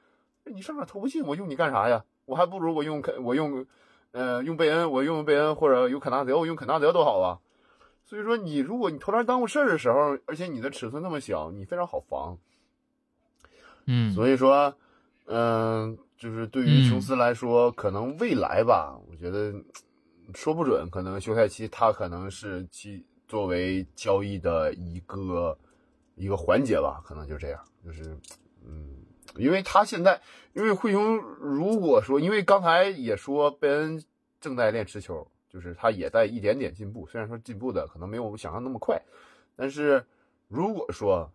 [0.44, 2.04] 你上场投不进，我用你干啥呀？
[2.24, 3.64] 我还不如我用肯我用，
[4.10, 7.38] 呃，用贝恩，我用贝恩或者用肯纳德，我用肯纳德多好啊。
[8.06, 12.38] 所以说，你如果你投篮耽误事儿的时候，而且你的尺寸那么小，你非常好防。
[13.86, 14.72] 嗯，所以说，
[15.26, 19.52] 嗯、就是对于琼斯来说，可能未来吧，我觉得
[20.34, 25.58] 说不准，可能休赛期他可能是其作为交易的一个
[26.14, 28.16] 一个环节吧，可能就这样，就是
[28.64, 28.96] 嗯，
[29.36, 30.20] 因为他现在，
[30.52, 34.00] 因为灰熊如果说，因为刚才也说贝恩
[34.40, 35.26] 正在练持球，
[35.56, 39.00] 就是他也在一点点进步，虽然说进步的可能没有我们想象那么快，
[39.56, 40.04] 但是
[40.48, 41.32] 如果说，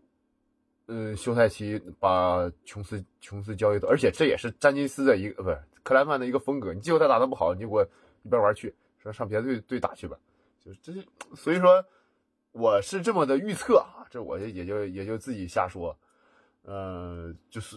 [0.85, 7.84] 嗯，休赛期把琼斯琼斯交易走，而且这也是詹金斯的一个，不是克莱曼的一个风格，你季后赛打得不好，你就给我
[8.22, 10.15] 一边玩去，说上别的队队打去吧，
[10.64, 10.93] 就是这，
[11.35, 11.84] 所以说
[12.52, 15.98] 我是这么的预测啊，这我也就也就自己瞎说，
[16.61, 17.76] 呃，就是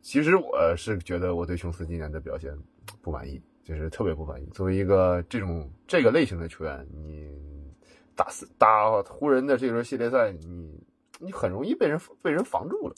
[0.00, 2.56] 其实我是觉得我对琼斯今年的表现
[3.02, 4.46] 不满意，就是特别不满意。
[4.46, 7.72] 作为一个这种这个类型的球员，你
[8.16, 8.26] 打
[8.58, 10.82] 打湖人的这轮系列赛，你
[11.20, 12.94] 你很容易被人被人防住了。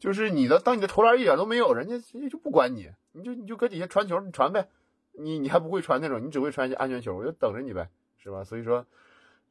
[0.00, 4.68] 就是你的，当你的投篮一点都没有，人家人家就不管你，你就你就搁底下传球，你传呗。
[5.12, 8.42] 你你还不会传那种，你只会传一些安全球，我就等着你呗，是吧？
[8.42, 8.84] 所以说，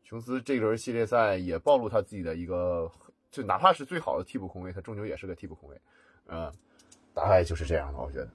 [0.04, 2.92] 琼斯这轮系列赛也暴露他自己的一个，
[3.32, 5.80] 就哪怕是最好的替补空位，他终究也是个替补空位，
[6.28, 6.52] 嗯，
[7.14, 8.30] 大概就是这样的，我觉得。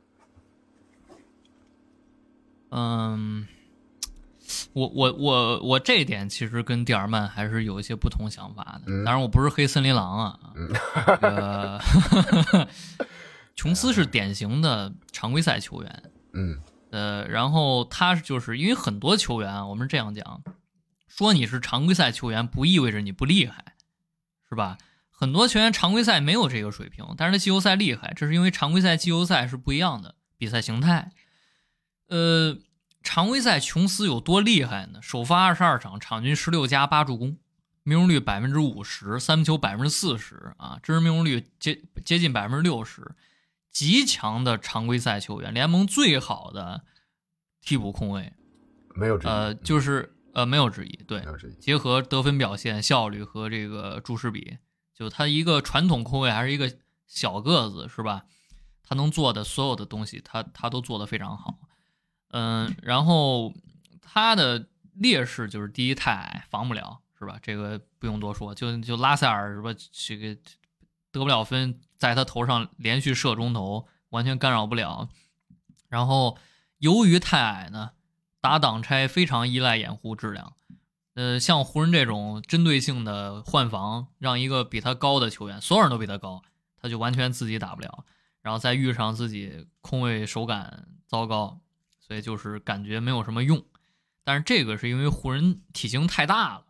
[2.70, 3.46] 嗯，
[4.72, 8.84] 我我我我这一点其实跟蒂尔曼还是有一些不同想法的。
[8.86, 10.40] 嗯当然，我不是黑森林狼啊。
[10.54, 10.68] 嗯
[11.06, 12.68] 这个
[13.54, 16.02] 琼斯是典型的常规赛球员，
[16.34, 16.58] 嗯
[16.90, 20.42] 呃，然后他就是因为很多球员啊，我们是这样讲，
[21.08, 23.74] 说你是常规赛球员不意味着你不厉害，
[24.48, 24.76] 是吧？
[25.10, 31.10] 很多球员常规赛没有这个水平，但是他季后赛厉害，这是因为常规赛、季后赛是不一样的比赛形态。
[32.08, 32.56] 呃，
[33.02, 35.00] 常规赛琼斯有多厉害呢？
[35.02, 37.38] 首发二十二场，场均十六加八助攻，
[37.82, 43.14] 命中率百分之五十，三分球百分之四十啊，真实命中率接接近百分之六十，
[43.70, 46.84] 极强的常规赛球员，联盟最好的
[47.60, 48.32] 替补控卫，
[48.94, 51.24] 没有之一，呃，就是呃没有之一，对。
[51.60, 54.58] 结合得分表现、效率和这个注释比，
[54.94, 56.72] 就他一个传统控卫还是一个
[57.06, 58.24] 小个子，是吧？
[58.88, 61.58] 他能做的所有的东西，他他都做得非常好。
[62.38, 63.54] 嗯，然后
[64.02, 67.38] 他的劣势就是第一太矮，防不了，是吧？
[67.40, 69.70] 这个不用多说，就就拉塞尔是吧？
[69.90, 70.36] 这个
[71.10, 75.08] 得不了分，在他头上连续射中投，完全干扰不了。
[75.88, 76.36] 然后
[76.76, 77.92] 由于太矮呢，
[78.42, 80.52] 打挡拆非常依赖掩护质量。
[81.14, 86.42] 呃，像湖人这种针对性的换防，让一个比他高的球员，所有人都比他高，
[86.78, 88.04] 他就完全自己打不了，
[88.42, 91.60] 然后再遇上自己空位手感糟糕，
[92.06, 93.64] 所以就是感觉没有什么用。
[94.24, 96.64] 但是这个是因为湖人体型太大了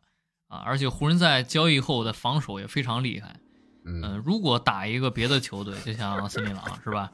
[0.48, 3.36] 啊，而且湖人在交易后的防守也非常厉害。
[3.84, 7.10] 嗯、嗯，如果打一个别的球队，就像森林狼是吧？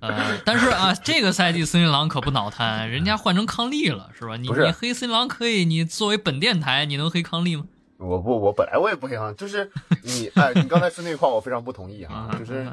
[0.00, 4.36] 呃，但是啊，这个赛季森林狼可不脑瘫，人家换成康利了是吧？
[4.36, 7.66] 你你黑森林狼可以，你作为本电台，你能黑康利吗？
[7.96, 9.70] 我不，我本来我也不想，就是
[10.02, 12.70] 你，哎，你刚才说那话我非常不同意啊，就是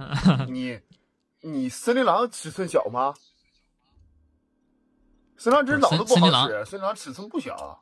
[0.47, 0.79] 你，
[1.41, 3.13] 你森林狼尺寸小吗？
[5.37, 7.79] 森林狼脑子不好使，森林狼尺寸不小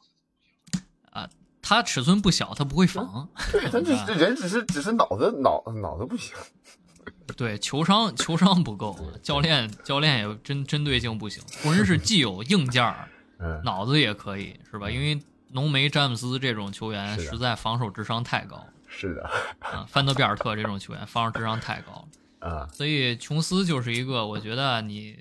[1.11, 1.27] 啊，
[1.61, 6.35] 他尺寸不小，他不会防，对他只是人只是只是脑子脑脑子不行，
[7.35, 11.41] 对球商球商不够，教练教练也针针对性不行。
[11.63, 13.09] 湖人是既有硬件儿，
[13.39, 14.91] 嗯，脑子也可以是吧？
[14.91, 15.19] 因为
[15.49, 19.23] 浓眉詹姆斯这种球员实在防守智商太高是的，
[19.59, 22.07] 啊，范德比尔特这种球员防守智商太高了。
[22.47, 25.17] 啊，所以琼斯就是一个，我觉得你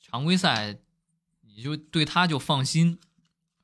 [0.00, 0.76] 常规赛
[1.54, 2.98] 你就对他就放心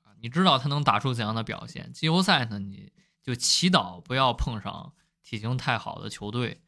[0.05, 1.93] 啊，你知道他能打出怎样的表现。
[1.93, 2.93] 季后赛呢，你
[3.23, 4.93] 就祈祷不要碰上
[5.23, 6.61] 体型太好的球队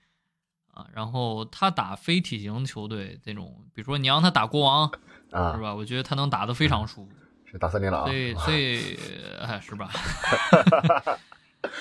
[0.72, 0.86] 啊。
[0.92, 4.90] 然后他打非体型球队这种，比如说你让他打国王
[5.30, 5.74] 啊是，吧？
[5.74, 7.12] 我觉得他能打得非常舒服。
[7.50, 8.96] 是打森林狼所，以所以
[9.40, 9.90] 哎是吧？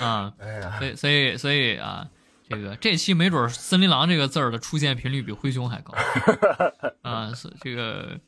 [0.00, 0.34] 啊，
[0.78, 2.08] 所以所以所以啊，
[2.48, 5.94] 这个这期没准儿森林狼这个字儿的出现频率比灰熊还高
[7.02, 8.18] 啊，是这个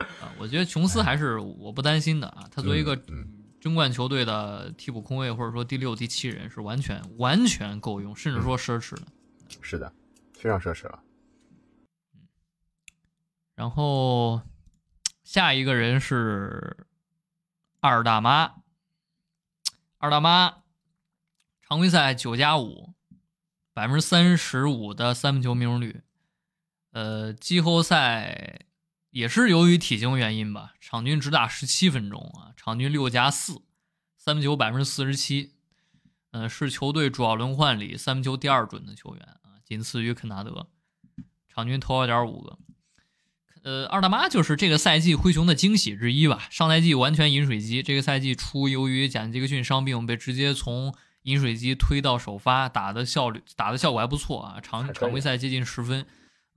[0.00, 2.48] 啊，我觉得琼斯还是我不担心的啊。
[2.50, 9.02] 他作为一个嗯争冠球队的替补空位，或者说第六、第七人，是完全完全够用，甚至说奢侈的。
[9.60, 9.92] 是的，
[10.32, 11.02] 非常奢侈了。
[13.54, 14.40] 然后
[15.22, 16.86] 下一个人是
[17.80, 18.54] 二大妈，
[19.98, 20.62] 二大妈
[21.60, 22.94] 常规赛九加五，
[23.74, 26.02] 百分之三十五的三分球命中率。
[26.92, 28.60] 呃，季后赛
[29.10, 33.62] 也是由于体型原因吧，场均只打十七分钟啊，场均六加四，
[34.16, 35.52] 三分球百分之四十七。
[36.30, 40.68] 呃，是球队主要轮换里三分球第二准的球员啊，仅次于肯纳德，
[41.48, 42.56] 场均投二点五个。
[43.62, 46.46] 呃，二大妈就是这个赛季灰熊的惊喜之一吧。
[46.48, 56.06] 上赛季完全饮水机，这个赛季初由于贾尼杰克逊伤病，被直接从饮水机推到首发，打的效率打的效果还不错啊，常常规赛接近十分。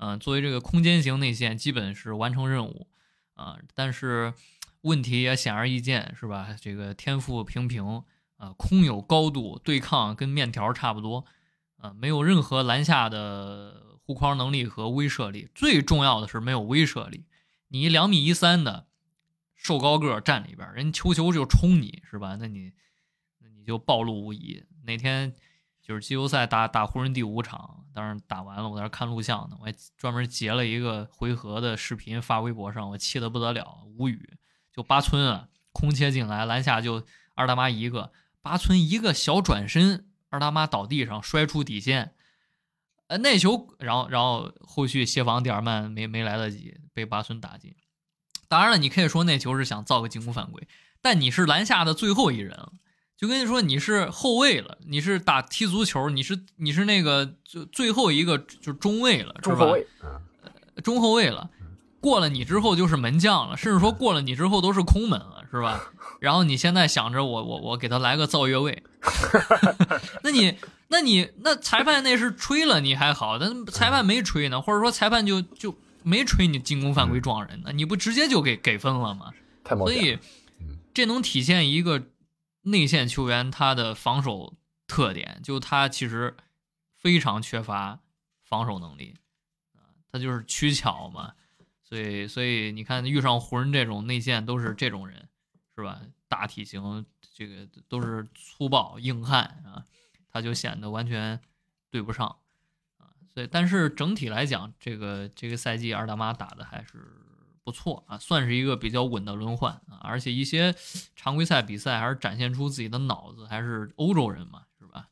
[0.06, 2.88] 嗯、作为这个空间型内线，基本是完成任务
[3.36, 4.34] 啊、但是
[4.82, 6.58] 问题也显而易见，是吧？
[6.60, 8.04] 这个天赋平平
[8.36, 11.26] 啊、空有高度，对抗跟面条差不多
[11.78, 15.50] 啊、没有任何篮下的护框能力和威慑力。
[15.56, 17.24] 最重要的是没有威慑力。
[17.70, 18.88] 你两米一三的
[19.56, 22.36] 瘦高个站里边，人球球就冲你是吧？
[22.38, 22.74] 那你
[23.40, 24.66] 那你就暴露无遗。
[24.84, 25.34] 那天
[25.84, 34.38] 就是季后赛打打湖人第五场，当时打完了，我在那看录像呢，我还专门截了一个回合的视频发微博上，我气得不得了，无语。
[34.72, 37.06] 就八村啊，空切进来，篮下就
[37.36, 42.16] 二大妈一个，八村一个小转身，二大妈倒地上摔出底线。
[43.08, 47.76] 呃，那球，然后然后后续协防蒂尔曼没没来得及，被巴村打进。
[48.48, 50.66] 当然了，你可以说那球是想造个进攻犯规，
[51.02, 52.72] 但你是篮下的最后一人了，
[53.24, 59.56] 就跟你说你是后卫了，你是打踢足球，你是你是那个就最后一个就是中卫了，是吧？
[59.56, 60.22] 中后卫，嗯，
[60.84, 61.50] 中后卫了，
[62.02, 65.82] 过了你之后就是门将了，甚至说过了你之后都是空门了，是吧？
[66.20, 68.84] 然后你现在想着我我我给他来个造越位，
[70.22, 70.58] 那你
[70.90, 75.74] 那你那裁判那是吹了你还好，但裁判没吹呢，或者说裁判就就
[76.04, 79.32] 没吹你进攻犯规撞人呢，你不直接就给给分了吗？
[79.64, 80.20] 太冒所以
[80.94, 82.04] 这能体现一个
[82.64, 84.56] 内线球员他的防守
[84.88, 86.36] 特点，就他其实
[86.96, 88.00] 非常缺乏
[88.44, 89.16] 防守能力
[89.74, 91.34] 啊，他就是取巧嘛。
[91.82, 95.30] 所以，所以你看，遇上湖人这种内线都是这种人，
[95.76, 96.02] 是吧？
[96.28, 99.86] 大体型，这个都是粗暴硬汉啊，
[100.32, 101.40] 他就显得完全
[101.92, 102.26] 对不上
[102.98, 103.14] 啊。
[103.32, 107.06] 所以，但是整体来讲，这个这个赛季二大妈打的还是
[107.64, 110.00] 不错啊，算是一个比较稳的轮换啊。
[110.02, 110.76] 而且一些
[111.16, 115.08] 常规赛比赛还是展现出自己的脑子，还是欧洲人嘛，是吧？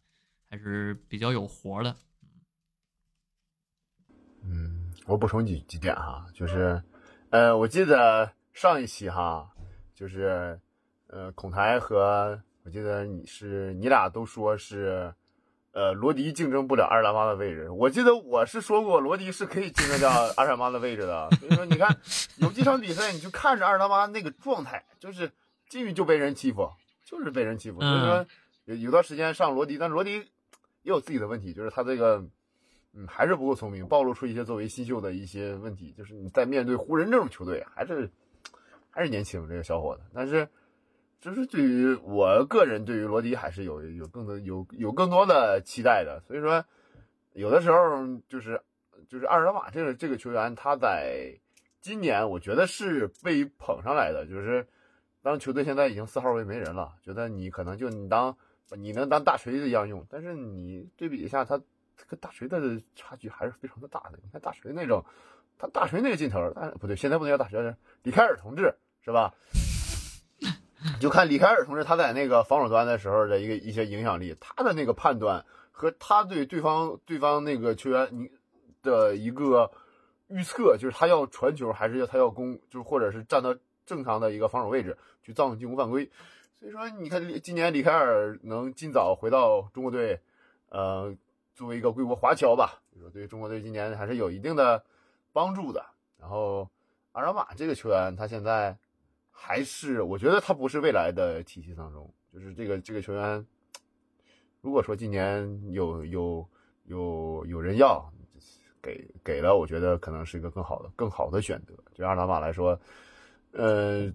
[0.50, 1.96] 还是比较有活的。
[4.44, 6.84] 嗯，我补充几几点哈，就是，
[7.30, 9.50] 呃，我记得上一期哈，
[9.94, 10.60] 就是，
[11.08, 15.14] 呃，孔台和我记得你是你俩都说是，
[15.72, 17.70] 呃，罗迪竞争不了二大妈的位置。
[17.70, 21.30] 我记得我是说过罗迪是可以竞争掉二大妈的位置的。
[21.40, 21.96] 所以说，你看
[22.38, 25.32] 有几场比赛，你就看着二大妈那个状态，就是
[25.70, 26.70] 进去就被人欺负，
[27.06, 27.80] 就是被人欺负。
[27.80, 28.26] 所以说
[28.66, 30.26] 有有段时间上罗迪，但罗迪也
[30.84, 32.24] 有自己的问题，就是他这个。
[32.94, 35.94] 嗯，还是不够聪明，暴露出一些作为新秀的一些问题。
[35.98, 38.12] 就是你在面对湖人这种球队，还是
[38.90, 40.02] 还是年轻这个小伙子。
[40.14, 40.46] 但是，
[41.22, 46.20] 就是对于我个人，对于罗迪还是有有更多有有更多的期待的。
[46.28, 46.66] 所以说，
[47.34, 47.78] 有的时候
[48.28, 48.62] 就是
[49.08, 51.40] 就是阿尔德玛这个这个球员，他在
[51.80, 54.26] 今年我觉得是被捧上来的。
[54.26, 54.68] 就是
[55.22, 58.36] 当球队现在已经四号位没人了，觉得你可能就你当
[58.72, 61.62] 你能当大锤子一样用，但是你对比一下他。
[62.08, 64.18] 跟大锤的差距还是非常的大的。
[64.24, 65.06] 你看大锤那种，
[65.58, 68.74] 他大锤那个劲头，但不对，现在不能叫大锤，李凯尔同志
[69.06, 69.34] 是吧？
[71.00, 78.32] 就看李凯尔同志他在那个防守端的时候的一个一些影响力，他的那个判断和他对对方对方那个球员你
[78.82, 79.72] 的一个
[80.28, 83.56] 预测，就是他要传球还是要他要攻，就是或者是站到
[83.86, 86.10] 正常的一个防守位置去造成进攻犯规。
[86.60, 90.20] 所以说，你看今年李凯尔能尽早回到中国队，
[90.70, 91.16] 呃。
[91.54, 94.84] 作为一个归国华侨吧，就说对中国队今年还是有一定的
[95.32, 95.86] 帮助的。
[96.18, 96.68] 然后
[97.12, 98.76] 阿尔马这个球员，他现在
[99.44, 103.44] 还是我觉得他不是未来的体系当中，就是这个这个球员，
[104.62, 106.48] 如果说今年有有
[106.86, 108.08] 有有人要
[108.84, 111.74] 给给了，我觉得可能是一个更好的更好的选择。
[111.96, 112.80] 对阿尔马来说，
[113.52, 114.14] 呃，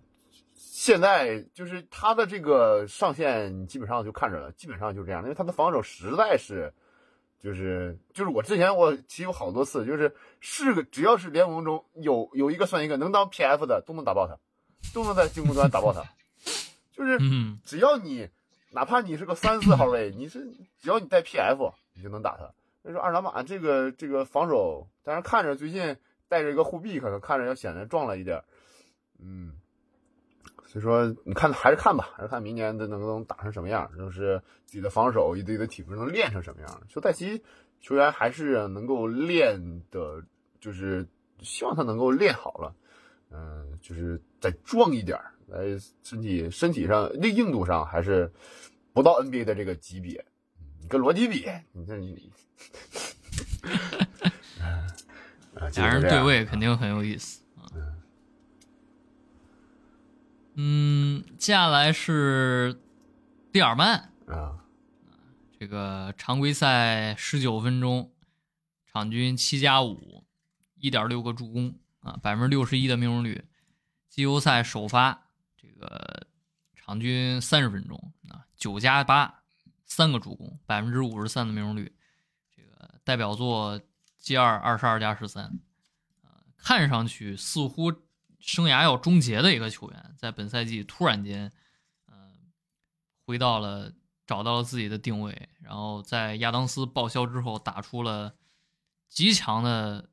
[0.54, 6.72] 现在就是他的这个上限基本上就看着了，基本上就这样，因为他的防守实在是。
[7.38, 14.38] 就是就是我之前我其实有好多次，就是是个只要是联盟中有有一个算一个能当 PF 的，都能打爆他，
[14.94, 16.02] 都能在进攻端打爆他。
[16.92, 18.28] 就是嗯只要你
[18.72, 20.46] 哪怕你是个三四号位，你是
[20.78, 22.52] 只要你带 PF，你就能打他。
[22.82, 25.96] 所以说二打马这个这个防守，当然看着最近
[26.28, 28.42] 带着一个护臂，可能看着要显得壮了一点，
[29.18, 29.54] 嗯。
[30.68, 36.82] 所以说，你看还是看吧，还是看明年的能不能打成什么样，就是自己的防守、自己的体能能练成什么样。
[36.88, 37.40] 就戴奇
[37.80, 40.22] 球员还是能够练的，
[40.60, 41.06] 就是
[41.40, 42.74] 希望他能够练好了，
[43.30, 45.58] 嗯、就是再壮一点儿，来
[46.04, 48.32] 身体身体上硬硬度上还是
[48.92, 50.24] 不到 NBA 的这个级别。
[50.80, 52.30] 你跟罗辑比，你这你，
[54.62, 54.86] 啊，
[55.74, 57.66] 俩人对位肯定很有意思啊。
[60.54, 62.80] 嗯，接下来是
[63.50, 64.64] 蒂尔曼，啊，
[65.58, 68.12] 这个常规赛十九分钟，
[68.92, 70.24] 场均七加五，
[70.76, 73.44] 一点六个助攻啊，百分之六十一的命中率。
[74.08, 76.26] 季后赛首发，这个
[76.74, 79.42] 场均三十分钟啊，九加八，
[79.84, 81.94] 三个助攻，百分之五十三的命中率。
[82.54, 83.80] 这个代表作
[84.18, 85.58] G 二二十二加十三，
[86.56, 87.92] 看上去似乎
[88.40, 91.52] 生涯要终结的一个球员，在本赛季突然间，
[92.06, 92.32] 呃，
[93.24, 93.92] 回到了
[94.26, 98.36] 找到了自己的定位，然后在亚当斯报销之后，打出了
[99.08, 100.08] 极强的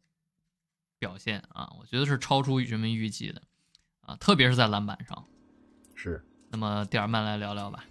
[0.99, 1.73] 表现啊！
[1.79, 3.41] 我觉得是超出人们预计的
[4.05, 5.25] 啊，特别是在篮板上。
[5.95, 6.23] 是。
[6.49, 7.83] 那么蒂尔曼来聊聊吧。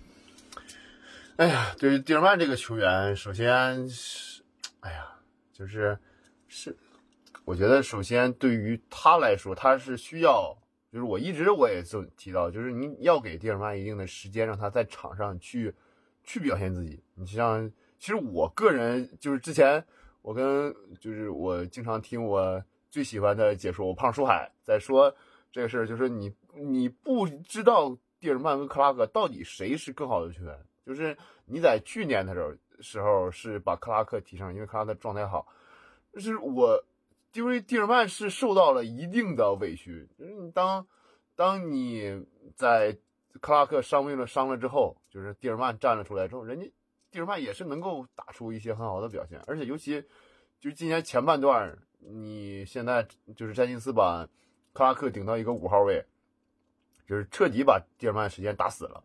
[1.36, 4.42] 哎呀，对于蒂尔曼这个球员，首先是，
[4.80, 5.06] 哎呀，
[5.52, 5.98] 就是
[6.46, 6.76] 是，
[7.44, 10.56] 我觉得首先对于他来说，他是需要，
[10.92, 15.74] 就是我一直我也就提到，就是你要给蒂尔曼一定的时间，让他在场上去
[16.22, 17.02] 去表现自己。
[17.14, 17.68] 你像，
[17.98, 19.84] 其实我个人就是之前
[20.20, 25.12] 我跟就是我经常听我最喜欢的解说，我胖舒海在说
[25.52, 30.58] 这个事儿，就是你你不知道蒂尔曼跟克拉克到底谁是更好的球员。
[30.84, 35.46] 就是你在去年的时候时候是把克拉克提上，因为克拉克状态好。
[36.12, 36.82] 就是我，
[37.34, 40.08] 因为蒂尔曼是受到了一定的委屈。
[40.18, 40.86] 就是你当
[41.36, 42.26] 当你
[42.56, 42.98] 在
[43.40, 46.70] 克拉克伤病了伤了之后，就是蒂尔曼站了出来之后，人家
[47.10, 50.02] 蒂尔曼也是能够打出一些很好的表现，而且尤其
[50.58, 53.06] 就是今年前半段，你现在
[53.36, 54.28] 就是詹金斯把
[54.72, 56.04] 克拉克顶到一个五号位，
[57.06, 59.04] 就是彻底把蒂尔曼时间打死了。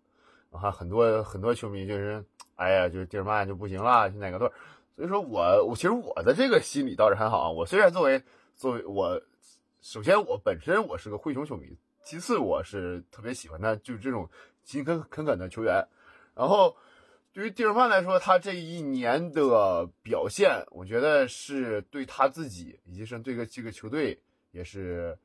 [0.49, 2.23] 啊，很多很多球迷就是，
[2.55, 4.49] 哎呀，就是蒂尔曼就不行了，去哪个队？
[4.95, 7.49] 所以说我我其实我的这个心理倒是还好啊。
[7.49, 8.23] 我虽然作为
[8.55, 9.21] 作为我，
[9.81, 14.29] 首先我本身我是个灰熊球迷，其次我是特别喜欢他就这种
[14.63, 15.85] 勤恳恳恳的球员。
[16.33, 16.77] 然后
[17.33, 24.19] 对于蒂尔曼来说，他这一年的表现，我觉得是对他自己以及是对个这个球队
[24.51, 25.19] 也是。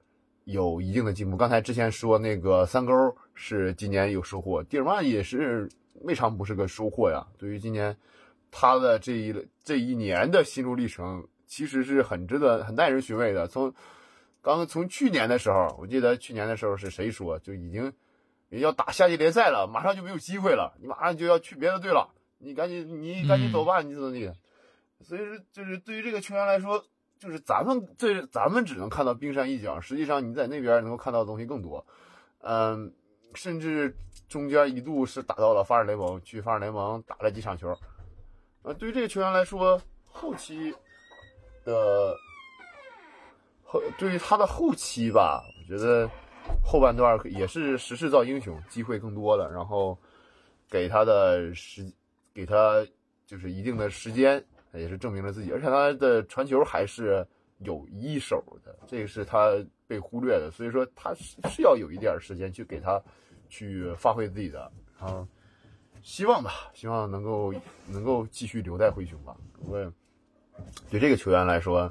[0.44, 1.36] 有一定的进步。
[1.36, 2.92] 刚才之前说那个三勾
[3.34, 5.68] 是今年有收获，蒂尔曼也是
[6.00, 7.26] 未尝不是个收获呀。
[7.38, 7.96] 对于今年
[8.50, 13.46] 他的这一这一年的心路历程，其实是很值得、很耐人寻味的。
[13.46, 13.72] 从
[14.40, 17.92] 刚从去年的时候，我记得去年的时候是谁说就已经
[18.50, 24.32] 要打夏季联赛了，马上就没有机会了，你马上就要去别的队了，你赶紧你赶紧走吧，你怎么地？
[25.00, 26.84] 所以说，就是对于这个球员来说。
[27.22, 31.86] 就是咱们这，咱们只能看到冰山一角，实际上你在那边能够看到的东西更多。
[32.40, 32.92] 嗯，
[33.32, 33.96] 甚至
[34.28, 37.72] 中间一度是打到了法尔雷蒙，去法尔雷蒙打了几场球。
[38.62, 40.74] 呃，对于这个球员来说，后期
[41.64, 42.12] 的
[43.62, 46.10] 后，对于他的后期吧，我觉得
[46.60, 49.96] 后半段也是时势造英雄，机会更多了，然后
[50.68, 51.88] 给他的时，
[52.34, 52.84] 给他
[53.24, 54.44] 就是一定的时间。
[54.78, 57.26] 也是证明了自己，而且他的传球还是
[57.58, 59.52] 有一手的，这个是他
[59.86, 63.00] 被忽略的，所以说他是是要有一点时间去给他
[63.48, 65.26] 去发挥自己的，然后
[66.02, 67.52] 希望吧，希望能够
[67.86, 69.36] 能够继续留在灰熊吧。
[69.60, 69.78] 我
[70.90, 71.90] 对这个球员来说，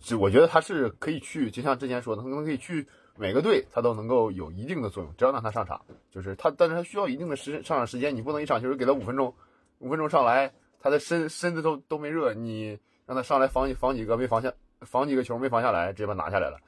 [0.00, 2.86] 是我觉得他是可以去，就像之前说的，他可能可以去
[3.16, 5.80] 每个队，他都能够有一定的作用，只要让他上场，
[6.10, 9.34] 就是他，但是他需要一定的时上场时间，你不能一场球给他五分钟，
[9.78, 10.52] 五分钟上来。
[10.80, 16.58] 他的身身子都都没热，你让他上来防防几个没防下，防几个球没防下来，直接把拿下来了。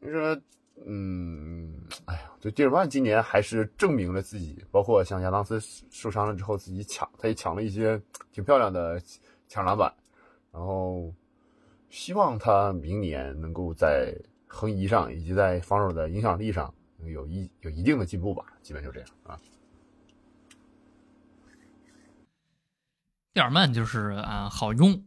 [0.00, 0.36] 你说，
[0.84, 1.72] 嗯，
[2.06, 8.00] 哎呀，就蒂尔曼今年还是证明了自己，包括像亚当斯受伤了之后，自己抢，他也抢了一些
[8.32, 9.00] 挺漂亮的
[9.46, 9.92] 抢篮板，
[10.50, 11.14] 然后
[11.88, 14.12] 希望他明年能够在
[14.48, 16.74] 横移上以及在防守的影响力上
[17.04, 19.38] 有一有一定的进步吧，基本就这样啊。
[23.40, 25.04] 尔曼就是啊好用，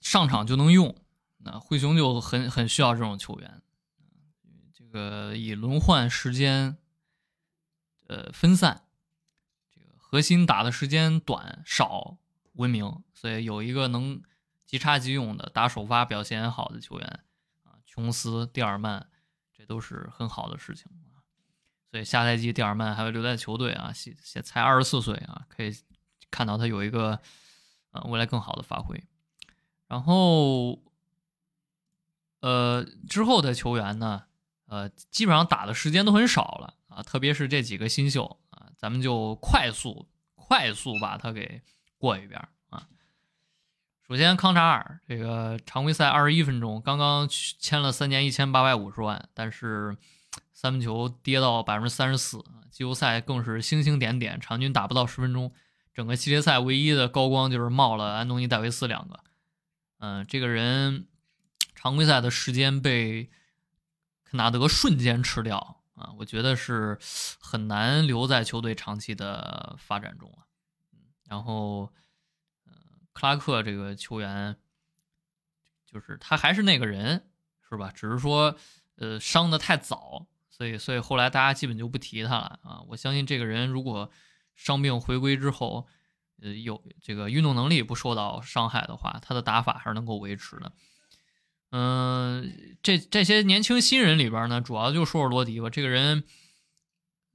[0.00, 0.94] 上场就能用。
[1.38, 3.62] 那灰熊就很很需要这种球员，
[4.74, 6.76] 这个以轮换时间，
[8.08, 8.82] 呃分散，
[9.72, 12.18] 这个核心打的时间短少
[12.54, 14.20] 闻名，所以有一个能
[14.66, 17.20] 即插即用的打首发表现好的球员
[17.62, 19.06] 啊，琼斯、蒂尔曼，
[19.56, 21.22] 这都是很好的事情啊。
[21.90, 25.72] 所以下赛季蒂尔曼还会留在球队啊，现才二十四岁啊，可以
[26.30, 27.18] 看到他有一个
[28.06, 29.02] 未来更好的发挥。
[29.86, 30.80] 然后，
[32.40, 34.24] 呃，之后的球员呢，
[34.66, 41.62] 呃，基本上打的时间都很少了啊，特别是这几个新秀啊，咱们就快速快速把他给
[41.96, 42.86] 过一遍啊。
[44.06, 49.96] 首先，康查尔这个常规赛二十一分钟，刚刚签了三年一千八百五十万，但是。
[50.52, 55.52] 三分球跌到百分之三十四季后赛更是星星点点，场均打不到十分钟。
[55.98, 59.18] 整个系列赛唯一的高光就是冒了安东尼戴维斯两个。
[59.98, 61.08] 嗯，这个人
[61.74, 63.28] 常规赛的时间被
[64.22, 66.96] 肯纳德瞬间吃掉啊，我觉得是
[67.40, 70.46] 很难留在球队长期的发展中了。
[71.28, 71.92] 然后，
[72.68, 72.72] 嗯，
[73.12, 74.54] 克拉克这个球员，
[75.84, 77.28] 就是他还是那个人，
[77.68, 77.90] 是吧？
[77.92, 78.56] 只是说，
[78.98, 80.28] 呃，伤的太早。
[80.48, 82.82] 所以，所以后来大家基本就不提他了啊！
[82.86, 84.08] 我相信这个人如果
[84.58, 85.86] 伤病回归之后，
[86.42, 90.72] 呃，有这个运动能力不受到伤害的话，他的打法还是能够维持的。
[91.70, 95.70] 嗯，这这些年轻新人里边呢，主要就说说罗迪吧。
[95.70, 96.24] 这个人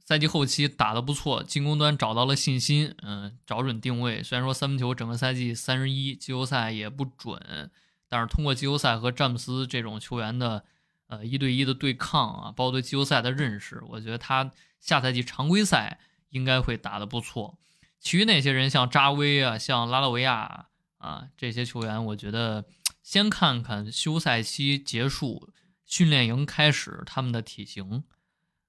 [0.03, 4.21] 赛季后期打得不错，进攻端找到了信心，嗯，找准定位。
[4.21, 7.71] 虽然说三分球整个赛季三十一，季后赛也不准，
[8.09, 10.65] 但是通过季后赛和詹姆斯这种球员的。
[11.07, 15.99] 呃，一对一的对抗啊，包括对季后赛的认识，我觉得他下赛季常规赛
[16.33, 17.57] 应该会打得不错。
[17.99, 22.65] 其余那些人，像扎威啊，像拉拉维亚啊，这些球员，我觉得
[23.01, 25.49] 先看看休赛期结束，
[25.85, 28.03] 训练营开始，他们的体型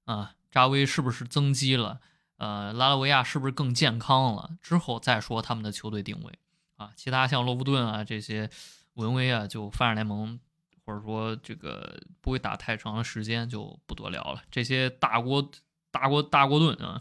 [0.05, 2.01] 啊，扎威是不是增肌了？
[2.37, 4.57] 呃，拉拉维亚是不是更健康了？
[4.63, 6.39] 之后再说他们的球队定位
[6.77, 6.93] 啊。
[6.97, 8.49] 其他像洛夫顿啊这些，
[8.95, 10.39] 文威啊，就发展联盟。
[10.87, 14.43] 或者说这个不会打太长的时间，就不多聊了。
[14.51, 15.51] 这些大锅
[15.91, 17.01] 大锅大锅炖啊，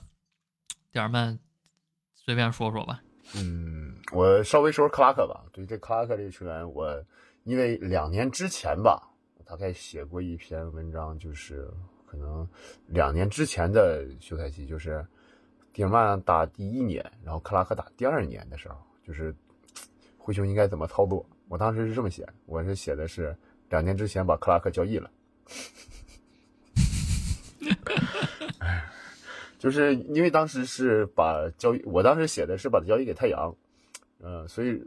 [0.94, 1.40] 蒂尔曼
[2.14, 3.02] 随便说说吧。
[3.36, 5.44] 嗯，我稍微说说克拉克吧。
[5.52, 7.04] 对这克拉克这个球员，我
[7.46, 11.68] 因为两年之前吧，我大概写过一篇文章，就是
[12.06, 12.48] 可能
[12.86, 15.04] 两年之前的休赛期，就是
[15.74, 19.36] 蒂尔曼打第一年，然后克拉克打第二年的时候，就是
[20.20, 21.26] 灰熊应该怎么操作。
[21.50, 23.36] 我当时是这么写，我是写的是。
[23.70, 25.10] 两年之前把克拉克交易了，
[29.64, 33.56] 就是因为当时是把交易，我当时写的是把交易给太阳，
[34.22, 34.86] 嗯，所以，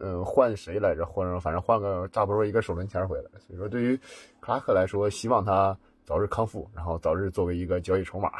[0.00, 1.06] 嗯，换谁来着？
[1.06, 3.30] 换反正换个差不多一个首轮签回来。
[3.38, 3.96] 所以说，对于
[4.40, 8.32] 克拉克来说，希望他早日康复，然后早日作为一个交易筹码。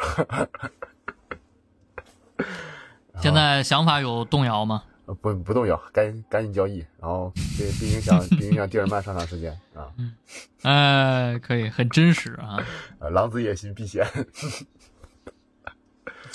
[3.22, 4.82] 现在想法有动摇吗？
[5.06, 9.86] 呃，不不动摇，赶赶紧交易，然后别别影响别影响蒂尔曼上场时间啊。
[9.98, 10.12] 嗯
[10.62, 12.58] 哎，可以，很真实啊。
[12.98, 14.04] 呃，狼子野心必现。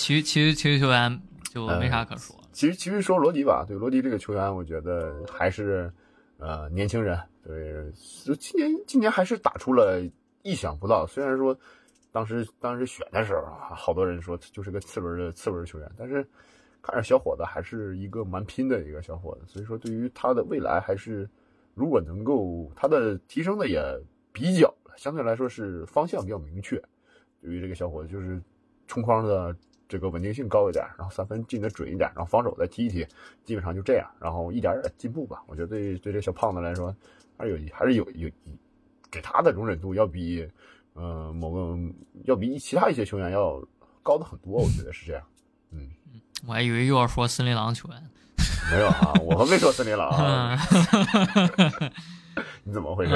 [0.02, 1.22] 其实其实其实球员
[1.53, 2.36] 就没啥可说。
[2.52, 5.94] 其实其实说罗迪吧，对罗迪这个球员，我觉得还是
[6.40, 7.86] 呃年轻人，对，
[8.26, 10.02] 就今年今年还是打出了
[10.41, 11.06] 意想不到。
[11.06, 11.56] 虽然说
[12.11, 16.28] 当时当时选的时候啊，好多人说就是个次轮的次轮球员，但是。
[16.84, 21.30] 看着小伙子还是一个蛮拼的一个小伙子，所以说对于他的未来还是，
[21.76, 23.80] 如果能够他的提升的也
[24.34, 26.82] 比较相对来说是方向比较明确。
[27.40, 28.41] 对于这个小伙子，就是
[28.88, 29.56] 冲框的
[29.91, 33.05] 这个稳定性高一点，然后三分进的准一点，然后防守再踢一踢，
[33.43, 35.43] 基本上就这样，然后一点点进步吧。
[35.47, 36.95] 我觉得对对这小胖子来说，
[37.38, 38.30] 还是有还是有有
[39.11, 40.49] 给他的容忍度要比
[40.93, 41.77] 呃某个
[42.23, 43.61] 要比其他一些球员要
[44.01, 45.22] 高的很多，我觉得是这样，
[45.72, 45.89] 嗯。
[46.47, 48.09] 我还以为又要说森林狼球员，
[48.72, 50.57] 没有啊，我们没说森林狼。
[52.63, 53.13] 你怎么回事？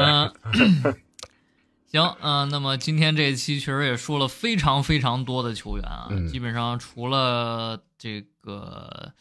[2.01, 9.13] 行，嗯，那么今天这一期确实也说了非常非常多的球员啊，基本上除了这个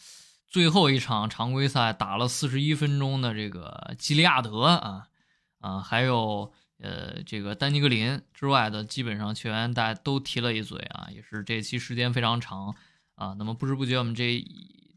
[0.47, 5.09] 最后一场常规赛打了四十一分钟的这个基利亚德啊
[5.61, 12.75] 啊，还有呃这个丹尼格林之外的，基本上球员大家都提了一嘴啊，也是这期时间非常长。
[13.17, 14.45] 啊，那么不知不觉我们这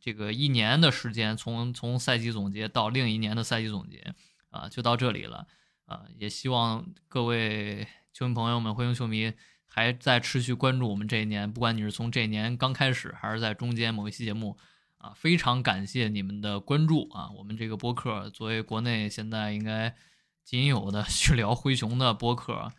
[0.01, 4.15] 这个一年的时间，从从赛季总结到另一年的赛季总结，
[4.49, 5.45] 啊，就到这里了。
[5.87, 9.33] 啊，也希望各位球迷朋友们、灰熊球迷
[9.65, 14.57] 还在持续关注我们这一年，不管你是从这一年刚开始，还是在中间某一期节目，
[14.97, 17.29] 啊，非常感谢你们的关注啊！
[17.37, 19.95] 我们这个播客作为国内现在应该
[20.43, 22.71] 仅有的 去聊灰熊的播客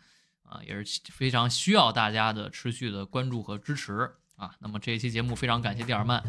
[0.43, 4.53] 啊，也是非常需要大家的持续的关注和支持啊。
[4.59, 6.19] 那么这一期节目非常感谢蒂尔曼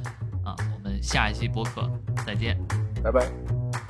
[0.44, 1.90] 啊，我们下一期播客
[2.24, 2.57] 再见，
[3.02, 3.90] 拜拜。